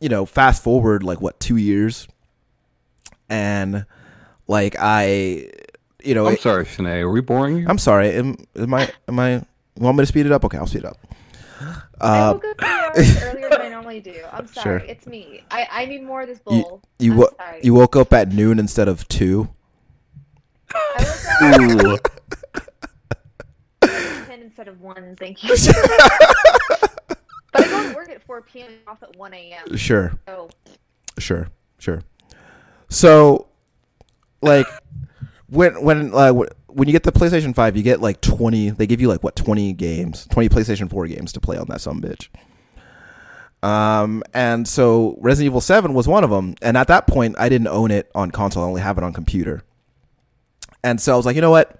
you 0.00 0.08
know 0.08 0.26
fast 0.26 0.62
forward 0.62 1.02
like 1.02 1.20
what 1.20 1.38
two 1.40 1.56
years, 1.56 2.08
and 3.28 3.86
like 4.48 4.76
I 4.78 5.48
you 6.02 6.14
know 6.14 6.26
I'm 6.26 6.34
it- 6.34 6.40
sorry, 6.40 6.64
Shanae. 6.64 7.00
Are 7.00 7.10
we 7.10 7.20
boring 7.20 7.58
you? 7.58 7.66
I'm 7.68 7.78
sorry. 7.78 8.10
Am, 8.12 8.36
am 8.56 8.74
I 8.74 8.90
am 9.08 9.18
I? 9.18 9.34
You 9.34 9.86
want 9.86 9.96
me 9.96 10.02
to 10.02 10.06
speed 10.06 10.26
it 10.26 10.32
up? 10.32 10.44
Okay, 10.44 10.58
I'll 10.58 10.66
speed 10.66 10.80
it 10.80 10.84
up. 10.86 10.98
I 12.00 12.18
Uh, 12.28 12.32
woke 12.34 12.44
up 12.44 12.56
earlier 13.22 13.48
than 13.50 13.60
I 13.62 13.68
normally 13.68 14.00
do. 14.00 14.14
I'm 14.32 14.46
sorry. 14.46 14.80
Sure. 14.80 14.88
It's 14.88 15.06
me. 15.06 15.42
I, 15.50 15.66
I 15.70 15.86
need 15.86 16.02
more 16.02 16.22
of 16.22 16.28
this 16.28 16.38
you 16.48 16.62
bowl. 16.62 16.82
you, 16.98 17.12
I'm 17.12 17.18
wo- 17.18 17.28
sorry. 17.36 17.60
you 17.62 17.74
woke 17.74 17.96
up 17.96 18.12
at 18.12 18.32
noon 18.32 18.58
instead 18.58 18.88
of 18.88 19.06
two. 19.08 19.48
I 20.74 21.76
woke 21.84 22.08
up 22.54 22.68
at 23.82 24.26
10 24.26 24.40
instead 24.42 24.68
of 24.68 24.80
1, 24.80 25.16
thank 25.18 25.42
you. 25.44 25.50
but 25.56 27.18
I 27.54 27.68
go 27.68 27.88
to 27.88 27.94
work 27.94 28.08
at 28.10 28.22
4 28.22 28.42
p.m. 28.42 28.68
and 28.68 28.76
off 28.88 29.02
at 29.02 29.14
1 29.16 29.34
a.m. 29.34 29.76
Sure, 29.76 30.12
So, 30.26 30.48
sure, 31.18 31.48
sure. 31.78 32.02
So, 32.88 33.46
like, 34.40 34.66
when 35.48 35.82
when 35.82 36.14
uh, 36.14 36.32
wh- 36.32 36.61
when 36.74 36.88
you 36.88 36.92
get 36.92 37.02
the 37.02 37.12
PlayStation 37.12 37.54
Five, 37.54 37.76
you 37.76 37.82
get 37.82 38.00
like 38.00 38.20
twenty. 38.20 38.70
They 38.70 38.86
give 38.86 39.00
you 39.00 39.08
like 39.08 39.22
what 39.22 39.36
twenty 39.36 39.72
games, 39.72 40.26
twenty 40.30 40.48
PlayStation 40.48 40.90
Four 40.90 41.06
games 41.06 41.32
to 41.32 41.40
play 41.40 41.56
on 41.56 41.66
that 41.68 41.80
some 41.80 42.00
bitch. 42.00 42.28
Um, 43.62 44.22
and 44.34 44.66
so 44.66 45.16
Resident 45.20 45.46
Evil 45.46 45.60
Seven 45.60 45.94
was 45.94 46.08
one 46.08 46.24
of 46.24 46.30
them. 46.30 46.54
And 46.62 46.76
at 46.76 46.88
that 46.88 47.06
point, 47.06 47.36
I 47.38 47.48
didn't 47.48 47.68
own 47.68 47.90
it 47.90 48.10
on 48.14 48.30
console; 48.30 48.64
I 48.64 48.66
only 48.66 48.80
have 48.82 48.98
it 48.98 49.04
on 49.04 49.12
computer. 49.12 49.62
And 50.82 51.00
so 51.00 51.12
I 51.12 51.16
was 51.16 51.26
like, 51.26 51.36
you 51.36 51.42
know 51.42 51.50
what? 51.50 51.78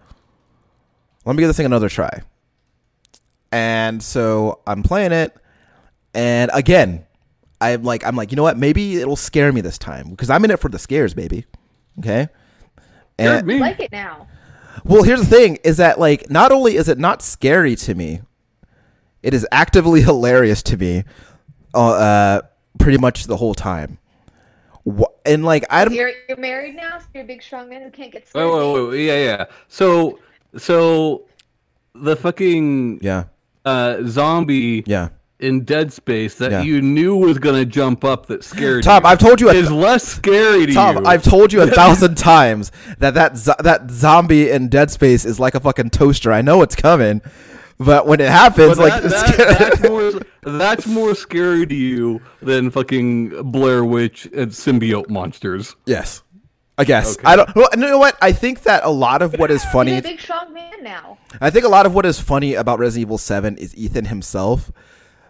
Let 1.24 1.34
me 1.34 1.40
give 1.40 1.48
this 1.48 1.56
thing 1.56 1.66
another 1.66 1.88
try. 1.88 2.22
And 3.50 4.02
so 4.02 4.60
I'm 4.66 4.82
playing 4.82 5.12
it, 5.12 5.36
and 6.14 6.50
again, 6.54 7.04
I'm 7.60 7.82
like, 7.82 8.04
I'm 8.06 8.16
like, 8.16 8.32
you 8.32 8.36
know 8.36 8.42
what? 8.42 8.56
Maybe 8.56 8.96
it'll 8.96 9.16
scare 9.16 9.52
me 9.52 9.60
this 9.60 9.76
time 9.78 10.10
because 10.10 10.30
I'm 10.30 10.44
in 10.44 10.50
it 10.50 10.58
for 10.58 10.68
the 10.68 10.78
scares, 10.78 11.14
baby. 11.14 11.44
Okay. 11.98 12.28
Scared 13.18 13.38
And 13.38 13.46
me. 13.46 13.58
like 13.60 13.78
it 13.80 13.92
now. 13.92 14.26
Well, 14.84 15.02
here's 15.02 15.20
the 15.20 15.26
thing: 15.26 15.58
is 15.64 15.76
that 15.78 15.98
like 15.98 16.30
not 16.30 16.52
only 16.52 16.76
is 16.76 16.88
it 16.88 16.98
not 16.98 17.22
scary 17.22 17.76
to 17.76 17.94
me, 17.94 18.20
it 19.22 19.34
is 19.34 19.46
actively 19.52 20.02
hilarious 20.10 20.62
to 20.64 20.76
me, 20.76 21.04
uh, 21.74 21.90
uh 21.92 22.40
pretty 22.78 22.98
much 22.98 23.24
the 23.24 23.36
whole 23.36 23.54
time. 23.54 23.98
Wh- 24.86 25.02
And 25.24 25.44
like 25.44 25.64
I 25.70 25.84
don't, 25.84 25.94
You're, 25.94 26.12
you're 26.28 26.38
married 26.38 26.74
now, 26.74 26.98
so 26.98 27.04
you're 27.14 27.22
a 27.24 27.26
big, 27.26 27.42
strong 27.42 27.68
man 27.68 27.82
who 27.82 27.90
can't 27.90 28.10
get 28.10 28.22
Wait, 28.22 28.28
scared. 28.30 28.50
wait, 28.52 28.72
wait, 28.74 28.88
wait, 28.88 29.06
yeah, 29.06 29.24
yeah. 29.24 29.44
So, 29.68 30.18
so 30.56 31.26
the 31.94 32.16
fucking 32.16 32.98
yeah, 33.02 33.24
uh, 33.64 33.98
zombie 34.06 34.82
yeah. 34.86 35.10
In 35.42 35.64
Dead 35.64 35.92
Space 35.92 36.36
that 36.36 36.50
Yeah. 36.50 36.62
you 36.62 36.80
knew 36.80 37.16
was 37.16 37.38
gonna 37.38 37.64
jump 37.64 38.04
up 38.04 38.26
that 38.26 38.44
scared 38.44 38.84
Tom, 38.84 39.02
you 39.04 39.10
I've 39.10 39.18
told 39.18 39.40
you 39.40 39.50
a 39.50 39.54
is 39.54 39.70
less 39.70 40.04
scary 40.04 40.66
to 40.66 40.72
Tom, 40.74 40.96
you. 40.98 41.02
I've 41.04 41.22
told 41.22 41.52
you 41.52 41.60
a 41.62 41.66
thousand 41.80 42.16
times 42.16 42.70
that 42.98 43.14
that 43.14 43.36
zo- 43.36 43.54
that 43.60 43.90
zombie 43.90 44.50
in 44.50 44.68
Dead 44.68 44.90
Space 44.90 45.24
is 45.24 45.38
like 45.40 45.54
a 45.54 45.60
fucking 45.60 45.90
toaster. 45.90 46.32
I 46.32 46.42
know 46.42 46.62
it's 46.62 46.76
coming, 46.76 47.20
but 47.78 48.06
when 48.06 48.20
it 48.20 48.28
happens, 48.30 48.76
But 48.76 48.90
like 48.90 49.02
that- 49.02 49.10
that- 49.36 49.58
that's 49.58 49.82
more 49.88 50.12
that's 50.44 50.86
more 50.86 51.14
scary 51.14 51.66
to 51.66 51.74
you 51.74 52.20
than 52.40 52.70
fucking 52.70 53.50
Blair 53.50 53.84
Witch 53.84 54.26
and 54.34 54.50
symbiote 54.50 55.08
monsters. 55.10 55.76
yes, 55.86 56.22
I 56.78 56.84
guess 56.84 57.14
Okay. 57.16 57.22
I 57.26 57.36
don't. 57.36 57.54
Well, 57.54 57.68
you 57.74 57.80
know 57.80 57.98
what? 57.98 58.16
I 58.22 58.32
think 58.32 58.62
that 58.62 58.82
a 58.84 58.90
lot 58.90 59.22
of 59.22 59.38
what 59.38 59.50
is 59.50 59.62
You're 59.64 59.72
funny 59.72 59.98
a 59.98 60.02
big, 60.02 60.20
strong 60.20 60.52
man 60.54 60.82
now. 60.82 61.18
I 61.40 61.50
think 61.50 61.64
a 61.64 61.68
lot 61.68 61.86
of 61.86 61.94
what 61.94 62.06
is 62.06 62.18
funny 62.20 62.54
about 62.54 62.78
Resident 62.78 63.08
Evil 63.08 63.18
7 63.18 63.56
is 63.56 63.74
Ethan 63.76 64.06
himself 64.06 64.70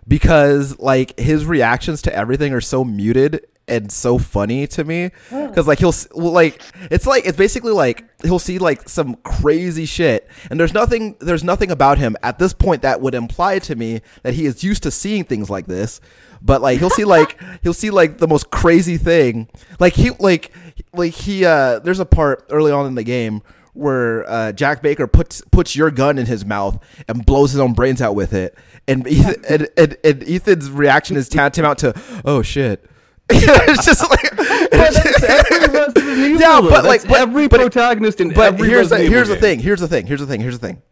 because 0.06 0.78
like 0.78 1.18
his 1.18 1.46
reactions 1.46 2.02
to 2.02 2.14
everything 2.14 2.52
are 2.52 2.60
so 2.60 2.84
muted 2.84 3.46
and 3.68 3.92
so 3.92 4.18
funny 4.18 4.66
to 4.66 4.84
me. 4.84 5.10
Cuz 5.30 5.66
like 5.66 5.78
he'll 5.78 5.94
like 6.14 6.62
it's 6.90 7.06
like 7.06 7.26
it's 7.26 7.36
basically 7.38 7.72
like 7.72 8.04
he'll 8.22 8.38
see 8.38 8.58
like 8.58 8.88
some 8.88 9.14
crazy 9.22 9.86
shit. 9.86 10.28
And 10.50 10.58
there's 10.58 10.74
nothing 10.74 11.16
there's 11.20 11.44
nothing 11.44 11.70
about 11.70 11.98
him 11.98 12.16
at 12.22 12.38
this 12.38 12.52
point 12.52 12.82
that 12.82 13.00
would 13.00 13.14
imply 13.14 13.58
to 13.60 13.76
me 13.76 14.00
that 14.22 14.34
he 14.34 14.46
is 14.46 14.64
used 14.64 14.82
to 14.82 14.90
seeing 14.90 15.24
things 15.24 15.48
like 15.48 15.66
this. 15.66 16.00
But 16.42 16.60
like 16.60 16.80
he'll 16.80 16.90
see 16.90 17.04
like 17.04 17.40
he'll 17.62 17.74
see 17.74 17.90
like 17.90 18.18
the 18.18 18.28
most 18.28 18.50
crazy 18.50 18.96
thing. 18.96 19.48
Like 19.78 19.94
he 19.94 20.10
like 20.18 20.52
like 20.92 21.12
he 21.12 21.44
uh 21.44 21.78
there's 21.78 22.00
a 22.00 22.06
part 22.06 22.44
early 22.50 22.72
on 22.72 22.86
in 22.86 22.96
the 22.96 23.04
game 23.04 23.42
where 23.74 24.28
uh, 24.30 24.52
Jack 24.52 24.82
Baker 24.82 25.06
puts 25.06 25.40
puts 25.50 25.74
your 25.74 25.90
gun 25.90 26.18
in 26.18 26.26
his 26.26 26.44
mouth 26.44 26.82
and 27.08 27.24
blows 27.24 27.52
his 27.52 27.60
own 27.60 27.72
brains 27.72 28.02
out 28.02 28.14
with 28.14 28.32
it, 28.32 28.56
and 28.86 29.06
Ethan, 29.08 29.44
and, 29.48 29.68
and, 29.76 29.96
and 30.04 30.22
Ethan's 30.28 30.70
reaction 30.70 31.16
is 31.16 31.28
tantamount 31.28 31.78
to 31.80 31.94
"Oh 32.24 32.42
shit." 32.42 32.84
it's 33.30 33.86
just 33.86 34.02
like, 34.10 34.32
Every 34.72 36.34
Yeah, 36.38 36.60
but, 36.60 36.84
like, 36.84 37.06
but- 37.06 37.18
every 37.20 37.48
but- 37.48 37.60
protagonist 37.60 38.20
in 38.20 38.34
but 38.34 38.54
every 38.54 38.68
here's 38.68 38.90
the, 38.90 38.98
here's 38.98 39.28
the 39.28 39.36
thing. 39.36 39.58
Here's 39.60 39.80
the 39.80 39.88
thing. 39.88 40.06
Here's 40.06 40.20
the 40.20 40.26
thing. 40.26 40.40
Here's 40.40 40.58
the 40.58 40.66
thing. 40.66 40.82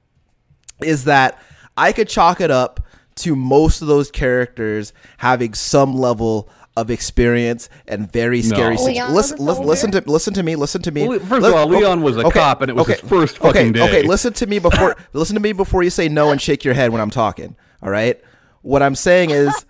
Is 0.82 1.04
that 1.04 1.38
I 1.76 1.92
could 1.92 2.08
chalk 2.08 2.40
it 2.40 2.50
up 2.50 2.86
to 3.16 3.36
most 3.36 3.82
of 3.82 3.88
those 3.88 4.10
characters 4.10 4.92
having 5.18 5.52
some 5.52 5.94
level 5.94 6.48
of 6.76 6.90
experience 6.90 7.68
and 7.86 8.10
very 8.10 8.42
scary. 8.42 8.76
No. 8.76 8.86
situ- 8.86 9.04
listen, 9.12 9.38
listen, 9.38 9.66
listen 9.66 9.90
to 9.90 9.96
soldier? 9.98 10.10
listen 10.10 10.34
to 10.34 10.42
me. 10.42 10.56
Listen 10.56 10.82
to 10.82 10.90
me. 10.90 11.08
Well, 11.08 11.18
first 11.18 11.42
Let- 11.42 11.52
of 11.52 11.54
all, 11.54 11.66
Leon 11.66 12.02
was 12.02 12.16
a 12.16 12.20
okay, 12.20 12.38
cop, 12.38 12.62
and 12.62 12.70
it 12.70 12.74
was 12.74 12.82
okay, 12.82 13.00
his 13.00 13.08
first 13.08 13.38
okay, 13.40 13.48
fucking 13.48 13.72
day. 13.72 13.82
Okay, 13.82 14.02
listen 14.02 14.32
to 14.34 14.46
me 14.46 14.58
before 14.58 14.96
listen 15.12 15.34
to 15.34 15.40
me 15.40 15.52
before 15.52 15.82
you 15.82 15.90
say 15.90 16.08
no 16.08 16.30
and 16.30 16.40
shake 16.40 16.64
your 16.64 16.74
head 16.74 16.90
when 16.92 17.00
I'm 17.00 17.10
talking. 17.10 17.56
All 17.82 17.90
right. 17.90 18.20
What 18.62 18.82
I'm 18.82 18.94
saying 18.94 19.30
is, 19.30 19.64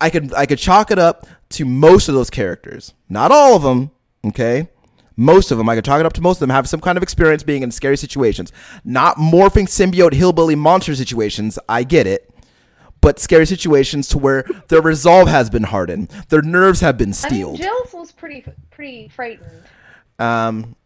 I 0.00 0.10
could 0.10 0.32
I 0.34 0.46
could 0.46 0.58
chalk 0.58 0.90
it 0.90 0.98
up 0.98 1.26
to 1.50 1.64
most 1.64 2.08
of 2.08 2.14
those 2.14 2.30
characters. 2.30 2.94
Not 3.08 3.30
all 3.30 3.56
of 3.56 3.62
them. 3.62 3.90
Okay. 4.24 4.68
Most 5.16 5.50
of 5.50 5.58
them, 5.58 5.68
I 5.68 5.74
could 5.74 5.84
chalk 5.84 6.00
it 6.00 6.06
up 6.06 6.14
to 6.14 6.22
most 6.22 6.36
of 6.36 6.40
them 6.40 6.50
have 6.50 6.66
some 6.68 6.80
kind 6.80 6.96
of 6.96 7.02
experience 7.02 7.42
being 7.42 7.62
in 7.62 7.70
scary 7.70 7.98
situations, 7.98 8.50
not 8.82 9.16
morphing 9.18 9.66
symbiote 9.66 10.14
hillbilly 10.14 10.54
monster 10.54 10.94
situations. 10.94 11.58
I 11.68 11.84
get 11.84 12.06
it, 12.06 12.31
but 13.02 13.18
scary 13.18 13.44
situations 13.44 14.08
to 14.08 14.16
where 14.18 14.44
their 14.68 14.80
resolve 14.80 15.28
has 15.28 15.50
been 15.50 15.64
hardened, 15.64 16.08
their 16.30 16.40
nerves 16.40 16.80
have 16.80 16.96
been 16.96 17.08
I 17.08 17.10
mean, 17.10 17.12
steeled. 17.14 17.56
Jill 17.58 17.86
was 17.92 18.12
pretty, 18.12 18.44
pretty 18.70 19.08
frightened. 19.08 19.64
Um, 20.18 20.76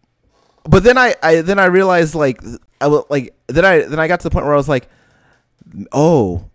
but 0.65 0.83
then 0.83 0.99
I, 0.99 1.15
I 1.23 1.43
then 1.43 1.61
I 1.61 1.67
realized 1.67 2.17
like 2.17 2.41
I 2.81 2.89
will 2.89 3.07
like 3.09 3.37
then 3.47 3.65
I 3.65 3.81
then 3.83 4.01
I 4.01 4.09
got 4.09 4.21
to 4.21 4.25
the 4.25 4.31
point 4.31 4.47
where 4.47 4.55
I 4.55 4.57
was 4.57 4.69
like, 4.69 4.89
oh, 5.93 6.51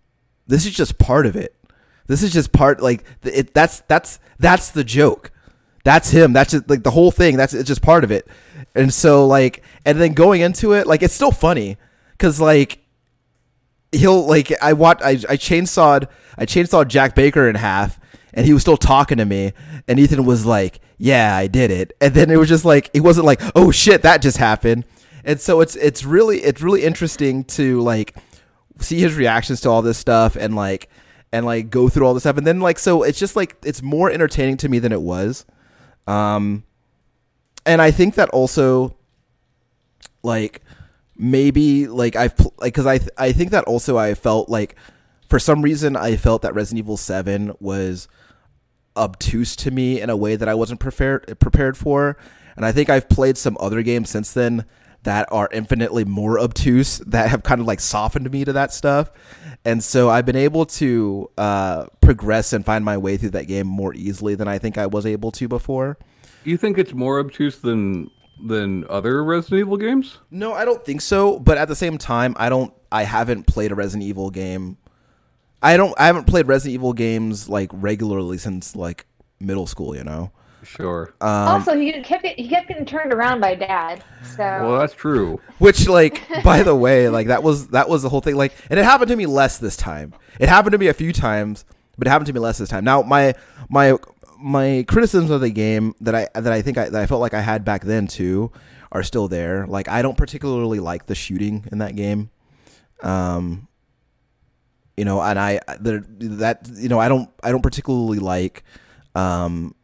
this 0.46 0.66
is 0.66 0.74
just 0.74 0.98
part 0.98 1.24
of 1.24 1.36
it. 1.36 1.54
This 2.08 2.22
is 2.22 2.32
just 2.32 2.52
part 2.52 2.82
like 2.82 3.04
it. 3.22 3.54
That's 3.54 3.80
that's 3.88 4.18
that's 4.38 4.70
the 4.70 4.84
joke. 4.84 5.30
That's 5.84 6.10
him. 6.10 6.32
That's 6.32 6.50
just 6.50 6.68
like 6.68 6.82
the 6.82 6.90
whole 6.90 7.10
thing. 7.10 7.36
That's 7.36 7.54
it's 7.54 7.68
just 7.68 7.82
part 7.82 8.04
of 8.04 8.10
it. 8.10 8.26
And 8.74 8.92
so 8.92 9.26
like 9.26 9.62
and 9.84 10.00
then 10.00 10.12
going 10.12 10.40
into 10.40 10.72
it 10.72 10.86
like 10.86 11.02
it's 11.02 11.14
still 11.14 11.32
funny 11.32 11.76
because 12.12 12.40
like 12.40 12.81
he'll 13.92 14.26
like 14.26 14.52
I 14.60 14.72
watch 14.72 15.00
I 15.02 15.10
I 15.10 15.36
chainsawed 15.36 16.08
I 16.36 16.46
chainsawed 16.46 16.88
Jack 16.88 17.14
Baker 17.14 17.48
in 17.48 17.54
half 17.54 18.00
and 18.34 18.46
he 18.46 18.52
was 18.52 18.62
still 18.62 18.76
talking 18.76 19.18
to 19.18 19.24
me, 19.24 19.52
and 19.86 19.98
Ethan 19.98 20.24
was 20.24 20.46
like, 20.46 20.80
"Yeah, 20.98 21.36
I 21.36 21.46
did 21.46 21.70
it," 21.70 21.92
and 22.00 22.14
then 22.14 22.30
it 22.30 22.38
was 22.38 22.48
just 22.48 22.64
like 22.64 22.90
it 22.94 23.00
wasn't 23.00 23.26
like, 23.26 23.40
"Oh 23.54 23.70
shit, 23.70 24.02
that 24.02 24.22
just 24.22 24.38
happened," 24.38 24.84
and 25.24 25.40
so 25.40 25.60
it's 25.60 25.76
it's 25.76 26.04
really 26.04 26.38
it's 26.38 26.62
really 26.62 26.82
interesting 26.82 27.44
to 27.44 27.80
like 27.80 28.16
see 28.80 29.00
his 29.00 29.14
reactions 29.14 29.60
to 29.62 29.68
all 29.68 29.82
this 29.82 29.98
stuff 29.98 30.36
and 30.36 30.56
like 30.56 30.88
and 31.30 31.44
like 31.46 31.70
go 31.70 31.88
through 31.88 32.06
all 32.06 32.14
this 32.14 32.22
stuff, 32.22 32.38
and 32.38 32.46
then 32.46 32.60
like 32.60 32.78
so 32.78 33.02
it's 33.02 33.18
just 33.18 33.36
like 33.36 33.56
it's 33.64 33.82
more 33.82 34.10
entertaining 34.10 34.56
to 34.58 34.68
me 34.68 34.78
than 34.78 34.92
it 34.92 35.02
was, 35.02 35.44
um, 36.06 36.64
and 37.66 37.82
I 37.82 37.90
think 37.90 38.14
that 38.14 38.30
also 38.30 38.96
like 40.22 40.62
maybe 41.16 41.86
like 41.86 42.16
I've 42.16 42.38
like 42.58 42.72
because 42.72 42.86
I 42.86 42.98
th- 42.98 43.10
I 43.18 43.32
think 43.32 43.50
that 43.50 43.64
also 43.64 43.98
I 43.98 44.14
felt 44.14 44.48
like 44.48 44.76
for 45.28 45.38
some 45.38 45.62
reason 45.62 45.96
I 45.96 46.16
felt 46.16 46.42
that 46.42 46.54
Resident 46.54 46.78
Evil 46.84 46.96
Seven 46.96 47.54
was 47.60 48.08
obtuse 48.96 49.56
to 49.56 49.70
me 49.70 50.00
in 50.00 50.10
a 50.10 50.16
way 50.16 50.36
that 50.36 50.48
I 50.48 50.54
wasn't 50.54 50.80
prepared 50.80 51.38
prepared 51.38 51.76
for, 51.76 52.16
and 52.56 52.64
I 52.64 52.72
think 52.72 52.90
I've 52.90 53.08
played 53.08 53.36
some 53.36 53.56
other 53.60 53.82
games 53.82 54.10
since 54.10 54.32
then 54.32 54.64
that 55.04 55.26
are 55.32 55.48
infinitely 55.52 56.04
more 56.04 56.38
obtuse 56.38 56.98
that 57.06 57.28
have 57.28 57.42
kind 57.42 57.60
of 57.60 57.66
like 57.66 57.80
softened 57.80 58.30
me 58.30 58.44
to 58.44 58.52
that 58.52 58.72
stuff, 58.72 59.10
and 59.64 59.82
so 59.82 60.10
I've 60.10 60.26
been 60.26 60.36
able 60.36 60.66
to 60.66 61.30
uh, 61.36 61.86
progress 62.00 62.52
and 62.52 62.64
find 62.64 62.84
my 62.84 62.96
way 62.96 63.16
through 63.16 63.30
that 63.30 63.46
game 63.46 63.66
more 63.66 63.94
easily 63.94 64.34
than 64.34 64.48
I 64.48 64.58
think 64.58 64.78
I 64.78 64.86
was 64.86 65.06
able 65.06 65.30
to 65.32 65.48
before. 65.48 65.98
You 66.44 66.56
think 66.56 66.76
it's 66.76 66.92
more 66.92 67.20
obtuse 67.20 67.60
than 67.60 68.10
than 68.40 68.84
other 68.88 69.22
Resident 69.24 69.60
Evil 69.60 69.76
games? 69.76 70.18
No, 70.30 70.52
I 70.52 70.64
don't 70.64 70.84
think 70.84 71.00
so. 71.00 71.38
But 71.38 71.58
at 71.58 71.68
the 71.68 71.76
same 71.76 71.98
time, 71.98 72.34
I 72.38 72.48
don't. 72.48 72.72
I 72.90 73.04
haven't 73.04 73.46
played 73.46 73.72
a 73.72 73.74
Resident 73.74 74.08
Evil 74.08 74.30
game. 74.30 74.76
I 75.62 75.76
don't. 75.76 75.94
I 75.98 76.06
haven't 76.06 76.26
played 76.26 76.46
Resident 76.48 76.74
Evil 76.74 76.92
games 76.92 77.48
like 77.48 77.70
regularly 77.72 78.38
since 78.38 78.74
like 78.76 79.06
middle 79.40 79.66
school. 79.66 79.96
You 79.96 80.04
know. 80.04 80.32
Sure. 80.64 81.12
Um, 81.20 81.28
also, 81.48 81.76
he 81.76 81.90
kept 82.02 82.24
it, 82.24 82.38
he 82.38 82.46
kept 82.48 82.68
getting 82.68 82.84
turned 82.84 83.12
around 83.12 83.40
by 83.40 83.56
dad. 83.56 84.04
So 84.36 84.44
Well, 84.44 84.78
that's 84.78 84.94
true. 84.94 85.40
which 85.58 85.88
like 85.88 86.22
by 86.44 86.62
the 86.62 86.74
way, 86.74 87.08
like 87.08 87.26
that 87.26 87.42
was 87.42 87.68
that 87.68 87.88
was 87.88 88.02
the 88.02 88.08
whole 88.08 88.20
thing. 88.20 88.36
Like, 88.36 88.52
and 88.70 88.78
it 88.78 88.84
happened 88.84 89.08
to 89.08 89.16
me 89.16 89.26
less 89.26 89.58
this 89.58 89.76
time. 89.76 90.14
It 90.38 90.48
happened 90.48 90.72
to 90.72 90.78
me 90.78 90.86
a 90.86 90.94
few 90.94 91.12
times, 91.12 91.64
but 91.98 92.06
it 92.06 92.10
happened 92.10 92.26
to 92.28 92.32
me 92.32 92.38
less 92.38 92.58
this 92.58 92.68
time. 92.68 92.84
Now 92.84 93.02
my 93.02 93.34
my 93.68 93.96
my 94.42 94.84
criticisms 94.88 95.30
of 95.30 95.40
the 95.40 95.50
game 95.50 95.94
that 96.00 96.14
I 96.14 96.28
that 96.34 96.52
I 96.52 96.62
think 96.62 96.78
I, 96.78 96.88
that 96.88 97.00
I 97.00 97.06
felt 97.06 97.20
like 97.20 97.34
I 97.34 97.40
had 97.40 97.64
back 97.64 97.84
then 97.84 98.06
too 98.06 98.52
are 98.90 99.02
still 99.02 99.28
there. 99.28 99.66
Like 99.66 99.88
I 99.88 100.02
don't 100.02 100.16
particularly 100.16 100.80
like 100.80 101.06
the 101.06 101.14
shooting 101.14 101.68
in 101.72 101.78
that 101.78 101.96
game. 101.96 102.30
Um, 103.02 103.68
you 104.96 105.04
know, 105.04 105.20
and 105.22 105.38
I 105.38 105.60
that 105.78 106.68
you 106.74 106.88
know 106.88 106.98
I 106.98 107.08
don't 107.08 107.30
I 107.42 107.50
don't 107.50 107.62
particularly 107.62 108.18
like 108.18 108.64
um 109.14 109.74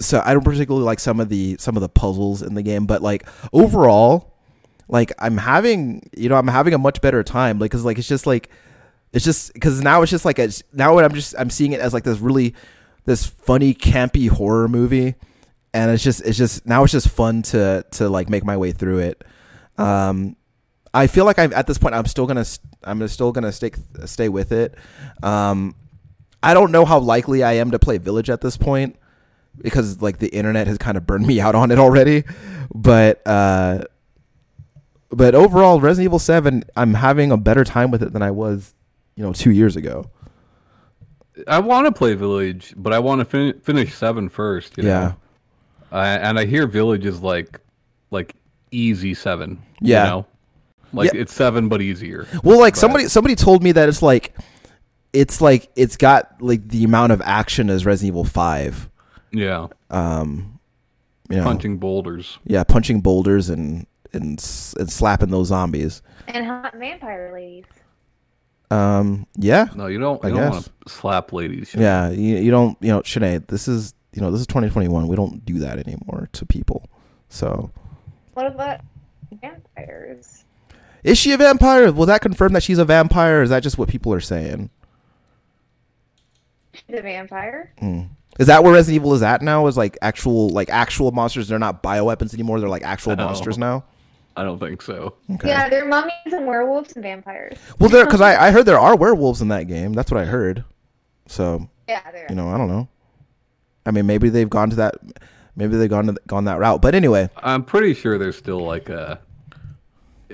so 0.00 0.22
I 0.24 0.32
don't 0.32 0.44
particularly 0.44 0.84
like 0.84 0.98
some 0.98 1.20
of 1.20 1.28
the 1.28 1.56
some 1.58 1.76
of 1.76 1.82
the 1.82 1.88
puzzles 1.88 2.42
in 2.42 2.54
the 2.54 2.62
game, 2.62 2.86
but 2.86 3.02
like 3.02 3.26
overall, 3.52 4.34
like 4.88 5.12
I'm 5.18 5.36
having 5.36 6.08
you 6.16 6.28
know 6.28 6.36
I'm 6.36 6.48
having 6.48 6.74
a 6.74 6.78
much 6.78 7.00
better 7.00 7.22
time 7.22 7.58
like 7.58 7.70
because 7.70 7.84
like 7.84 7.98
it's 7.98 8.08
just 8.08 8.26
like 8.26 8.50
it's 9.12 9.24
just 9.24 9.52
because 9.52 9.80
now 9.82 10.02
it's 10.02 10.10
just 10.10 10.24
like 10.24 10.38
a, 10.38 10.50
now 10.72 10.98
I'm 10.98 11.14
just 11.14 11.34
I'm 11.38 11.50
seeing 11.50 11.72
it 11.72 11.80
as 11.80 11.92
like 11.92 12.04
this 12.04 12.18
really 12.18 12.54
this 13.04 13.26
funny 13.26 13.74
campy 13.74 14.28
horror 14.28 14.68
movie, 14.68 15.14
and 15.72 15.90
it's 15.90 16.02
just 16.02 16.22
it's 16.22 16.38
just 16.38 16.66
now 16.66 16.84
it's 16.84 16.92
just 16.92 17.08
fun 17.08 17.42
to 17.42 17.84
to 17.92 18.08
like 18.08 18.28
make 18.28 18.44
my 18.44 18.56
way 18.56 18.72
through 18.72 18.98
it. 18.98 19.24
Um, 19.78 20.36
I 20.92 21.06
feel 21.06 21.24
like 21.24 21.38
I'm 21.38 21.52
at 21.52 21.66
this 21.66 21.78
point 21.78 21.94
I'm 21.94 22.06
still 22.06 22.26
gonna 22.26 22.44
I'm 22.84 23.06
still 23.08 23.32
gonna 23.32 23.52
stay 23.52 23.70
stay 24.04 24.28
with 24.28 24.52
it. 24.52 24.74
Um, 25.22 25.74
I 26.42 26.54
don't 26.54 26.72
know 26.72 26.84
how 26.84 26.98
likely 26.98 27.42
I 27.42 27.54
am 27.54 27.70
to 27.72 27.78
play 27.78 27.98
Village 27.98 28.30
at 28.30 28.40
this 28.40 28.56
point 28.56 28.96
because 29.58 30.00
like 30.00 30.18
the 30.18 30.28
internet 30.28 30.66
has 30.66 30.78
kind 30.78 30.96
of 30.96 31.06
burned 31.06 31.26
me 31.26 31.40
out 31.40 31.54
on 31.54 31.70
it 31.70 31.78
already. 31.78 32.24
But 32.74 33.26
uh, 33.26 33.84
but 35.10 35.34
overall, 35.34 35.80
Resident 35.80 36.06
Evil 36.06 36.18
Seven, 36.18 36.64
I'm 36.76 36.94
having 36.94 37.32
a 37.32 37.36
better 37.36 37.64
time 37.64 37.90
with 37.90 38.02
it 38.02 38.12
than 38.12 38.22
I 38.22 38.30
was, 38.30 38.74
you 39.16 39.24
know, 39.24 39.32
two 39.32 39.50
years 39.50 39.76
ago. 39.76 40.10
I 41.48 41.58
want 41.58 41.86
to 41.86 41.92
play 41.92 42.14
Village, 42.14 42.74
but 42.76 42.92
I 42.92 42.98
want 42.98 43.20
to 43.20 43.24
fin- 43.24 43.60
finish 43.60 43.94
seven 43.94 44.28
first. 44.28 44.76
You 44.78 44.84
Yeah. 44.84 45.00
Know? 45.00 45.16
I 45.92 46.08
and 46.18 46.38
I 46.38 46.44
hear 46.44 46.66
Village 46.66 47.04
is 47.06 47.20
like, 47.20 47.60
like 48.10 48.34
easy 48.70 49.14
seven. 49.14 49.60
Yeah. 49.80 50.04
You 50.04 50.10
know? 50.10 50.26
Like 50.92 51.12
Yeah. 51.14 51.20
it's 51.20 51.32
seven 51.34 51.68
but 51.68 51.80
easier. 51.82 52.26
Well, 52.42 52.58
like 52.58 52.74
But- 52.74 52.80
somebody 52.80 53.08
somebody 53.08 53.34
told 53.34 53.62
me 53.62 53.72
that 53.72 53.88
it's 53.88 54.02
like 54.02 54.34
it's 55.12 55.40
like 55.40 55.68
it's 55.76 55.96
got 55.96 56.40
like 56.40 56.68
the 56.68 56.84
amount 56.84 57.12
of 57.12 57.20
action 57.24 57.70
as 57.70 57.84
Resident 57.86 58.08
Evil 58.14 58.24
Five. 58.24 58.88
Yeah. 59.32 59.68
Um, 59.90 60.58
you 61.28 61.36
know, 61.36 61.44
Punching 61.44 61.78
boulders. 61.78 62.38
yeah, 62.44 62.64
punching 62.64 63.00
boulders 63.00 63.50
and 63.50 63.86
and 64.12 64.30
and 64.78 64.90
slapping 64.90 65.30
those 65.30 65.48
zombies. 65.48 66.02
and 66.28 66.44
hot 66.46 66.74
vampire 66.76 67.30
ladies. 67.32 67.64
Um, 68.70 69.26
yeah, 69.36 69.66
No, 69.74 69.86
you 69.88 69.98
don't. 69.98 70.24
I 70.24 70.30
don't 70.30 70.50
want 70.50 70.64
to 70.64 70.70
slap 70.92 71.32
ladies. 71.32 71.74
yeah. 71.74 72.08
You, 72.10 72.36
you 72.36 72.50
don't 72.52 72.76
you 72.80 72.88
know, 72.88 73.00
Shanae, 73.00 73.44
This 73.48 73.66
is 73.66 73.94
you 74.12 74.22
know 74.22 74.30
this 74.30 74.40
is 74.40 74.46
2021. 74.46 75.08
We 75.08 75.16
don't 75.16 75.44
do 75.44 75.58
that 75.60 75.78
anymore 75.78 76.28
to 76.32 76.46
people. 76.46 76.88
So 77.28 77.70
What 78.34 78.46
about 78.46 78.80
vampires? 79.42 80.44
is 81.02 81.18
she 81.18 81.32
a 81.32 81.36
vampire? 81.36 81.90
Will 81.92 82.06
that 82.06 82.20
confirm 82.20 82.52
that 82.52 82.62
she's 82.62 82.78
a 82.78 82.84
vampire? 82.84 83.40
Or 83.40 83.42
is 83.42 83.50
that 83.50 83.62
just 83.62 83.76
what 83.78 83.88
people 83.88 84.12
are 84.12 84.20
saying? 84.20 84.70
She's 86.72 86.98
a 86.98 87.02
vampire. 87.02 87.72
Hmm. 87.78 88.02
Is 88.38 88.46
that 88.46 88.62
where 88.62 88.72
Resident 88.72 88.96
Evil 89.02 89.14
is 89.14 89.22
at 89.22 89.42
now? 89.42 89.66
Is 89.66 89.76
like 89.76 89.98
actual 90.00 90.48
like 90.50 90.70
actual 90.70 91.10
monsters? 91.10 91.48
They're 91.48 91.58
not 91.58 91.82
bioweapons 91.82 92.32
anymore. 92.34 92.60
They're 92.60 92.68
like 92.68 92.82
actual 92.84 93.16
monsters 93.16 93.58
now. 93.58 93.84
I 94.36 94.44
don't 94.44 94.58
think 94.58 94.80
so. 94.82 95.14
Okay. 95.34 95.48
Yeah, 95.48 95.68
they're 95.68 95.84
mummies 95.84 96.12
and 96.32 96.46
werewolves 96.46 96.94
and 96.94 97.02
vampires. 97.02 97.58
Well, 97.78 97.90
there 97.90 98.04
because 98.06 98.20
I, 98.20 98.46
I 98.48 98.50
heard 98.52 98.64
there 98.64 98.78
are 98.78 98.96
werewolves 98.96 99.42
in 99.42 99.48
that 99.48 99.64
game. 99.64 99.92
That's 99.92 100.10
what 100.10 100.20
I 100.20 100.24
heard. 100.24 100.64
So 101.26 101.68
Yeah, 101.88 102.00
they're. 102.12 102.26
you 102.30 102.34
know 102.36 102.48
I 102.48 102.56
don't 102.56 102.68
know. 102.68 102.88
I 103.86 103.90
mean 103.90 104.06
maybe 104.06 104.28
they've 104.28 104.48
gone 104.50 104.70
to 104.70 104.76
that. 104.76 104.94
Maybe 105.56 105.76
they've 105.76 105.90
gone 105.90 106.06
to, 106.06 106.16
gone 106.26 106.44
that 106.44 106.58
route. 106.58 106.80
But 106.80 106.94
anyway, 106.94 107.28
I'm 107.36 107.64
pretty 107.64 107.92
sure 107.92 108.16
there's 108.18 108.36
still 108.38 108.60
like 108.60 108.88
a, 108.88 109.20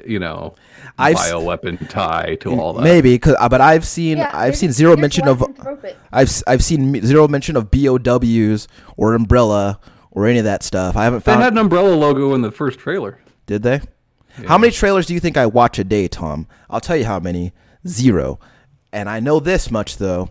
you 0.05 0.18
know, 0.18 0.55
I've 0.99 1.16
s- 1.16 1.32
bioweapon 1.32 1.88
tie 1.88 2.36
to 2.42 2.61
all 2.61 2.74
that. 2.74 2.82
maybe. 2.82 3.18
Cause, 3.18 3.34
uh, 3.40 3.49
but 3.49 3.61
I've 3.62 3.86
seen 3.86 4.18
Yeah, 4.18 4.30
I've 4.32 4.57
seen 4.57 4.72
zero 4.72 4.97
mention 4.97 5.26
of. 5.26 5.42
I've 6.12 6.28
s- 6.28 6.44
I've 6.47 6.62
seen 6.62 7.01
zero 7.05 7.26
mention 7.28 7.57
of 7.57 7.70
BOWs 7.70 8.68
or 8.97 9.14
umbrella 9.14 9.80
or 10.11 10.26
any 10.26 10.38
of 10.38 10.44
that 10.44 10.62
stuff. 10.62 10.97
I 10.97 11.05
haven't 11.05 11.24
They 11.24 11.32
found. 11.32 11.42
had 11.42 11.53
an 11.55 11.59
umbrella 11.59 11.94
logo 11.94 12.34
in 12.34 12.42
the 12.42 12.53
first 12.53 12.78
trailer. 12.78 13.18
Did 13.47 13.62
they? 13.62 13.80
How 14.47 14.59
many 14.59 14.70
trailers 14.72 15.07
do 15.07 15.14
you 15.14 15.20
think 15.20 15.36
I 15.38 15.47
watch 15.47 15.78
a 15.78 15.84
day, 15.84 16.09
Tom? 16.09 16.47
I'll 16.68 16.80
tell 16.80 16.97
you 16.97 17.07
how 17.07 17.18
many. 17.18 17.53
Zero. 17.86 18.38
And 18.92 19.09
I 19.09 19.20
know 19.20 19.40
this 19.40 19.70
much 19.70 19.97
though. 19.99 20.28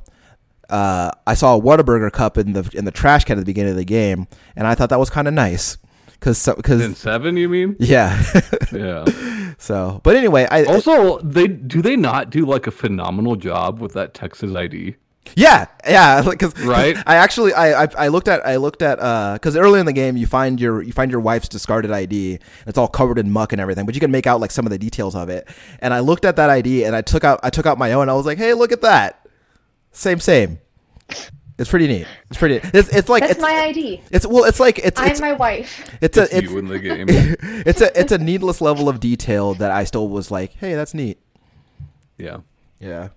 Uh, 0.70 1.11
I 1.26 1.34
saw 1.36 1.57
a 1.57 1.61
Whataburger 1.61 2.11
cup 2.11 2.38
in 2.38 2.53
the 2.53 2.70
in 2.74 2.86
the 2.86 2.91
trash 2.91 3.24
can 3.24 3.38
at 3.38 3.41
the 3.41 3.45
beginning 3.45 3.72
of 3.72 3.78
the 3.78 3.86
game, 3.86 4.28
and 4.55 4.68
I 4.68 4.76
thought 4.76 4.89
that 4.89 4.99
was 4.99 5.09
kind 5.11 5.28
of 5.28 5.34
nice, 5.36 5.78
because 6.13 6.47
In 6.47 6.55
because 6.55 6.97
seven, 6.97 7.38
you 7.38 7.47
mean? 7.49 7.76
yeah. 7.80 8.22
Yeah. 8.74 9.05
so, 9.59 10.01
but 10.03 10.16
anyway, 10.16 10.47
I 10.49 10.63
Also, 10.66 11.20
they 11.20 11.47
do 11.47 11.82
they 11.84 11.95
not 11.95 12.32
do 12.32 12.45
like 12.45 12.66
a 12.68 12.72
phenomenal 12.72 13.36
job 13.36 13.80
with 13.80 13.93
that 13.93 14.13
Texas 14.16 14.53
ID? 14.55 14.95
Yeah, 15.36 15.65
yeah, 15.88 16.21
because 16.30 16.57
Right? 16.59 16.95
I 17.05 17.15
actually 17.15 17.53
I, 17.53 17.84
I 17.84 17.88
I 17.97 18.07
looked 18.09 18.28
at 18.28 18.45
I 18.45 18.55
looked 18.57 18.82
at 18.82 18.99
uh 18.99 19.34
because 19.34 19.55
early 19.57 19.80
in 19.80 19.86
the 19.86 19.93
game 19.93 20.15
you 20.17 20.28
find 20.28 20.59
your 20.61 20.82
you 20.82 20.93
find 20.93 21.11
your 21.11 21.19
wife's 21.19 21.49
discarded 21.49 21.91
ID. 21.91 22.39
It's 22.67 22.78
all 22.78 22.88
covered 22.88 23.17
in 23.19 23.32
muck 23.32 23.51
and 23.51 23.59
everything, 23.61 23.86
but 23.86 23.95
you 23.95 24.01
can 24.01 24.11
make 24.11 24.28
out 24.28 24.39
like 24.39 24.51
some 24.51 24.65
of 24.65 24.71
the 24.71 24.78
details 24.78 25.15
of 25.15 25.30
it. 25.30 25.47
And 25.80 25.93
I 25.93 25.99
looked 25.99 26.26
at 26.26 26.36
that 26.38 26.49
ID 26.49 26.86
and 26.86 26.95
I 26.95 27.01
took 27.01 27.23
out 27.23 27.39
I 27.43 27.49
took 27.49 27.65
out 27.65 27.78
my 27.78 27.93
own. 27.93 28.09
I 28.09 28.13
was 28.13 28.26
like, 28.26 28.38
hey, 28.38 28.53
look 28.53 28.71
at 28.71 28.82
that, 28.82 29.28
same 29.91 30.19
same. 30.19 30.59
It's 31.57 31.69
pretty 31.69 31.88
neat. 31.88 32.05
It's 32.30 32.38
pretty. 32.38 32.55
It's 32.73 32.89
it's 32.89 33.07
like 33.07 33.21
That's 33.21 33.34
it's 33.36 33.41
my 33.41 33.53
ID. 33.53 34.01
it's 34.11 34.26
well 34.28 34.43
it's 34.43 34.59
like 34.59 34.78
it's 34.80 34.99
I'm 34.99 35.07
it's 35.07 35.21
my 35.21 35.32
wife. 35.32 35.89
it's 36.01 36.17
It's 36.17 36.34
a 36.34 36.38
it's 36.38 36.51
you 36.51 36.57
in 36.57 36.67
the 36.67 36.80
game. 36.80 37.05
it's 37.09 37.80
a 37.80 37.97
it's 37.97 38.11
a 38.11 38.17
needless 38.17 38.59
level 38.59 38.89
of 38.89 38.99
detail 38.99 39.53
that 39.55 39.71
I 39.71 39.86
still 39.86 40.09
was 40.09 40.30
like, 40.30 40.51
hey, 40.55 40.76
that's 40.76 40.93
neat. 40.93 41.17
yeah. 42.17 42.38
Yeah. 42.80 43.09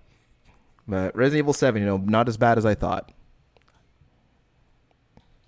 But 0.89 1.15
Resident 1.15 1.43
Evil 1.43 1.53
Seven, 1.53 1.83
you 1.83 1.87
know, 1.87 1.97
not 1.97 2.27
as 2.27 2.35
bad 2.35 2.57
as 2.57 2.65
I 2.65 2.73
thought. 2.73 3.11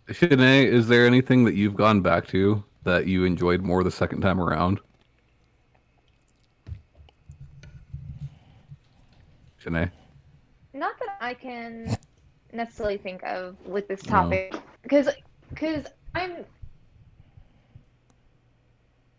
Shanae, 0.08 0.66
is 0.66 0.88
there 0.88 1.08
anything 1.08 1.46
that 1.46 1.56
you've 1.56 1.76
gone 1.76 2.02
back 2.02 2.28
to 2.28 2.64
that 2.84 3.08
you 3.08 3.26
enjoyed 3.26 3.62
more 3.62 3.84
the 3.84 3.90
second 3.90 4.22
time 4.22 4.40
around? 4.40 4.80
Shanae? 9.64 9.90
Not 10.74 11.00
that 11.00 11.18
I 11.20 11.34
can 11.34 11.98
necessarily 12.54 12.98
think 12.98 13.24
of 13.24 13.56
with 13.66 13.88
this 13.88 14.02
topic, 14.02 14.54
because 14.84 15.10
because 15.50 15.86
I'm 16.14 16.46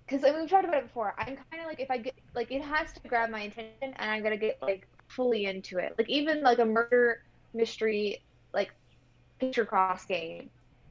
because 0.07 0.25
I 0.25 0.31
mean, 0.31 0.43
we've 0.43 0.51
talked 0.51 0.67
about 0.67 0.79
it 0.79 0.85
before. 0.85 1.15
I'm 1.19 1.37
kind 1.37 1.61
of 1.61 1.67
like 1.67 1.81
if 1.81 1.91
I 1.91 1.99
get 1.99 2.15
like 2.35 2.53
it 2.53 2.63
has 2.63 2.93
to 2.93 3.09
grab 3.09 3.31
my 3.31 3.41
attention, 3.41 3.73
and 3.97 4.11
I'm 4.11 4.23
gonna 4.23 4.37
get 4.37 4.59
like 4.63 4.87
fully 5.17 5.47
into 5.47 5.79
it. 5.79 5.95
Like 5.99 6.11
even 6.11 6.43
like 6.43 6.59
a 6.59 6.67
murder 6.67 7.19
mystery, 7.55 8.25
like 8.55 8.73
Picross 9.43 10.07
game. 10.07 10.51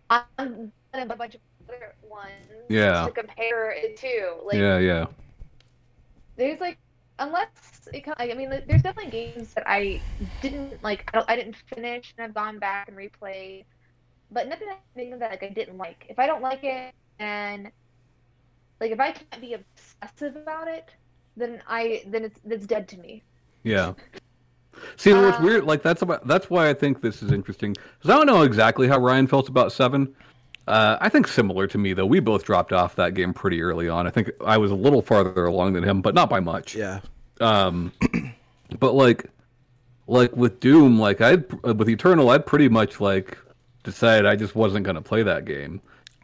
I'm 0.10 0.74
gonna 0.94 1.06
a 1.14 1.16
bunch 1.18 1.36
of 1.36 1.42
other 1.70 1.96
ones 2.04 2.70
Yeah. 2.70 3.08
to 3.08 3.12
compare 3.12 3.72
it 3.72 3.98
to. 3.98 4.42
Like, 4.46 4.60
yeah, 4.60 4.80
yeah. 4.80 5.06
there's 6.38 6.60
like 6.60 6.78
unless 7.20 7.88
it 7.94 8.02
co- 8.06 8.14
I 8.18 8.34
mean 8.34 8.50
there's 8.68 8.82
definitely 8.84 9.12
games 9.12 9.54
that 9.56 9.64
I 9.68 10.04
didn't 10.42 10.84
like 10.84 11.10
I, 11.14 11.24
I 11.28 11.36
didn't 11.36 11.58
finish 11.74 12.14
and 12.18 12.26
I've 12.26 12.34
gone 12.34 12.60
back 12.60 12.88
and 12.90 12.98
replayed 12.98 13.66
but 14.32 14.48
nothing 14.48 14.70
that 15.20 15.32
like 15.32 15.44
I 15.44 15.50
didn't 15.50 15.78
like 15.78 16.06
if 16.10 16.20
I 16.20 16.28
don't 16.28 16.42
like 16.42 16.64
it 16.64 16.94
and 17.20 17.72
like 18.80 18.92
if 18.92 19.00
I 19.00 19.12
can't 19.12 19.42
be 19.42 19.54
obsessive 19.54 20.36
about 20.36 20.68
it 20.68 20.96
then 21.36 21.62
I 21.68 22.04
then 22.08 22.26
it's 22.26 22.40
it's 22.46 22.68
dead 22.68 22.88
to 22.90 22.98
me 23.00 23.24
Yeah. 23.64 23.94
See, 24.98 25.14
what's 25.14 25.38
Um, 25.38 25.44
weird, 25.44 25.64
like 25.66 25.82
that's 25.84 26.02
about 26.02 26.28
that's 26.28 26.50
why 26.50 26.70
I 26.70 26.74
think 26.74 27.02
this 27.02 27.22
is 27.22 27.32
interesting 27.32 27.74
because 27.74 28.10
I 28.10 28.18
don't 28.18 28.26
know 28.26 28.42
exactly 28.42 28.88
how 28.88 29.00
Ryan 29.00 29.28
felt 29.28 29.50
about 29.50 29.72
seven. 29.72 30.14
Uh, 30.68 30.98
I 31.02 31.10
think 31.10 31.28
similar 31.28 31.68
to 31.68 31.78
me 31.78 31.94
though. 31.94 32.06
We 32.06 32.20
both 32.20 32.44
dropped 32.44 32.72
off 32.72 32.96
that 32.96 33.14
game 33.14 33.34
pretty 33.34 33.62
early 33.62 33.90
on. 33.90 34.08
I 34.08 34.10
think 34.10 34.32
I 34.46 34.58
was 34.58 34.72
a 34.72 34.76
little 34.76 35.02
farther 35.02 35.46
along 35.46 35.74
than 35.74 35.84
him, 35.84 36.02
but 36.02 36.14
not 36.16 36.30
by 36.30 36.40
much. 36.40 36.76
Yeah. 36.76 37.00
Um, 37.40 37.92
but 38.80 38.94
like, 38.94 39.26
like 40.08 40.36
with 40.36 40.60
Doom, 40.60 41.00
like 41.00 41.22
I 41.22 41.36
with 41.64 41.90
Eternal, 41.90 42.30
I'd 42.30 42.46
pretty 42.46 42.70
much 42.70 43.00
like 43.00 43.38
decided 43.84 44.26
I 44.26 44.36
just 44.36 44.56
wasn't 44.56 44.86
gonna 44.86 45.02
play 45.02 45.24
that 45.24 45.46
game. 45.46 45.82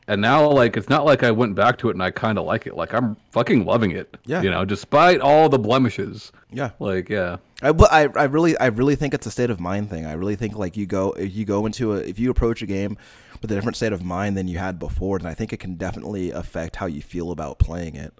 And 0.09 0.21
now, 0.21 0.49
like, 0.49 0.77
it's 0.77 0.87
not 0.87 1.03
like 1.03 1.21
I 1.23 1.31
went 1.31 1.55
back 1.55 1.77
to 1.79 1.89
it 1.89 1.93
and 1.95 2.01
I 2.01 2.11
kind 2.11 2.37
of 2.37 2.45
like 2.45 2.65
it. 2.65 2.75
Like, 2.75 2.93
I'm 2.93 3.17
fucking 3.31 3.65
loving 3.65 3.91
it. 3.91 4.15
Yeah. 4.25 4.41
You 4.41 4.49
know, 4.49 4.63
despite 4.63 5.19
all 5.19 5.49
the 5.49 5.59
blemishes. 5.59 6.31
Yeah. 6.49 6.71
Like, 6.79 7.09
yeah. 7.09 7.37
I, 7.61 7.69
I, 7.69 8.07
I 8.15 8.23
really 8.25 8.57
I 8.57 8.67
really 8.67 8.95
think 8.95 9.13
it's 9.13 9.25
a 9.25 9.31
state 9.31 9.49
of 9.49 9.59
mind 9.59 9.89
thing. 9.89 10.05
I 10.05 10.13
really 10.13 10.35
think 10.35 10.55
like 10.55 10.77
you 10.77 10.85
go 10.85 11.11
if 11.13 11.35
you 11.35 11.43
go 11.43 11.65
into 11.65 11.93
a 11.93 11.97
if 11.97 12.19
you 12.19 12.29
approach 12.29 12.61
a 12.61 12.67
game 12.67 12.97
with 13.41 13.51
a 13.51 13.55
different 13.55 13.75
state 13.75 13.93
of 13.93 14.03
mind 14.03 14.37
than 14.37 14.47
you 14.47 14.59
had 14.59 14.79
before, 14.79 15.17
then 15.19 15.27
I 15.27 15.33
think 15.33 15.51
it 15.51 15.57
can 15.57 15.75
definitely 15.75 16.31
affect 16.31 16.75
how 16.75 16.85
you 16.85 17.01
feel 17.01 17.31
about 17.31 17.57
playing 17.57 17.95
it. 17.95 18.13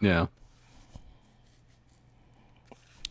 Yeah. 0.00 0.26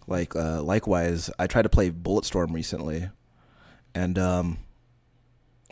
Like 0.07 0.35
uh, 0.35 0.61
likewise, 0.61 1.29
I 1.39 1.47
tried 1.47 1.61
to 1.63 1.69
play 1.69 1.89
Bulletstorm 1.89 2.53
recently, 2.53 3.09
and 3.95 4.19
um, 4.19 4.57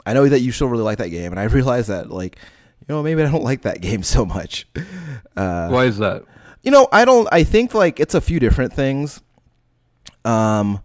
I 0.06 0.14
know 0.14 0.28
that 0.28 0.40
you 0.42 0.52
still 0.52 0.68
really 0.68 0.84
like 0.84 0.98
that 1.00 1.10
game, 1.10 1.32
and 1.32 1.40
I 1.40 1.44
realized 1.60 1.90
that 1.90 2.10
like 2.12 2.38
you 2.82 2.86
know 2.96 3.04
maybe 3.04 3.22
I 3.24 3.30
don't 3.32 3.44
like 3.44 3.62
that 3.64 3.82
game 3.82 4.04
so 4.04 4.26
much. 4.26 4.68
Uh, 5.36 5.70
Why 5.70 5.86
is 5.86 5.98
that? 6.00 6.24
you 6.64 6.72
know 6.72 6.88
I 6.92 7.06
don't. 7.06 7.28
I 7.32 7.44
think 7.44 7.74
like 7.74 8.00
it's 8.00 8.16
a 8.16 8.22
few 8.22 8.40
different 8.40 8.74
things. 8.74 9.22
Um, 10.26 10.82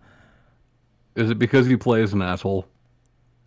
Is 1.16 1.30
it 1.30 1.38
because 1.38 1.68
you 1.68 1.78
play 1.78 2.02
as 2.02 2.12
an 2.12 2.22
asshole? 2.22 2.66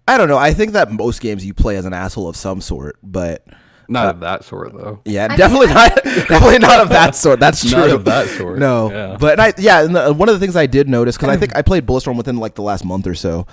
I 0.08 0.18
don't 0.18 0.30
know. 0.30 0.38
I 0.38 0.54
think 0.54 0.72
that 0.74 0.92
most 0.92 1.22
games 1.22 1.46
you 1.46 1.54
play 1.54 1.76
as 1.78 1.86
an 1.86 1.94
asshole 1.94 2.28
of 2.30 2.36
some 2.36 2.62
sort, 2.62 2.98
but 3.04 3.46
Not 3.90 4.08
Uh, 4.08 4.10
of 4.12 4.20
that 4.22 4.44
sort, 4.46 4.74
though. 4.74 5.00
yeah, 5.06 5.28
I 5.30 5.36
definitely 5.38 5.68
I- 5.68 5.74
not. 5.74 5.96
definitely 6.04 6.60
not 6.60 6.80
of 6.82 6.90
that 6.90 7.16
sort. 7.16 7.40
That's 7.40 7.62
true. 7.62 7.78
Not 7.80 7.90
of 7.90 8.06
that 8.06 8.28
sort. 8.30 8.60
No, 8.60 8.90
Yeah. 8.92 9.18
but 9.20 9.40
I, 9.40 9.54
yeah, 9.58 9.84
and 9.84 9.96
the, 9.96 10.14
one 10.14 10.30
of 10.30 10.36
the 10.36 10.40
things 10.40 10.56
I 10.56 10.66
did 10.66 10.88
notice 10.90 11.16
because 11.18 11.30
I 11.30 11.38
think 11.38 11.56
I 11.56 11.62
played 11.62 11.86
Bulletstorm 11.86 12.16
within 12.18 12.38
like 12.38 12.56
the 12.56 12.62
last 12.64 12.84
month 12.86 13.06
or 13.08 13.16
so, 13.16 13.48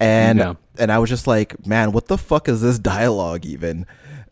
and 0.00 0.38
Yeah. 0.38 0.54
and 0.78 0.90
I 0.90 0.98
was 0.98 1.08
just 1.10 1.26
like, 1.26 1.66
man, 1.66 1.92
what 1.92 2.06
the 2.08 2.18
fuck 2.18 2.48
is 2.48 2.60
this 2.62 2.78
dialogue 2.78 3.44
even? 3.46 3.86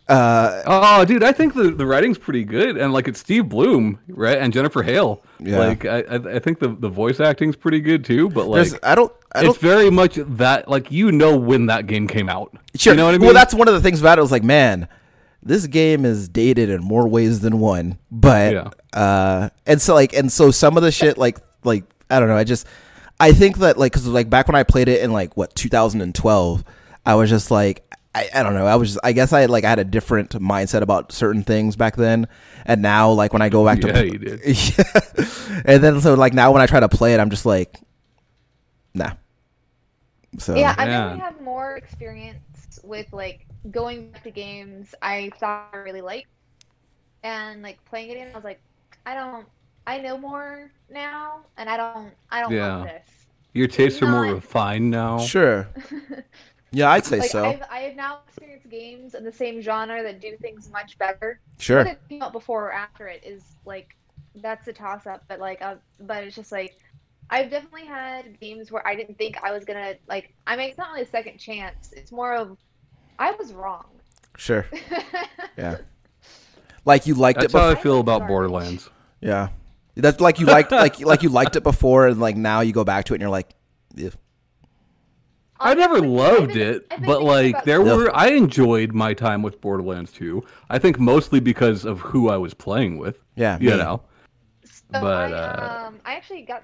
Uh, 0.08 0.62
Oh, 0.66 1.04
dude, 1.04 1.22
I 1.22 1.32
think 1.32 1.52
the, 1.54 1.70
the 1.70 1.84
writing's 1.84 2.16
pretty 2.16 2.42
good, 2.42 2.78
and 2.78 2.92
like 2.94 3.08
it's 3.08 3.20
Steve 3.20 3.48
Blum, 3.50 3.98
right, 4.08 4.38
and 4.38 4.52
Jennifer 4.54 4.82
Hale. 4.82 5.22
Yeah. 5.38 5.58
Like 5.58 5.84
I 5.84 5.98
I 6.08 6.38
think 6.38 6.58
the, 6.60 6.68
the 6.68 6.88
voice 6.88 7.20
acting's 7.20 7.56
pretty 7.56 7.80
good 7.80 8.04
too, 8.06 8.30
but 8.30 8.46
like 8.48 8.70
there's, 8.70 8.80
I 8.82 8.94
don't, 8.94 9.12
I 9.32 9.42
don't 9.42 9.50
it's 9.50 9.58
very 9.58 9.90
much 9.90 10.14
that 10.16 10.66
like 10.68 10.90
you 10.90 11.12
know 11.12 11.36
when 11.36 11.66
that 11.66 11.86
game 11.86 12.08
came 12.08 12.28
out. 12.30 12.56
Sure. 12.74 12.94
You 12.94 12.96
know 12.96 13.04
what 13.04 13.14
I 13.14 13.18
mean? 13.18 13.26
Well, 13.26 13.34
that's 13.34 13.52
one 13.54 13.68
of 13.68 13.74
the 13.74 13.80
things 13.82 14.00
about 14.00 14.18
it. 14.18 14.22
Was 14.22 14.32
like, 14.32 14.42
man, 14.42 14.88
this 15.42 15.66
game 15.66 16.06
is 16.06 16.28
dated 16.28 16.70
in 16.70 16.82
more 16.82 17.06
ways 17.06 17.40
than 17.40 17.60
one. 17.60 17.98
But 18.10 18.52
Yeah. 18.54 18.70
uh, 18.98 19.50
and 19.66 19.80
so 19.80 19.92
like, 19.94 20.14
and 20.14 20.32
so 20.32 20.50
some 20.50 20.78
of 20.78 20.82
the 20.82 20.90
shit, 20.90 21.18
like, 21.18 21.38
like 21.64 21.84
I 22.10 22.18
don't 22.18 22.28
know. 22.30 22.36
I 22.36 22.44
just, 22.44 22.66
I 23.20 23.32
think 23.32 23.58
that 23.58 23.78
like, 23.78 23.92
cause 23.92 24.06
like 24.06 24.30
back 24.30 24.46
when 24.48 24.54
I 24.54 24.62
played 24.62 24.88
it 24.88 25.02
in 25.02 25.12
like 25.12 25.36
what 25.36 25.54
2012, 25.54 26.64
I 27.06 27.14
was 27.14 27.30
just 27.30 27.50
like. 27.50 27.84
I, 28.14 28.28
I 28.34 28.42
don't 28.42 28.54
know. 28.54 28.66
I 28.66 28.74
was. 28.76 28.94
Just, 28.94 29.00
I 29.04 29.12
guess 29.12 29.32
I 29.34 29.44
like 29.46 29.64
I 29.64 29.68
had 29.68 29.78
a 29.78 29.84
different 29.84 30.30
mindset 30.30 30.80
about 30.80 31.12
certain 31.12 31.42
things 31.42 31.76
back 31.76 31.94
then, 31.94 32.26
and 32.64 32.80
now 32.80 33.10
like 33.12 33.34
when 33.34 33.42
I 33.42 33.50
go 33.50 33.64
back 33.64 33.80
to 33.82 33.88
Yeah, 33.88 34.00
you 34.02 34.18
did. 34.18 34.40
and 35.66 35.84
then 35.84 36.00
so 36.00 36.14
like 36.14 36.32
now 36.32 36.50
when 36.52 36.62
I 36.62 36.66
try 36.66 36.80
to 36.80 36.88
play 36.88 37.14
it, 37.14 37.20
I'm 37.20 37.30
just 37.30 37.44
like, 37.46 37.78
nah. 38.94 39.12
So 40.38 40.54
yeah 40.54 40.74
I 40.78 40.84
Yeah. 40.84 40.88
definitely 40.88 41.18
have 41.20 41.40
more 41.40 41.76
experience 41.76 42.78
with 42.82 43.12
like 43.12 43.46
going 43.70 44.12
back 44.12 44.22
to 44.24 44.30
games 44.30 44.94
I 45.02 45.30
thought 45.38 45.70
I 45.72 45.78
really 45.78 46.00
liked 46.00 46.28
and 47.22 47.62
like 47.62 47.84
playing 47.84 48.10
it 48.10 48.18
in 48.18 48.28
I 48.32 48.34
was 48.34 48.44
like 48.44 48.62
I 49.06 49.14
don't 49.14 49.48
I 49.88 49.98
know 49.98 50.18
more 50.18 50.70
now 50.90 51.40
and 51.56 51.68
I 51.68 51.76
don't 51.76 52.12
I 52.30 52.40
don't 52.40 52.52
Yeah. 52.52 52.76
want 52.78 52.90
this 52.90 53.08
Your 53.54 53.66
tastes 53.66 54.00
are 54.02 54.06
more 54.06 54.26
Not- 54.26 54.34
refined 54.34 54.90
now. 54.90 55.18
sure. 55.18 55.68
Yeah, 56.70 56.90
I'd 56.90 57.06
say 57.06 57.20
like 57.20 57.30
so. 57.30 57.46
I've, 57.46 57.62
I 57.70 57.78
have 57.78 57.96
now 57.96 58.18
experienced 58.28 58.68
games 58.68 59.14
in 59.14 59.24
the 59.24 59.32
same 59.32 59.62
genre 59.62 60.02
that 60.02 60.20
do 60.20 60.36
things 60.36 60.68
much 60.70 60.98
better. 60.98 61.40
Sure. 61.58 61.78
Whether 61.78 61.90
it 61.92 62.00
came 62.10 62.20
out 62.22 62.32
before 62.32 62.66
or 62.66 62.72
after 62.72 63.08
it 63.08 63.22
is 63.24 63.42
like 63.64 63.96
that's 64.34 64.68
a 64.68 64.74
toss 64.74 65.06
up, 65.06 65.24
but 65.28 65.40
like 65.40 65.62
uh, 65.62 65.76
but 66.00 66.24
it's 66.24 66.36
just 66.36 66.52
like 66.52 66.78
I've 67.30 67.48
definitely 67.50 67.86
had 67.86 68.38
games 68.38 68.70
where 68.70 68.86
I 68.86 68.94
didn't 68.96 69.16
think 69.16 69.38
I 69.42 69.50
was 69.50 69.64
gonna 69.64 69.94
like. 70.08 70.34
I 70.46 70.56
mean, 70.56 70.68
it's 70.68 70.76
not 70.76 70.90
really 70.90 71.04
a 71.04 71.06
second 71.06 71.38
chance. 71.38 71.90
It's 71.96 72.12
more 72.12 72.34
of 72.34 72.58
I 73.18 73.30
was 73.30 73.54
wrong. 73.54 73.86
Sure. 74.36 74.66
Yeah. 75.56 75.78
Like 76.84 77.06
you 77.06 77.14
liked 77.14 77.40
That's 77.40 77.54
it 77.54 77.56
how 77.58 77.68
before. 77.70 77.80
I 77.80 77.82
feel 77.82 78.00
about 78.00 78.28
Borderlands. 78.28 78.90
Yeah. 79.22 79.48
That's 79.98 80.20
like 80.20 80.38
you 80.38 80.46
liked 80.46 80.70
like 80.70 81.00
like 81.00 81.22
you 81.22 81.28
liked 81.28 81.56
it 81.56 81.62
before 81.62 82.06
and 82.06 82.20
like 82.20 82.36
now 82.36 82.60
you 82.60 82.72
go 82.72 82.84
back 82.84 83.04
to 83.06 83.14
it 83.14 83.16
and 83.16 83.20
you're 83.22 83.30
like 83.30 83.50
"Ew." 83.96 84.12
I 85.60 85.74
never 85.74 85.96
Honestly, 85.96 86.08
I've 86.20 86.38
loved 86.38 86.56
it, 86.56 86.88
but 87.04 87.22
like 87.22 87.64
there 87.64 87.84
Yeah. 87.84 87.96
were 87.96 88.16
I 88.16 88.28
enjoyed 88.28 88.92
my 88.92 89.12
time 89.12 89.42
with 89.42 89.60
Borderlands 89.60 90.12
2. 90.12 90.42
I 90.70 90.78
think 90.78 91.00
mostly 91.00 91.40
because 91.40 91.84
of 91.84 91.98
who 92.00 92.28
I 92.28 92.36
was 92.36 92.54
playing 92.54 92.98
with. 92.98 93.24
Yeah. 93.34 93.58
You 93.60 93.70
me. 93.70 93.76
know. 93.76 94.02
So 94.64 95.00
But, 95.00 95.32
I, 95.32 95.36
uh, 95.36 95.86
um, 95.88 96.00
I 96.04 96.14
actually 96.14 96.42
got 96.42 96.62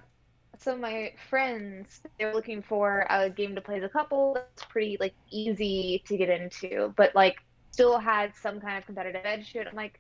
some 0.59 0.75
of 0.75 0.81
my 0.81 1.13
friends. 1.29 2.03
They 2.19 2.25
were 2.25 2.35
looking 2.35 2.63
for 2.63 3.05
a 3.11 3.29
game 3.29 3.57
to 3.57 3.61
play 3.61 3.79
as 3.79 3.83
a 3.83 3.89
couple. 3.89 4.35
That's 4.35 4.65
pretty 4.65 4.97
like 5.01 5.15
easy 5.31 6.03
to 6.07 6.17
get 6.17 6.29
into, 6.29 6.95
but 6.97 7.15
like 7.17 7.39
still 7.73 7.99
had 7.99 8.33
some 8.41 8.61
kind 8.61 8.79
of 8.79 8.87
competitive 8.87 9.23
edge 9.25 9.53
to 9.53 9.59
it. 9.59 9.67
I'm 9.69 9.75
like, 9.75 9.99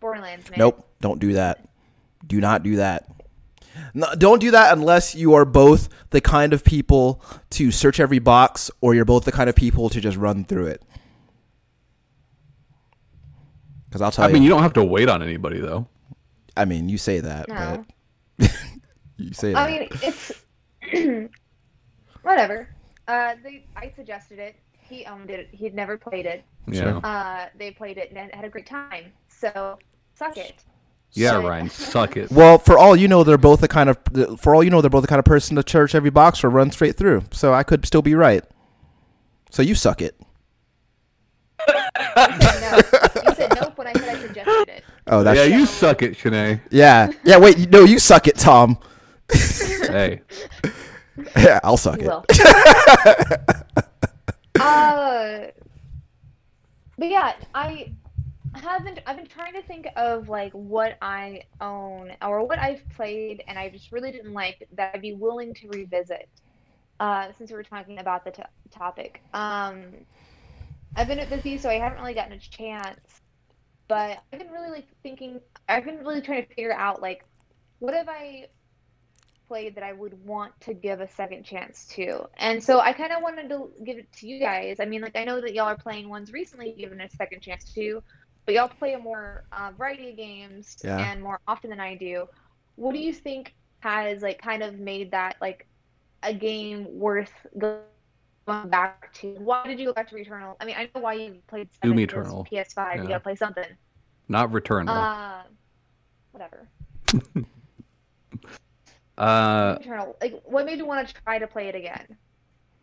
Borderlands, 0.00 0.48
man. 0.48 0.58
Nope. 0.58 0.88
Don't 1.02 1.18
do 1.20 1.34
that. 1.34 1.68
Do 2.26 2.40
not 2.40 2.62
do 2.62 2.76
that. 2.76 3.06
No, 3.94 4.06
don't 4.16 4.38
do 4.40 4.50
that 4.50 4.76
unless 4.76 5.14
you 5.14 5.34
are 5.34 5.44
both 5.44 5.88
the 6.10 6.20
kind 6.20 6.52
of 6.52 6.64
people 6.64 7.22
to 7.50 7.70
search 7.70 8.00
every 8.00 8.18
box 8.18 8.70
or 8.80 8.94
you're 8.94 9.04
both 9.04 9.24
the 9.24 9.32
kind 9.32 9.48
of 9.48 9.56
people 9.56 9.88
to 9.90 10.00
just 10.00 10.16
run 10.16 10.44
through 10.44 10.66
it. 10.66 10.82
Because 13.88 14.02
I'll 14.02 14.10
tell 14.10 14.24
I 14.24 14.28
you, 14.28 14.30
I 14.30 14.34
mean, 14.34 14.42
you 14.42 14.48
don't 14.48 14.62
have 14.62 14.72
to 14.74 14.84
wait 14.84 15.08
on 15.08 15.22
anybody 15.22 15.60
though. 15.60 15.86
I 16.56 16.64
mean, 16.64 16.88
you 16.88 16.98
say 16.98 17.20
that, 17.20 17.48
No. 17.48 17.84
but 18.38 18.50
you 19.16 19.32
say 19.32 19.52
that. 19.52 19.58
I 19.58 19.70
mean, 19.70 19.88
it's 20.02 20.32
whatever. 22.22 22.68
Uh, 23.08 23.34
they, 23.42 23.66
I 23.76 23.92
suggested 23.96 24.38
it. 24.38 24.56
He 24.80 25.06
owned 25.06 25.30
it. 25.30 25.48
He'd 25.52 25.74
never 25.74 25.96
played 25.96 26.26
it. 26.26 26.44
Yeah. 26.66 26.98
Uh, 26.98 27.48
they 27.58 27.70
played 27.70 27.98
it 27.98 28.12
and 28.14 28.34
had 28.34 28.44
a 28.44 28.48
great 28.48 28.66
time. 28.66 29.12
So 29.28 29.78
suck 30.14 30.36
it. 30.36 30.54
Yeah, 31.14 31.30
So- 31.32 31.46
Ryan, 31.48 31.68
suck 31.70 32.16
it. 32.16 32.30
Well, 32.30 32.58
for 32.58 32.78
all 32.78 32.96
you 32.96 33.06
know, 33.08 33.22
they're 33.24 33.36
both 33.38 33.60
the 33.60 33.68
kind 33.68 33.90
of 33.90 33.98
for 34.38 34.54
all 34.54 34.62
you 34.64 34.70
know, 34.70 34.80
they're 34.80 34.88
both 34.90 35.02
the 35.02 35.08
kind 35.08 35.18
of 35.18 35.24
person 35.26 35.56
to 35.56 35.64
search 35.66 35.94
every 35.94 36.10
box 36.10 36.42
or 36.42 36.48
run 36.50 36.70
straight 36.70 36.96
through. 36.96 37.24
So 37.32 37.52
I 37.52 37.62
could 37.62 37.84
still 37.86 38.02
be 38.02 38.14
right. 38.14 38.42
So 39.50 39.60
you 39.62 39.74
suck 39.74 40.00
it. 40.00 40.18
No, 42.16 42.76
you 42.78 43.34
said 43.34 43.52
nope 43.60 43.76
when 43.76 43.86
I 43.86 43.92
said 43.92 44.08
I 44.08 44.20
suggested 44.20 44.68
it. 44.68 44.84
Oh, 45.06 45.22
that's 45.22 45.36
yeah, 45.38 45.44
yeah, 45.44 45.56
you 45.58 45.66
suck 45.66 46.02
it, 46.02 46.14
Shanae. 46.16 46.60
yeah, 46.70 47.10
yeah. 47.24 47.38
Wait, 47.38 47.70
no, 47.70 47.84
you 47.84 47.98
suck 47.98 48.26
it, 48.28 48.36
Tom. 48.36 48.78
Hey. 49.30 50.22
Yeah, 51.36 51.60
I'll 51.62 51.76
suck 51.76 52.00
You 52.00 52.06
it. 52.06 52.08
will. 52.08 52.24
uh, 54.60 55.38
but 56.98 57.08
yeah, 57.08 57.34
I 57.54 57.92
haven't. 58.58 59.00
I've 59.06 59.16
been 59.16 59.26
trying 59.26 59.54
to 59.54 59.62
think 59.62 59.86
of 59.96 60.28
like 60.28 60.52
what 60.52 60.98
I 61.00 61.44
own 61.60 62.12
or 62.20 62.46
what 62.46 62.58
I've 62.58 62.82
played, 62.90 63.42
and 63.46 63.58
I 63.58 63.68
just 63.68 63.92
really 63.92 64.12
didn't 64.12 64.32
like 64.32 64.68
that. 64.76 64.92
I'd 64.94 65.02
be 65.02 65.14
willing 65.14 65.54
to 65.54 65.68
revisit. 65.68 66.28
Uh, 67.00 67.32
since 67.36 67.50
we 67.50 67.56
were 67.56 67.64
talking 67.64 67.98
about 67.98 68.24
the 68.24 68.30
to 68.30 68.46
topic, 68.70 69.22
um, 69.34 69.82
I've 70.94 71.08
been 71.08 71.18
at 71.18 71.30
busy, 71.30 71.58
so 71.58 71.68
I 71.68 71.74
haven't 71.74 71.98
really 71.98 72.14
gotten 72.14 72.32
a 72.32 72.38
chance. 72.38 73.20
But 73.88 74.18
I've 74.32 74.38
been 74.38 74.50
really 74.50 74.70
like 74.70 74.86
thinking. 75.02 75.40
I've 75.68 75.84
been 75.84 75.98
really 75.98 76.20
trying 76.20 76.46
to 76.46 76.48
figure 76.54 76.72
out 76.72 77.02
like, 77.02 77.24
what 77.78 77.94
have 77.94 78.08
I 78.08 78.48
played 79.52 79.74
that 79.74 79.84
I 79.84 79.92
would 79.92 80.24
want 80.24 80.58
to 80.62 80.72
give 80.72 81.00
a 81.02 81.08
second 81.08 81.44
chance 81.44 81.84
to. 81.88 82.26
And 82.38 82.64
so 82.64 82.80
I 82.80 82.94
kind 82.94 83.12
of 83.12 83.22
wanted 83.22 83.50
to 83.50 83.68
give 83.84 83.98
it 83.98 84.10
to 84.14 84.26
you 84.26 84.40
guys. 84.40 84.80
I 84.80 84.86
mean, 84.86 85.02
like 85.02 85.14
I 85.14 85.24
know 85.24 85.42
that 85.42 85.52
y'all 85.52 85.66
are 85.66 85.76
playing 85.76 86.08
ones 86.08 86.32
recently 86.32 86.72
given 86.72 87.02
a 87.02 87.10
second 87.10 87.42
chance 87.42 87.70
to, 87.74 88.02
but 88.44 88.54
y'all 88.54 88.68
play 88.68 88.94
a 88.94 88.98
more 88.98 89.44
uh, 89.52 89.70
variety 89.76 90.10
of 90.10 90.16
games 90.16 90.76
Yeah. 90.84 90.98
and 90.98 91.22
more 91.22 91.38
often 91.46 91.70
than 91.70 91.80
I 91.80 91.94
do. 91.94 92.26
What 92.76 92.92
do 92.94 92.98
you 93.00 93.12
think 93.12 93.54
has 93.80 94.22
like 94.22 94.40
kind 94.40 94.62
of 94.62 94.78
made 94.78 95.10
that 95.12 95.36
like 95.40 95.66
a 96.22 96.32
game 96.34 96.86
worth 96.90 97.32
going 97.58 97.78
back 98.68 99.12
to? 99.14 99.34
Why 99.38 99.66
did 99.66 99.78
you 99.78 99.86
go 99.86 99.92
back 99.92 100.08
to 100.10 100.14
Returnal? 100.16 100.56
I 100.60 100.64
mean, 100.64 100.76
I 100.76 100.88
know 100.94 101.00
why 101.00 101.14
you 101.14 101.36
played 101.46 101.68
Doom 101.82 101.98
Eternal. 102.00 102.46
PS5. 102.50 102.76
Yeah. 102.76 103.02
You 103.02 103.08
gotta 103.08 103.20
play 103.20 103.36
something. 103.36 103.66
Not 104.28 104.50
Returnal. 104.50 104.88
Uh, 104.88 105.42
whatever. 106.32 106.68
Uh, 109.18 109.76
Eternal. 109.80 110.16
Like, 110.20 110.42
what 110.46 110.64
made 110.64 110.78
you 110.78 110.86
want 110.86 111.06
to 111.06 111.14
try 111.22 111.38
to 111.38 111.46
play 111.46 111.68
it 111.68 111.74
again? 111.74 112.16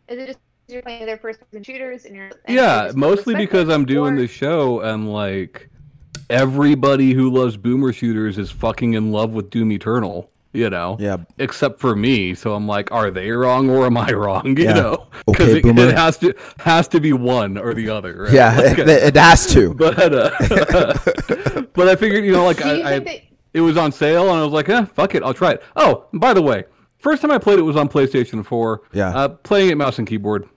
Is 0.08 0.18
it 0.18 0.26
just 0.26 0.38
you're 0.72 0.82
playing 0.82 1.02
other 1.02 1.16
first-person 1.16 1.62
shooters 1.62 2.04
and 2.04 2.14
you're 2.16 2.30
and 2.44 2.54
you're 2.56 2.62
yeah, 2.64 2.92
mostly 2.94 3.34
because 3.34 3.68
I'm 3.68 3.84
doing 3.84 4.14
or- 4.14 4.20
this 4.20 4.30
show 4.30 4.80
and 4.80 5.12
like 5.12 5.68
everybody 6.28 7.12
who 7.12 7.30
loves 7.30 7.56
boomer 7.56 7.92
shooters 7.92 8.38
is 8.38 8.50
fucking 8.50 8.94
in 8.94 9.10
love 9.12 9.32
with 9.32 9.50
Doom 9.50 9.72
Eternal. 9.72 10.30
You 10.52 10.68
know, 10.68 10.96
Yeah. 10.98 11.18
except 11.38 11.78
for 11.78 11.94
me. 11.94 12.34
So 12.34 12.54
I'm 12.54 12.66
like, 12.66 12.90
are 12.90 13.12
they 13.12 13.30
wrong 13.30 13.70
or 13.70 13.86
am 13.86 13.96
I 13.96 14.10
wrong? 14.10 14.56
You 14.58 14.64
Yeah. 14.64 14.72
know, 14.72 15.06
Okay, 15.28 15.58
it, 15.60 15.64
it 15.64 15.96
has 15.96 16.18
to 16.18 16.34
has 16.58 16.88
to 16.88 17.00
be 17.00 17.12
one 17.12 17.56
or 17.56 17.72
the 17.72 17.88
other. 17.88 18.24
Right? 18.24 18.32
Yeah, 18.32 18.56
Like, 18.60 18.78
it, 18.78 18.88
it 18.88 19.16
has 19.16 19.46
to. 19.52 19.72
but 19.74 20.12
uh, 20.12 20.30
but 21.72 21.88
I 21.88 21.94
figured, 21.94 22.24
you 22.24 22.32
know, 22.32 22.44
like 22.46 22.56
Do 22.60 22.66
you 22.76 22.82
I, 22.82 22.94
I 22.96 23.00
think 23.00 23.28
it 23.54 23.60
was 23.60 23.76
on 23.76 23.92
sale 23.92 24.28
and 24.28 24.40
I 24.40 24.42
was 24.42 24.52
like, 24.52 24.68
eh, 24.68 24.84
fuck 24.86 25.14
it, 25.14 25.22
I'll 25.22 25.34
try 25.34 25.52
it. 25.52 25.62
Oh, 25.76 26.06
by 26.14 26.34
the 26.34 26.42
way, 26.42 26.64
first 26.98 27.22
time 27.22 27.30
I 27.30 27.38
played 27.38 27.60
it 27.60 27.62
was 27.62 27.76
on 27.76 27.88
PlayStation 27.88 28.44
4. 28.44 28.82
Yeah. 28.92 29.10
Uh, 29.16 29.28
playing 29.28 29.70
it 29.70 29.76
mouse 29.76 29.98
and 30.00 30.06
keyboard, 30.08 30.48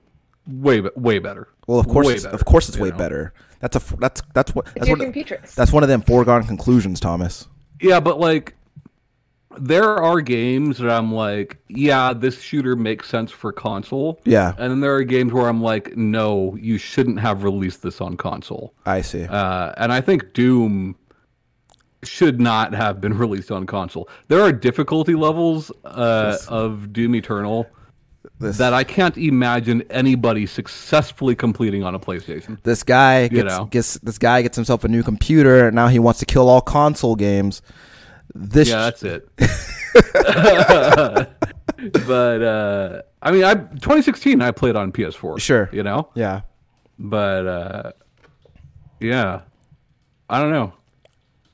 way 0.48 0.82
way 0.96 1.20
better. 1.20 1.48
Well, 1.68 1.80
of 1.80 1.88
course, 1.88 2.10
it's, 2.10 2.24
better, 2.24 2.36
of 2.36 2.46
course, 2.46 2.70
it's 2.70 2.78
way 2.78 2.90
know? 2.90 2.98
better. 2.98 3.34
That's 3.60 3.76
a 3.76 3.80
f- 3.80 3.96
that's 4.00 4.22
that's 4.34 4.54
what 4.54 4.68
it's 4.68 4.76
that's 4.76 4.90
one, 4.90 5.00
computress? 5.00 5.56
that's 5.56 5.72
one 5.72 5.84
of 5.84 5.90
them 5.90 6.02
foregone 6.02 6.44
conclusions, 6.46 7.00
Thomas. 7.00 7.48
Yeah, 7.80 8.00
but 8.00 8.20
like, 8.20 8.56
there 9.58 10.02
are 10.02 10.22
games 10.22 10.78
that 10.78 10.90
I'm 10.90 11.14
like, 11.14 11.58
yeah, 11.70 12.14
this 12.14 12.42
shooter 12.42 12.76
makes 12.76 13.10
sense 13.10 13.32
for 13.32 13.52
console. 13.52 14.22
Yeah, 14.26 14.54
And 14.58 14.72
then 14.72 14.80
there 14.80 14.96
are 14.96 15.04
games 15.04 15.34
where 15.34 15.48
I'm 15.48 15.62
like, 15.62 15.96
no, 15.98 16.56
you 16.56 16.78
shouldn't 16.78 17.20
have 17.20 17.44
released 17.44 17.82
this 17.82 18.02
on 18.02 18.18
console. 18.18 18.74
I 18.86 19.02
see. 19.02 19.26
Uh, 19.26 19.74
and 19.78 19.92
I 19.92 20.02
think 20.02 20.34
Doom 20.34 20.96
should 22.04 22.40
not 22.40 22.74
have 22.74 23.02
been 23.02 23.18
released 23.18 23.52
on 23.52 23.66
console. 23.66 24.10
There 24.28 24.42
are 24.42 24.52
difficulty 24.52 25.16
levels 25.16 25.72
uh, 25.86 26.38
of 26.48 26.94
Doom 26.94 27.16
Eternal 27.16 27.68
This 28.40 28.58
that 28.58 28.74
I 28.74 28.84
can't 28.84 29.18
imagine 29.18 29.84
anybody 29.90 30.46
successfully 30.46 31.36
completing 31.36 31.84
on 31.84 31.94
a 31.94 32.00
PlayStation. 32.00 32.62
this 32.64 32.84
guy 32.84 33.28
gets, 33.28 33.58
know. 33.58 33.66
gets 33.66 33.96
this 34.00 34.18
guy 34.18 34.42
gets 34.42 34.56
himself 34.56 34.84
a 34.84 34.88
new 34.88 35.04
computer, 35.04 35.68
and 35.68 35.76
now 35.76 35.88
he 35.88 36.00
wants 36.00 36.20
to 36.20 36.26
kill 36.26 36.50
all 36.50 36.62
console 36.62 37.16
games. 37.16 37.62
This 38.34 38.70
Yeah, 38.70 38.90
that's 38.90 39.04
it. 39.04 39.30
but 42.08 42.42
uh, 42.42 43.02
I 43.22 43.32
mean, 43.32 43.44
I 43.44 43.56
2016 43.56 44.42
I 44.42 44.52
played 44.52 44.76
on 44.76 44.92
PS4. 44.92 45.40
Sure. 45.40 45.70
you 45.72 45.84
know, 45.84 46.10
yeah, 46.16 46.42
but 46.98 47.48
uh, 47.48 47.92
yeah, 49.00 49.42
I 50.30 50.40
don't 50.40 50.52
know. 50.52 50.74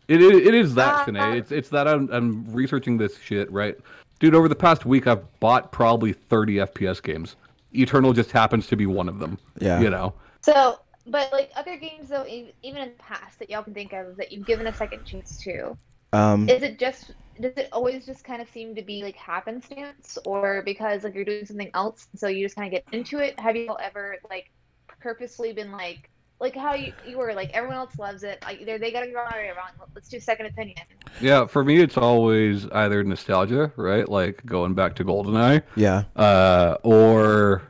It 0.07 0.21
it, 0.21 0.47
it 0.47 0.53
is 0.53 0.75
that 0.75 0.93
Uh, 0.93 1.05
Shanae. 1.05 1.37
It's 1.37 1.51
it's 1.51 1.69
that 1.69 1.87
I'm 1.87 2.09
I'm 2.11 2.51
researching 2.53 2.97
this 2.97 3.17
shit 3.19 3.51
right, 3.51 3.75
dude. 4.19 4.35
Over 4.35 4.47
the 4.47 4.55
past 4.55 4.85
week, 4.85 5.07
I've 5.07 5.39
bought 5.39 5.71
probably 5.71 6.13
30 6.13 6.55
FPS 6.55 7.01
games. 7.01 7.35
Eternal 7.71 8.13
just 8.13 8.31
happens 8.31 8.67
to 8.67 8.75
be 8.75 8.85
one 8.85 9.09
of 9.09 9.19
them. 9.19 9.37
Yeah. 9.59 9.79
you 9.79 9.89
know. 9.89 10.13
So, 10.41 10.79
but 11.05 11.31
like 11.31 11.51
other 11.55 11.77
games 11.77 12.09
though, 12.09 12.25
e- 12.25 12.53
even 12.61 12.81
in 12.81 12.89
the 12.89 12.95
past 12.95 13.39
that 13.39 13.49
y'all 13.49 13.63
can 13.63 13.73
think 13.73 13.93
of 13.93 14.17
that 14.17 14.31
you've 14.31 14.45
given 14.45 14.67
a 14.67 14.73
second 14.73 15.05
chance 15.05 15.37
to, 15.43 15.77
um, 16.13 16.49
is 16.49 16.63
it 16.63 16.79
just 16.79 17.11
does 17.39 17.53
it 17.55 17.69
always 17.71 18.05
just 18.05 18.23
kind 18.23 18.41
of 18.41 18.49
seem 18.49 18.75
to 18.75 18.81
be 18.81 19.03
like 19.03 19.15
happenstance, 19.15 20.17
or 20.25 20.61
because 20.63 21.03
like 21.03 21.13
you're 21.15 21.25
doing 21.25 21.45
something 21.45 21.69
else, 21.73 22.07
so 22.15 22.27
you 22.27 22.45
just 22.45 22.55
kind 22.55 22.67
of 22.67 22.71
get 22.71 22.93
into 22.93 23.19
it? 23.19 23.39
Have 23.39 23.55
you 23.55 23.75
ever 23.81 24.17
like 24.29 24.51
purposely 24.99 25.53
been 25.53 25.71
like 25.71 26.09
like 26.39 26.55
how 26.55 26.73
you 26.73 26.93
you 27.07 27.17
were 27.17 27.33
like 27.33 27.49
everyone 27.53 27.77
else 27.77 27.97
loves 27.99 28.23
it, 28.23 28.41
like 28.43 28.61
either 28.61 28.77
they 28.77 28.91
got 28.91 29.03
it 29.03 29.13
wrong 29.13 29.31
or 29.35 29.41
you're 29.43 29.55
wrong. 29.55 29.69
Let's 29.93 30.07
do 30.09 30.19
second 30.19 30.45
opinion. 30.47 30.77
Yeah, 31.21 31.45
for 31.47 31.63
me, 31.63 31.81
it's 31.81 31.97
always 31.97 32.65
either 32.71 33.03
nostalgia, 33.03 33.71
right? 33.75 34.07
Like 34.07 34.45
going 34.45 34.73
back 34.73 34.95
to 34.95 35.05
GoldenEye, 35.05 35.63
yeah, 35.75 36.03
uh, 36.15 36.77
or 36.83 37.63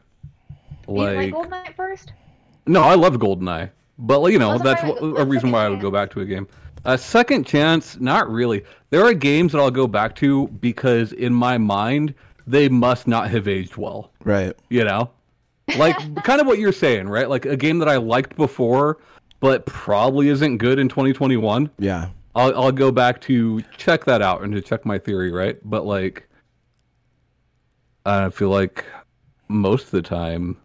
You 0.87 0.93
like 0.95 1.15
like 1.15 1.33
Goldeneye 1.33 1.75
first? 1.75 2.13
no, 2.67 2.81
I 2.81 2.95
love 2.95 3.13
GoldenEye, 3.15 3.69
but 3.97 4.19
like, 4.19 4.33
you 4.33 4.39
know 4.39 4.49
Well, 4.49 4.59
that's 4.59 4.81
that's 4.81 4.99
wh- 4.99 5.19
a 5.19 5.25
reason 5.25 5.51
why 5.51 5.61
I 5.61 5.63
second 5.65 5.71
would 5.77 5.81
go 5.81 5.91
back 5.91 6.11
to 6.11 6.21
a 6.21 6.25
game. 6.25 6.47
A 6.85 6.97
second 6.97 7.45
chance, 7.45 7.99
not 7.99 8.29
really. 8.31 8.63
There 8.89 9.03
are 9.05 9.13
games 9.13 9.51
that 9.51 9.59
I'll 9.59 9.69
go 9.71 9.85
back 9.87 10.15
to 10.17 10.47
because 10.47 11.11
in 11.11 11.33
my 11.33 11.57
mind 11.57 12.13
they 12.47 12.69
must 12.69 13.05
not 13.07 13.29
have 13.31 13.47
aged 13.47 13.75
well. 13.77 14.11
right. 14.23 14.55
You 14.69 14.83
know, 14.85 15.09
like 15.77 16.23
kind 16.23 16.41
of 16.41 16.47
what 16.47 16.59
you're 16.59 16.71
saying, 16.71 17.07
right? 17.09 17.29
Like 17.29 17.45
a 17.45 17.55
game 17.57 17.79
that 17.79 17.87
I 17.89 17.97
liked 17.97 18.35
before, 18.35 18.97
but 19.39 19.65
probably 19.65 20.29
isn't 20.29 20.57
good 20.57 20.79
in 20.79 20.89
2021. 20.89 21.69
Yeah, 21.79 22.09
I'll 22.35 22.55
I'll 22.55 22.71
go 22.71 22.91
back 22.91 23.21
to 23.21 23.61
check 23.77 24.05
that 24.05 24.21
out 24.21 24.41
and 24.43 24.53
to 24.53 24.61
check 24.61 24.85
my 24.85 24.97
theory, 24.97 25.31
right? 25.31 25.57
But 25.63 25.85
like, 25.85 26.27
I 28.05 28.29
feel 28.29 28.49
like 28.49 28.85
most 29.47 29.85
of 29.85 29.91
the 29.91 30.01
time, 30.01 30.57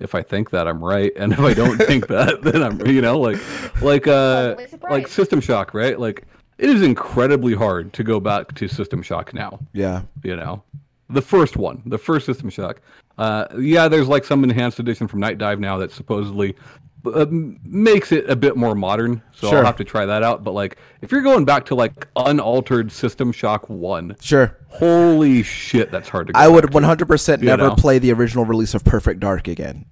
if 0.00 0.14
I 0.14 0.22
think 0.22 0.50
that 0.50 0.68
I'm 0.68 0.84
right, 0.84 1.12
and 1.16 1.32
if 1.32 1.40
I 1.40 1.54
don't 1.54 1.76
think 1.86 2.06
that, 2.08 2.42
then 2.42 2.62
I'm 2.62 2.86
you 2.86 3.00
know 3.00 3.18
like 3.18 3.38
like 3.82 4.06
uh 4.06 4.56
like 4.90 5.08
System 5.08 5.40
Shock, 5.40 5.74
right? 5.74 5.98
Like 5.98 6.24
it 6.58 6.68
is 6.68 6.82
incredibly 6.82 7.54
hard 7.54 7.92
to 7.94 8.04
go 8.04 8.18
back 8.20 8.54
to 8.56 8.68
System 8.68 9.02
Shock 9.02 9.32
now. 9.32 9.60
yeah, 9.72 10.02
You 10.24 10.34
know, 10.36 10.62
the 11.08 11.22
first 11.22 11.56
one, 11.56 11.82
the 11.86 11.98
first 11.98 12.26
System 12.26 12.50
Shock. 12.50 12.80
Uh, 13.18 13.46
yeah, 13.58 13.88
there's 13.88 14.08
like 14.08 14.24
some 14.24 14.44
enhanced 14.44 14.78
edition 14.78 15.08
from 15.08 15.20
Nightdive 15.20 15.58
now 15.58 15.76
that 15.78 15.90
supposedly 15.90 16.56
uh, 17.04 17.26
makes 17.30 18.12
it 18.12 18.28
a 18.30 18.36
bit 18.36 18.56
more 18.56 18.74
modern. 18.74 19.22
So 19.32 19.48
Sure. 19.50 19.58
I'll 19.58 19.64
have 19.66 19.76
to 19.76 19.84
try 19.84 20.06
that 20.06 20.22
out. 20.22 20.44
But 20.44 20.52
like, 20.52 20.78
if 21.02 21.10
you're 21.10 21.22
going 21.22 21.44
back 21.44 21.66
to 21.66 21.74
like 21.74 22.06
unaltered 22.16 22.92
System 22.92 23.32
Shock 23.32 23.68
One, 23.68 24.16
sure. 24.20 24.56
holy 24.68 25.42
shit, 25.42 25.90
that's 25.90 26.08
hard 26.08 26.28
to. 26.28 26.32
Go 26.32 26.38
I 26.40 26.46
would 26.48 26.72
100 26.72 27.06
percent 27.06 27.42
You 27.42 27.46
never 27.48 27.68
know? 27.68 27.74
play 27.74 27.98
the 27.98 28.12
original 28.12 28.44
release 28.44 28.74
of 28.74 28.84
Perfect 28.84 29.20
Dark 29.20 29.48
again. 29.48 29.86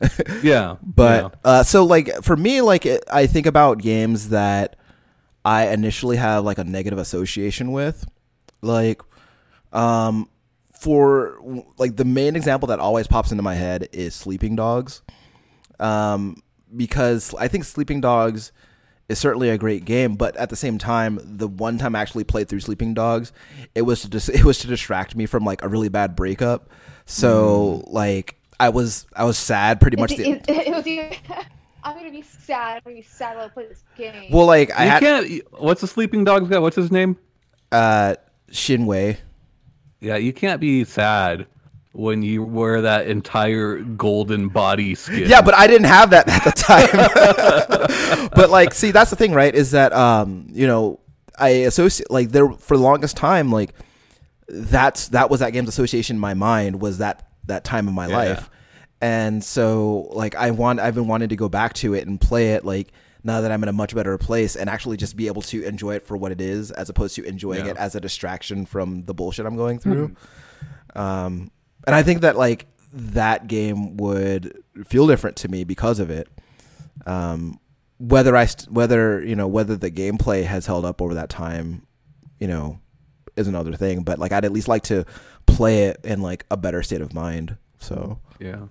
Yeah, 0.42 0.76
But 0.82 1.22
yeah. 1.22 1.38
uh, 1.44 1.62
so 1.62 1.84
like 1.84 2.10
for 2.24 2.36
me, 2.36 2.60
like 2.62 2.84
it, 2.86 3.04
I 3.12 3.28
think 3.28 3.46
about 3.46 3.78
games 3.78 4.30
that 4.30 4.74
I 5.44 5.68
initially 5.68 6.16
have 6.16 6.44
like 6.44 6.58
a 6.58 6.64
negative 6.64 6.98
association 6.98 7.70
with, 7.70 8.04
like, 8.62 9.00
um, 9.72 10.28
for 10.82 11.38
like 11.78 11.94
the 11.94 12.04
main 12.04 12.34
example 12.34 12.66
that 12.66 12.80
always 12.80 13.06
pops 13.06 13.30
into 13.30 13.42
my 13.42 13.54
head 13.54 13.88
is 13.92 14.16
Sleeping 14.16 14.56
Dogs, 14.56 15.02
um, 15.78 16.42
because 16.76 17.32
I 17.38 17.46
think 17.46 17.62
Sleeping 17.62 18.00
Dogs 18.00 18.50
is 19.08 19.20
certainly 19.20 19.48
a 19.48 19.56
great 19.56 19.84
game, 19.84 20.16
but 20.16 20.36
at 20.36 20.50
the 20.50 20.56
same 20.56 20.78
time, 20.78 21.20
the 21.22 21.46
one 21.46 21.78
time 21.78 21.94
I 21.94 22.00
actually 22.00 22.24
played 22.24 22.48
through 22.48 22.58
Sleeping 22.58 22.94
Dogs, 22.94 23.32
it 23.76 23.82
was 23.82 24.02
to 24.02 24.08
dis- 24.08 24.28
it 24.28 24.42
was 24.44 24.58
to 24.58 24.66
distract 24.66 25.14
me 25.14 25.26
from 25.26 25.44
like 25.44 25.62
a 25.62 25.68
really 25.68 25.88
bad 25.88 26.16
breakup. 26.16 26.68
So 27.06 27.84
like 27.86 28.34
I 28.58 28.70
was 28.70 29.06
I 29.14 29.22
was 29.22 29.38
sad 29.38 29.80
pretty 29.80 29.98
much. 29.98 30.10
It, 30.10 30.16
The, 30.16 30.30
it, 30.32 30.48
it 30.66 30.74
was 30.74 30.84
either, 30.84 31.12
I'm 31.84 31.96
gonna 31.96 32.10
be 32.10 32.22
sad. 32.22 32.78
I'm 32.78 32.82
gonna 32.82 32.96
be 32.96 33.02
sad 33.02 33.36
while 33.36 33.46
I 33.46 33.48
play 33.50 33.66
this 33.68 33.84
game. 33.96 34.32
well, 34.32 34.46
like 34.46 34.76
I 34.76 34.84
you 34.84 34.90
had 34.90 35.00
can't. 35.00 35.42
What's 35.62 35.80
the 35.80 35.86
Sleeping 35.86 36.24
Dog's 36.24 36.48
guy? 36.48 36.58
What's 36.58 36.74
his 36.74 36.90
name? 36.90 37.16
uh 37.70 38.16
Shinwei. 38.50 39.18
Yeah, 40.02 40.16
you 40.16 40.32
can't 40.32 40.60
be 40.60 40.82
sad 40.84 41.46
when 41.92 42.22
you 42.22 42.42
wear 42.42 42.82
that 42.82 43.06
entire 43.06 43.78
golden 43.78 44.48
body 44.48 44.94
skin. 44.96 45.28
Yeah, 45.30 45.40
but 45.42 45.54
I 45.54 45.66
didn't 45.68 45.86
have 45.86 46.10
that 46.10 46.28
at 46.28 46.44
the 46.44 46.50
time. 46.50 48.28
but 48.34 48.50
like, 48.50 48.74
see, 48.74 48.90
that's 48.90 49.10
the 49.10 49.16
thing, 49.16 49.32
right? 49.32 49.54
Is 49.54 49.70
that 49.70 49.92
um, 49.92 50.46
you 50.50 50.66
know, 50.66 50.98
I 51.38 51.48
associate 51.50 52.10
like 52.10 52.30
there 52.30 52.50
for 52.50 52.76
the 52.76 52.82
longest 52.82 53.16
time, 53.16 53.52
like 53.52 53.74
that's 54.48 55.08
that 55.08 55.30
was 55.30 55.40
that 55.40 55.52
game's 55.52 55.68
association 55.68 56.16
in 56.16 56.20
my 56.20 56.34
mind 56.34 56.80
was 56.80 56.98
that 56.98 57.28
that 57.44 57.62
time 57.64 57.86
of 57.88 57.94
my 57.94 58.08
Yeah. 58.08 58.16
life, 58.16 58.50
and 59.00 59.42
so 59.42 60.08
like 60.12 60.34
I 60.34 60.50
want 60.50 60.80
I've 60.80 60.94
been 60.96 61.06
wanting 61.06 61.28
to 61.28 61.36
go 61.36 61.48
back 61.48 61.74
to 61.74 61.94
it 61.94 62.06
and 62.08 62.20
play 62.20 62.54
it 62.54 62.64
like 62.64 62.88
now 63.24 63.40
that 63.40 63.52
I'm 63.52 63.62
in 63.62 63.68
a 63.68 63.72
much 63.72 63.94
better 63.94 64.16
place 64.18 64.56
and 64.56 64.68
actually 64.68 64.96
just 64.96 65.16
be 65.16 65.26
able 65.28 65.42
to 65.42 65.62
enjoy 65.62 65.94
it 65.94 66.06
for 66.06 66.16
what 66.16 66.32
it 66.32 66.40
is 66.40 66.70
as 66.72 66.88
opposed 66.88 67.14
to 67.16 67.24
enjoying 67.24 67.64
Yeah. 67.66 67.72
it 67.72 67.76
as 67.76 67.94
a 67.94 68.00
distraction 68.00 68.66
from 68.66 69.02
the 69.02 69.14
bullshit 69.14 69.46
I'm 69.46 69.56
going 69.56 69.78
through. 69.78 70.16
Um, 70.94 71.50
and 71.86 71.94
I 71.94 72.02
think 72.02 72.20
that 72.22 72.36
like 72.36 72.66
that 72.92 73.46
game 73.46 73.96
would 73.96 74.58
feel 74.86 75.06
different 75.06 75.36
to 75.38 75.48
me 75.48 75.64
because 75.64 75.98
of 75.98 76.10
it. 76.10 76.28
Um, 77.06 77.58
whether 77.98 78.34
I 78.36 78.46
st- 78.46 78.70
whether 78.72 79.22
you 79.24 79.36
know 79.36 79.46
whether 79.46 79.76
the 79.76 79.90
gameplay 79.90 80.44
has 80.44 80.66
held 80.66 80.84
up 80.84 81.00
over 81.00 81.14
that 81.14 81.28
time, 81.28 81.86
you 82.40 82.48
know, 82.48 82.80
is 83.36 83.46
another 83.48 83.74
thing. 83.74 84.02
But 84.02 84.18
like 84.18 84.32
I'd 84.32 84.44
at 84.44 84.52
least 84.52 84.68
like 84.68 84.82
to 84.84 85.04
play 85.46 85.84
it 85.84 86.00
in 86.04 86.20
like 86.20 86.44
a 86.50 86.56
better 86.56 86.82
state 86.82 87.00
of 87.00 87.14
mind. 87.14 87.56
So 87.78 88.18
Yeah. 88.40 88.62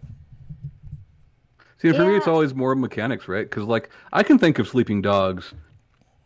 See, 1.81 1.91
for 1.93 2.05
me, 2.05 2.15
it's 2.15 2.27
always 2.27 2.53
more 2.53 2.75
mechanics, 2.75 3.27
right? 3.27 3.49
Because 3.49 3.63
like 3.65 3.89
I 4.13 4.23
can 4.23 4.37
think 4.37 4.59
of 4.59 4.67
Sleeping 4.67 5.01
Dogs. 5.01 5.53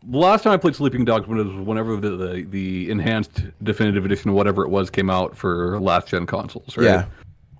Last 0.08 0.42
time 0.42 0.52
I 0.52 0.56
played 0.58 0.76
Sleeping 0.76 1.04
Dogs 1.04 1.26
when 1.26 1.38
it 1.38 1.44
was 1.44 1.66
whenever 1.66 1.96
the, 1.96 2.10
the 2.10 2.42
the 2.44 2.90
enhanced 2.90 3.42
definitive 3.62 4.04
edition, 4.04 4.32
whatever 4.34 4.62
it 4.62 4.68
was, 4.68 4.90
came 4.90 5.08
out 5.10 5.36
for 5.36 5.80
last 5.80 6.08
gen 6.08 6.26
consoles, 6.26 6.76
right? 6.76 6.84
Yeah. 6.84 7.04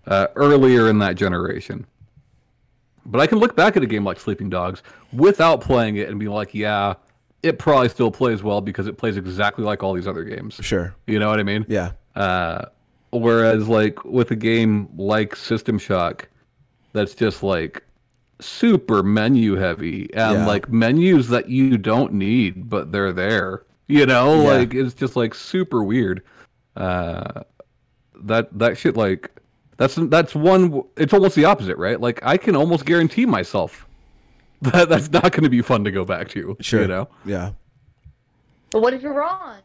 Uh, 0.07 0.27
earlier 0.37 0.89
in 0.89 0.99
that 1.01 1.17
generation. 1.17 1.87
But 3.07 3.21
I 3.21 3.27
can 3.27 3.39
look 3.39 3.57
back 3.57 3.77
at 3.77 3.83
a 3.83 3.87
game 3.87 4.05
like 4.05 4.21
Sleeping 4.21 4.51
Dogs 4.51 4.83
without 5.13 5.61
playing 5.61 5.97
it 5.97 6.09
and 6.09 6.19
be 6.19 6.29
like, 6.29 6.55
yeah, 6.55 6.95
it 7.43 7.59
probably 7.59 7.89
still 7.89 8.11
plays 8.11 8.43
well 8.43 8.61
because 8.61 8.87
it 8.87 8.99
plays 8.99 9.17
exactly 9.17 9.65
like 9.65 9.83
all 9.83 9.95
these 9.95 10.07
other 10.07 10.25
games. 10.25 10.55
sure, 10.61 10.95
You 11.07 11.19
know 11.19 11.29
what 11.29 11.39
I 11.41 11.45
mean? 11.45 11.65
yeah, 11.69 11.93
Uh, 12.15 12.67
whereas 13.11 13.69
like 13.69 14.05
with 14.05 14.31
a 14.33 14.37
game 14.37 14.89
like 14.97 15.35
System 15.37 15.79
Shock, 15.79 16.29
that's 16.93 17.15
just 17.15 17.43
like 17.43 17.83
super 18.41 19.03
menu 19.03 19.55
heavy 19.57 20.11
and 20.15 20.39
Yeah. 20.41 20.47
like 20.47 20.69
menus 20.71 21.29
that 21.29 21.49
you 21.49 21.79
don't 21.79 22.13
need, 22.13 22.69
but 22.69 22.93
they're 22.93 23.13
there. 23.13 23.63
You 23.89 24.05
know, 24.07 24.43
Yeah. 24.43 24.49
like 24.59 24.75
it's 24.75 24.95
just 24.95 25.17
like 25.17 25.35
super 25.35 25.83
weird. 25.83 26.23
Uh, 26.77 27.43
that 28.23 28.49
that 28.59 28.77
shit 28.77 28.97
like 28.97 29.31
that's 29.79 29.95
that's 29.95 30.35
one. 30.35 30.83
It's 30.97 31.13
almost 31.15 31.35
the 31.37 31.45
opposite, 31.45 31.77
right? 31.79 32.01
Like 32.01 32.21
I 32.23 32.37
can 32.37 32.57
almost 32.57 32.85
guarantee 32.85 33.27
myself 33.27 33.87
that 34.63 34.89
that's 34.89 35.11
not 35.11 35.33
going 35.33 35.45
to 35.45 35.51
be 35.51 35.63
fun 35.63 35.85
to 35.85 35.91
go 35.91 36.05
back 36.05 36.29
to. 36.31 36.57
sure, 36.61 36.83
You 36.83 36.89
know. 36.89 37.09
yeah, 37.25 37.53
But 38.71 38.81
what 38.83 38.93
if 38.95 39.03
you're 39.03 39.13
wrong? 39.15 39.59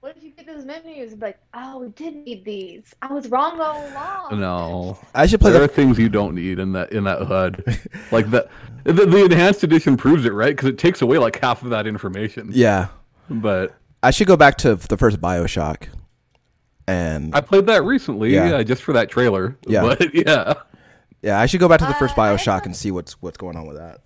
What 0.00 0.16
if 0.16 0.22
you 0.22 0.30
get 0.30 0.46
those 0.46 0.64
menus 0.64 1.10
and 1.10 1.20
be 1.20 1.26
like, 1.26 1.38
oh, 1.54 1.78
we 1.80 1.88
did 1.88 2.14
need 2.14 2.44
these. 2.44 2.94
I 3.02 3.12
was 3.12 3.28
wrong 3.28 3.60
all 3.60 3.84
along. 3.90 4.40
No. 4.40 4.98
I 5.12 5.26
should 5.26 5.40
play 5.40 5.50
there 5.50 5.62
are 5.62 5.66
the. 5.66 5.72
things 5.72 5.98
you 5.98 6.08
don't 6.08 6.36
need 6.36 6.60
in 6.60 6.72
that 6.72 6.92
in 6.92 7.02
that 7.04 7.22
HUD, 7.22 7.64
like 8.12 8.30
that. 8.30 8.48
The, 8.84 8.92
the 9.06 9.24
enhanced 9.24 9.64
edition 9.64 9.96
proves 9.96 10.24
it, 10.24 10.32
right? 10.32 10.54
Because 10.54 10.68
it 10.68 10.78
takes 10.78 11.02
away 11.02 11.18
like 11.18 11.40
half 11.40 11.62
of 11.64 11.70
that 11.70 11.86
information. 11.88 12.50
Yeah, 12.52 12.88
But 13.28 13.74
I 14.02 14.12
should 14.12 14.28
go 14.28 14.36
back 14.36 14.56
to 14.58 14.76
the 14.76 14.96
first 14.96 15.20
Bioshock, 15.20 15.88
and 16.86 17.34
I 17.34 17.40
played 17.40 17.66
that 17.66 17.82
recently, 17.82 18.32
Yeah. 18.32 18.48
yeah, 18.50 18.62
just 18.62 18.82
for 18.82 18.92
that 18.92 19.10
trailer. 19.10 19.58
Yeah. 19.66 19.82
But 19.82 20.14
yeah, 20.14 20.54
yeah, 21.22 21.40
I 21.40 21.46
should 21.46 21.58
go 21.60 21.68
back 21.68 21.80
to 21.80 21.86
the 21.86 21.94
first 21.94 22.16
Uh, 22.16 22.22
Bioshock 22.22 22.44
thought- 22.44 22.66
and 22.66 22.76
see 22.76 22.92
what's 22.92 23.20
what's 23.20 23.36
going 23.36 23.56
on 23.56 23.66
with 23.66 23.76
that. 23.78 24.00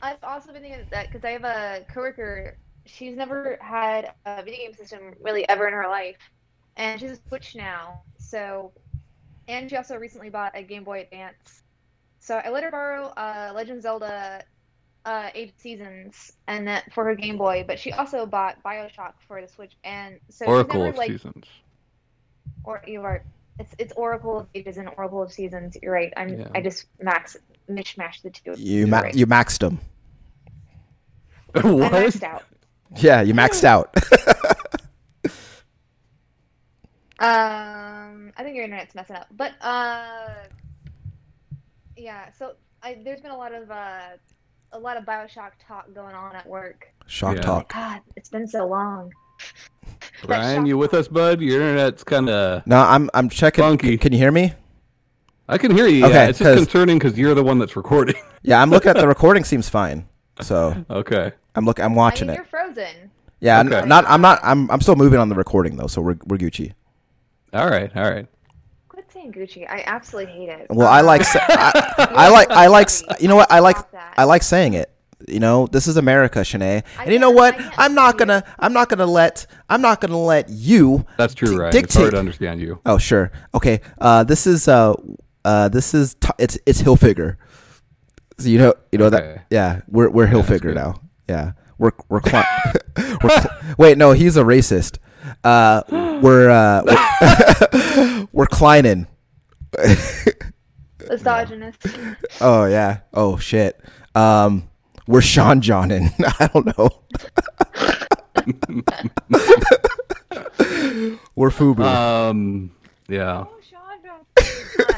I've 0.00 0.16
also 0.22 0.50
been 0.52 0.62
thinking 0.62 0.80
of 0.80 0.90
that 0.90 1.08
because 1.08 1.24
I 1.24 1.30
have 1.32 1.44
a 1.44 1.84
coworker. 1.92 2.56
She's 2.86 3.16
never 3.16 3.58
had 3.60 4.12
a 4.26 4.42
video 4.42 4.66
game 4.66 4.74
system 4.74 5.14
really 5.20 5.48
ever 5.48 5.66
in 5.66 5.74
her 5.74 5.88
life, 5.88 6.18
and 6.76 7.00
she's 7.00 7.12
a 7.12 7.18
Switch 7.28 7.54
now. 7.56 8.02
So, 8.18 8.72
and 9.48 9.70
she 9.70 9.76
also 9.76 9.96
recently 9.96 10.30
bought 10.30 10.52
a 10.54 10.62
Game 10.62 10.84
Boy 10.84 11.00
Advance. 11.00 11.62
So 12.20 12.36
I 12.36 12.50
let 12.50 12.64
her 12.64 12.70
borrow 12.70 13.06
uh, 13.16 13.52
Legend 13.54 13.78
of 13.78 13.82
Zelda 13.82 14.44
uh, 15.04 15.30
Age 15.34 15.50
of 15.50 15.54
Seasons 15.60 16.32
and 16.46 16.66
that 16.66 16.92
for 16.92 17.04
her 17.04 17.14
Game 17.14 17.36
Boy, 17.36 17.64
but 17.66 17.78
she 17.78 17.92
also 17.92 18.26
bought 18.26 18.62
Bioshock 18.62 19.14
for 19.26 19.40
the 19.40 19.48
Switch. 19.48 19.76
And 19.84 20.18
so 20.30 20.44
she's 20.44 20.48
Oracle 20.48 20.78
never, 20.80 20.90
of 20.90 20.96
like, 20.96 21.10
Seasons. 21.10 21.44
or 22.64 22.82
you 22.86 23.02
are 23.02 23.22
it's 23.58 23.74
it's 23.78 23.92
Oracle 23.96 24.40
of 24.40 24.48
Ages 24.54 24.78
and 24.78 24.88
Oracle 24.96 25.22
of 25.22 25.32
Seasons. 25.32 25.76
You're 25.82 25.92
right. 25.92 26.12
I'm 26.16 26.40
Yeah. 26.40 26.48
I 26.54 26.60
just 26.60 26.86
max 27.00 27.36
mishmashed 27.68 28.22
the 28.22 28.30
two. 28.30 28.54
You 28.56 28.80
You're 28.80 28.86
ma- 28.88 29.00
right. 29.00 29.14
you 29.14 29.26
maxed 29.26 29.58
them. 29.58 29.80
I 31.54 31.70
what? 31.70 31.92
maxed 31.92 32.22
out. 32.22 32.42
Yeah, 32.96 33.22
you 33.22 33.34
maxed 33.34 33.64
out. 33.64 33.94
Um, 37.20 38.32
I 38.36 38.42
think 38.42 38.56
your 38.56 38.64
internet's 38.64 38.94
messing 38.94 39.14
up, 39.16 39.28
but 39.36 39.52
uh, 39.60 40.34
yeah. 41.96 42.30
So 42.36 42.54
I, 42.82 42.98
there's 43.04 43.20
been 43.20 43.30
a 43.30 43.36
lot 43.36 43.54
of 43.54 43.70
uh, 43.70 44.00
a 44.72 44.78
lot 44.78 44.96
of 44.96 45.04
Bioshock 45.04 45.52
talk 45.66 45.94
going 45.94 46.14
on 46.14 46.34
at 46.34 46.46
work. 46.46 46.88
Shock 47.06 47.36
Yeah. 47.36 47.42
talk. 47.42 47.72
God, 47.72 48.00
it's 48.16 48.28
been 48.28 48.46
so 48.48 48.66
long. 48.66 49.12
That 50.22 50.28
Ryan, 50.30 50.66
you 50.66 50.76
with 50.76 50.92
us, 50.94 51.06
bud? 51.08 51.40
Your 51.40 51.60
internet's 51.60 52.02
kind 52.02 52.28
of. 52.28 52.66
No, 52.66 52.78
I'm 52.80 53.08
I'm 53.14 53.28
checking. 53.28 53.62
Funky. 53.62 53.96
Can 53.96 54.12
you 54.12 54.18
hear 54.18 54.32
me? 54.32 54.52
I 55.48 55.56
can 55.58 55.70
hear 55.70 55.86
you. 55.86 56.04
Okay, 56.04 56.14
yeah. 56.14 56.28
It's 56.28 56.38
just 56.40 56.48
'cause- 56.48 56.64
concerning 56.66 56.98
because 56.98 57.16
you're 57.18 57.34
the 57.34 57.42
one 57.44 57.58
that's 57.58 57.76
recording. 57.76 58.16
Yeah, 58.42 58.60
I'm 58.60 58.70
looking 58.70 58.90
at 58.90 58.96
the 58.96 59.06
recording. 59.16 59.44
Seems 59.44 59.68
fine. 59.68 60.08
So 60.40 60.84
okay. 60.90 61.32
I'm 61.54 61.64
look. 61.64 61.80
I'm 61.80 61.92
I 61.92 61.96
watching 61.96 62.26
mean, 62.28 62.34
it. 62.34 62.38
you're 62.38 62.44
frozen. 62.46 63.10
Yeah, 63.40 63.58
I'm 63.58 63.68
not. 63.68 64.04
I'm 64.08 64.20
not. 64.20 64.40
I'm. 64.42 64.70
I'm 64.70 64.80
still 64.80 64.96
moving 64.96 65.18
on 65.18 65.28
the 65.28 65.34
recording 65.34 65.76
though, 65.76 65.86
so 65.86 66.00
we're 66.02 66.16
we're 66.26 66.38
Gucci. 66.38 66.72
All 67.52 67.68
right. 67.68 67.94
All 67.96 68.10
right. 68.10 68.26
Quit 68.88 69.10
saying 69.12 69.32
Gucci. 69.32 69.68
I 69.68 69.82
absolutely 69.86 70.32
hate 70.32 70.48
it. 70.48 70.66
Well, 70.70 70.88
I 70.88 71.00
like. 71.02 71.22
I, 71.34 71.94
I 72.10 72.28
like. 72.30 72.50
I 72.50 72.66
like. 72.68 72.88
You 73.20 73.28
know 73.28 73.36
what? 73.36 73.50
I 73.50 73.58
like. 73.60 73.76
I 74.16 74.24
like 74.24 74.42
saying 74.42 74.74
it. 74.74 74.90
You 75.26 75.40
know, 75.40 75.66
this 75.68 75.86
is 75.86 75.96
America, 75.96 76.40
Shanae. 76.40 76.82
And 76.98 77.10
you 77.12 77.18
know 77.18 77.30
what? 77.30 77.54
I 77.54 77.58
can't 77.58 77.74
I'm 77.78 77.94
not 77.94 78.18
gonna. 78.18 78.44
I'm 78.58 78.72
not 78.72 78.88
gonna 78.88 79.06
let. 79.06 79.46
I'm 79.70 79.80
not 79.80 80.00
gonna 80.00 80.20
let 80.20 80.48
you. 80.50 81.06
That's 81.16 81.34
true, 81.34 81.56
right? 81.56 81.72
Ryan. 81.72 81.84
It's 81.84 81.94
hard 81.94 82.10
to 82.10 82.18
understand 82.18 82.60
you. 82.60 82.80
Oh, 82.84 82.98
sure. 82.98 83.30
Okay. 83.54 83.80
Uh, 83.98 84.24
this 84.24 84.46
is. 84.46 84.68
Uh, 84.68 84.94
uh, 85.44 85.68
this 85.68 85.94
is. 85.94 86.14
T- 86.16 86.28
it's. 86.38 86.58
It's 86.66 86.82
Hilfiger. 86.82 87.36
So 88.38 88.48
you 88.48 88.58
know. 88.58 88.74
You 88.92 88.98
know 88.98 89.06
Okay. 89.06 89.16
that. 89.16 89.46
Yeah. 89.50 89.80
We're 89.88 90.10
we're 90.10 90.26
Yeah, 90.26 90.32
Hilfiger 90.32 90.74
now. 90.74 91.00
Yeah. 91.28 91.52
We're 91.78 91.92
we're. 92.08 92.20
Cli- 92.20 92.42
we're 93.22 93.30
cl- 93.30 93.74
wait. 93.78 93.98
No, 93.98 94.12
he's 94.12 94.36
a 94.36 94.42
racist. 94.42 94.98
Uh, 95.42 95.82
we're 96.22 96.50
uh, 96.50 96.82
we're, 96.86 98.26
we're 98.32 98.46
Kleinen. 98.46 99.06
misogynist. 101.10 101.86
Oh 102.40 102.66
yeah. 102.66 102.98
Oh 103.12 103.36
shit. 103.38 103.80
Um, 104.14 104.68
we're 105.08 105.20
Sean 105.20 105.60
Johnin. 105.60 106.12
I 106.40 106.46
don't 106.46 106.66
know. 106.78 106.90
we're 111.34 111.50
Fubu. 111.50 111.84
Um. 111.84 112.70
Yeah. 113.08 113.44
Oh, 113.48 113.56
Sean 113.68 113.80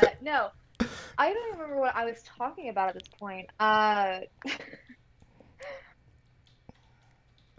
Uh, 0.03 0.07
no, 0.21 0.51
I 1.19 1.33
don't 1.33 1.49
even 1.49 1.61
remember 1.61 1.81
what 1.81 1.97
I 1.97 2.05
was 2.05 2.23
talking 2.39 2.69
about 2.69 2.89
at 2.91 2.95
this 2.95 3.09
point. 3.19 3.49
Uh, 3.59 4.21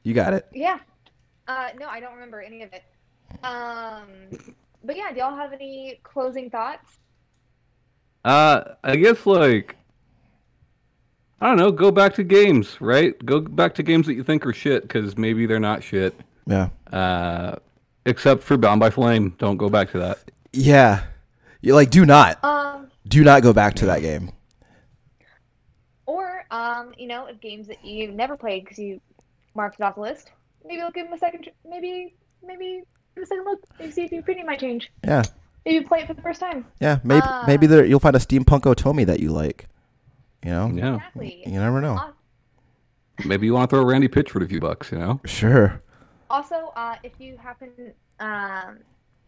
you 0.08 0.14
got 0.14 0.34
it. 0.34 0.48
yeah. 0.54 0.80
Uh, 1.50 1.70
no, 1.80 1.88
I 1.88 2.00
don't 2.00 2.14
remember 2.14 2.42
any 2.42 2.64
of 2.64 2.70
it. 2.74 2.84
Um, 3.44 4.08
but 4.84 4.96
yeah, 4.96 5.12
do 5.12 5.20
y'all 5.20 5.36
have 5.36 5.52
any 5.54 6.00
closing 6.04 6.50
thoughts? 6.50 6.98
Uh, 8.24 8.76
I 8.84 8.96
guess 8.96 9.26
like 9.26 9.76
I 11.42 11.48
don't 11.48 11.58
know. 11.58 11.72
Go 11.72 11.92
back 11.92 12.14
to 12.16 12.24
games, 12.24 12.80
right? 12.80 13.14
Go 13.26 13.40
back 13.42 13.76
to 13.76 13.84
games 13.84 14.08
that 14.08 14.14
you 14.16 14.24
think 14.24 14.46
are 14.46 14.54
shit 14.54 14.84
because 14.84 15.18
maybe 15.18 15.46
they're 15.46 15.60
not 15.60 15.84
shit. 15.84 16.16
Yeah. 16.46 16.70
Uh, 16.92 17.58
except 18.06 18.44
for 18.44 18.58
Bound 18.58 18.80
by 18.80 18.90
Flame, 18.90 19.36
don't 19.38 19.58
go 19.58 19.70
back 19.70 19.92
to 19.92 20.00
that. 20.00 20.20
Yeah. 20.54 21.04
You 21.62 21.76
like 21.76 21.90
do 21.90 22.06
not 22.06 22.42
Um, 22.44 22.88
do 23.08 23.24
not 23.24 23.42
go 23.44 23.52
back 23.54 23.76
to 23.76 23.86
that 23.88 24.02
game. 24.02 24.32
or 26.06 26.46
um, 26.52 26.94
you 26.98 27.08
know, 27.08 27.28
games 27.42 27.68
that 27.68 27.84
you've 27.86 28.14
never 28.16 28.38
played 28.38 28.64
because 28.64 28.80
you 28.80 29.02
marked 29.58 29.80
it 29.80 29.84
off 29.84 29.96
the 29.96 30.02
list. 30.02 30.32
Maybe 30.66 30.82
I'll 30.82 30.92
give 30.92 31.06
them 31.08 31.14
a 31.14 31.18
second. 31.18 31.50
Maybe, 31.70 32.16
maybe 32.46 32.84
give 33.16 33.24
a 33.24 33.26
second 33.26 33.44
look. 33.46 33.62
Maybe 33.80 33.92
see 33.92 34.04
if 34.04 34.12
your 34.12 34.22
opinion 34.22 34.46
might 34.46 34.60
change. 34.62 34.90
Yeah. 35.04 35.24
Maybe 35.66 35.84
play 35.86 36.00
it 36.02 36.08
for 36.08 36.14
the 36.14 36.22
first 36.22 36.40
time. 36.40 36.66
Yeah. 36.80 37.00
Maybe 37.04 37.22
Uh, 37.26 37.44
maybe 37.46 37.68
there 37.68 37.84
you'll 37.86 38.00
find 38.00 38.16
a 38.16 38.20
steampunk 38.20 38.62
Otome 38.62 39.06
that 39.06 39.20
you 39.20 39.32
like. 39.32 39.68
You 40.46 40.52
know. 40.52 40.72
Yeah, 40.74 40.96
Exactly. 40.96 41.44
You 41.46 41.60
never 41.60 41.82
know. 41.82 41.96
Aw- 41.96 42.14
maybe 43.26 43.46
you 43.48 43.54
want 43.54 43.70
to 43.70 43.76
throw 43.76 43.84
Randy 43.86 44.08
Pitchford 44.08 44.44
a 44.44 44.48
few 44.48 44.62
bucks. 44.62 44.92
You 44.92 45.00
know. 45.00 45.20
Sure. 45.26 45.82
Also, 46.30 46.72
uh, 46.76 46.96
if 47.04 47.14
you 47.20 47.38
happen, 47.38 47.72
um, 48.20 48.80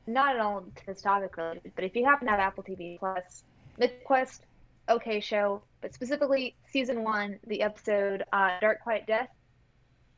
not 0.08 0.36
at 0.36 0.42
all 0.42 0.62
to 0.76 0.86
this 0.86 1.02
topic 1.02 1.36
related, 1.38 1.72
but 1.76 1.84
if 1.84 1.96
you 1.96 2.06
happen 2.06 2.26
to 2.28 2.32
have 2.32 2.40
Apple 2.40 2.64
TV 2.64 3.00
Plus, 3.00 3.44
Mythic 3.78 4.04
Quest, 4.04 4.46
okay 4.90 5.20
show, 5.20 5.62
but 5.82 5.94
specifically 5.94 6.56
season 6.72 7.04
one, 7.04 7.40
the 7.48 7.62
episode 7.62 8.24
uh, 8.34 8.60
Dark 8.60 8.82
Quiet 8.82 9.06
Death, 9.08 9.30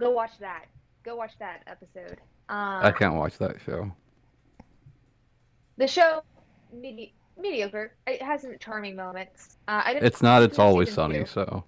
go 0.02 0.10
watch 0.12 0.32
that. 0.40 0.66
Go 1.04 1.16
watch 1.16 1.32
that 1.40 1.64
episode. 1.68 2.18
Um, 2.50 2.84
I 2.84 2.92
can't 2.92 3.16
watch 3.16 3.38
that 3.38 3.56
show. 3.66 3.92
The 5.78 5.88
show, 5.88 6.22
medi- 6.74 7.14
mediocre. 7.40 7.94
It 8.08 8.22
has 8.22 8.42
some 8.42 8.56
charming 8.60 8.96
moments. 8.96 9.58
Uh, 9.68 9.82
I 9.86 9.94
didn't 9.94 10.06
It's 10.06 10.22
not. 10.22 10.44
It's 10.44 10.60
always 10.60 10.90
two. 10.90 10.96
sunny. 10.96 11.26
So 11.26 11.64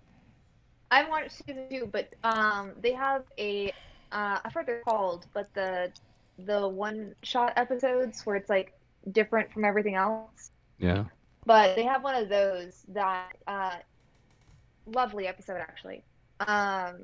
I 0.92 1.08
watched 1.08 1.32
season 1.32 1.68
two, 1.70 1.88
but 1.92 2.14
um, 2.24 2.72
they 2.82 2.92
have 2.94 3.24
a 3.38 3.70
uh, 4.12 4.40
I 4.44 4.50
forget 4.52 4.68
they're 4.68 4.82
called, 4.82 5.26
but 5.34 5.48
the 5.54 5.92
the 6.40 6.68
one 6.68 7.16
shot 7.22 7.54
episodes 7.56 8.26
where 8.26 8.36
it's 8.36 8.50
like 8.50 8.74
different 9.12 9.52
from 9.54 9.64
everything 9.64 9.96
else. 9.96 10.52
yeah. 10.80 11.06
But 11.46 11.76
they 11.76 11.84
have 11.84 12.04
one 12.04 12.16
of 12.16 12.30
those 12.30 12.84
that 12.90 13.34
uh, 13.48 13.76
lovely 14.86 15.28
episode 15.28 15.58
actually. 15.58 16.04
Um, 16.40 16.96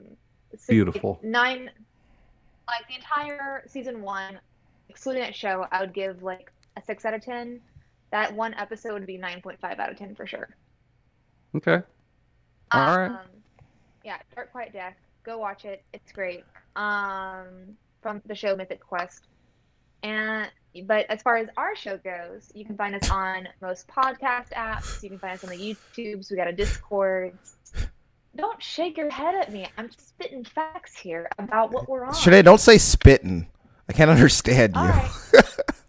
Beautiful. 0.67 1.19
Nine, 1.23 1.69
like 2.67 2.87
the 2.87 2.95
entire 2.95 3.63
season 3.67 4.01
one, 4.01 4.39
excluding 4.89 5.21
that 5.21 5.35
show, 5.35 5.65
I 5.71 5.81
would 5.81 5.93
give 5.93 6.23
like 6.23 6.51
a 6.77 6.81
six 6.81 7.05
out 7.05 7.13
of 7.13 7.23
ten. 7.23 7.59
That 8.11 8.33
one 8.33 8.53
episode 8.55 8.93
would 8.93 9.05
be 9.05 9.17
nine 9.17 9.41
point 9.41 9.59
five 9.59 9.79
out 9.79 9.91
of 9.91 9.97
ten 9.97 10.15
for 10.15 10.25
sure. 10.25 10.49
Okay. 11.55 11.81
All 12.71 12.97
right. 12.97 13.11
Um, 13.11 13.19
yeah, 14.03 14.17
Dark 14.35 14.51
Quiet 14.51 14.73
Death. 14.73 14.95
Go 15.23 15.37
watch 15.37 15.65
it. 15.65 15.83
It's 15.93 16.11
great. 16.11 16.43
Um, 16.75 17.75
from 18.01 18.21
the 18.25 18.35
show 18.35 18.55
Mythic 18.55 18.79
Quest. 18.79 19.27
And 20.03 20.49
but 20.85 21.05
as 21.09 21.21
far 21.21 21.37
as 21.37 21.49
our 21.57 21.75
show 21.75 21.97
goes, 21.97 22.51
you 22.53 22.63
can 22.63 22.77
find 22.77 22.95
us 22.95 23.09
on 23.09 23.47
most 23.61 23.87
podcast 23.87 24.49
apps. 24.53 25.01
You 25.03 25.09
can 25.09 25.19
find 25.19 25.33
us 25.33 25.43
on 25.43 25.49
the 25.49 25.57
YouTubes. 25.57 26.31
We 26.31 26.37
got 26.37 26.47
a 26.47 26.53
Discord. 26.53 27.37
Don't 28.35 28.61
shake 28.61 28.97
your 28.97 29.09
head 29.09 29.35
at 29.35 29.51
me. 29.51 29.67
I'm 29.77 29.89
spitting 29.97 30.43
facts 30.43 30.97
here 30.97 31.29
about 31.39 31.71
what 31.71 31.89
we're 31.89 32.05
on. 32.05 32.13
Shanae, 32.13 32.43
don't 32.43 32.59
say 32.59 32.77
spitting. 32.77 33.47
I 33.87 33.93
can't 33.93 34.11
understand 34.11 34.75
you. 34.75 34.81
All 34.81 34.87
right. 34.87 35.11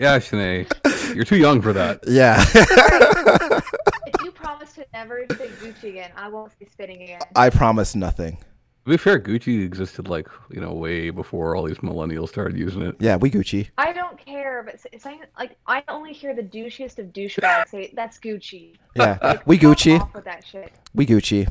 Yeah, 0.00 0.18
Shanae, 0.18 1.14
you're 1.14 1.24
too 1.24 1.36
young 1.36 1.62
for 1.62 1.72
that. 1.72 2.00
Yeah. 2.06 2.42
if 2.54 4.24
you 4.24 4.32
promise 4.32 4.72
to 4.74 4.86
never 4.92 5.24
say 5.30 5.46
Gucci 5.46 5.90
again, 5.90 6.10
I 6.16 6.28
won't 6.28 6.52
say 6.58 6.66
spitting 6.70 7.02
again. 7.02 7.20
I 7.36 7.50
promise 7.50 7.94
nothing. 7.94 8.38
To 8.84 8.90
be 8.90 8.96
fair, 8.98 9.18
Gucci 9.18 9.64
existed 9.64 10.08
like 10.08 10.28
you 10.50 10.60
know 10.60 10.72
way 10.74 11.08
before 11.10 11.56
all 11.56 11.62
these 11.64 11.78
millennials 11.78 12.28
started 12.28 12.58
using 12.58 12.82
it. 12.82 12.96
Yeah, 13.00 13.16
we 13.16 13.30
Gucci. 13.30 13.68
I 13.78 13.92
don't 13.94 14.18
care, 14.22 14.62
but 14.62 14.74
s- 14.74 15.02
saying 15.02 15.20
like 15.38 15.56
I 15.66 15.82
only 15.88 16.12
hear 16.12 16.34
the 16.34 16.42
douchiest 16.42 16.98
of 16.98 17.06
douchebags 17.06 17.68
say 17.68 17.92
that's 17.94 18.18
Gucci. 18.18 18.74
Yeah, 18.94 19.16
Like, 19.22 19.46
we 19.46 19.58
Gucci. 19.58 19.98
off 19.98 20.12
with 20.14 20.24
that 20.24 20.44
shit. 20.46 20.70
We 20.94 21.06
Gucci. 21.06 21.48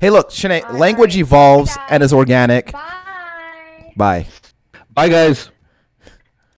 Hey, 0.00 0.10
look, 0.10 0.28
Shanae, 0.28 0.62
All 0.64 0.76
language 0.78 1.14
right. 1.14 1.20
evolves 1.20 1.74
Bye, 1.74 1.86
and 1.90 2.02
is 2.02 2.12
organic. 2.12 2.70
Bye. 2.72 3.92
Bye. 3.96 4.26
Bye, 4.92 5.08
guys. 5.08 5.50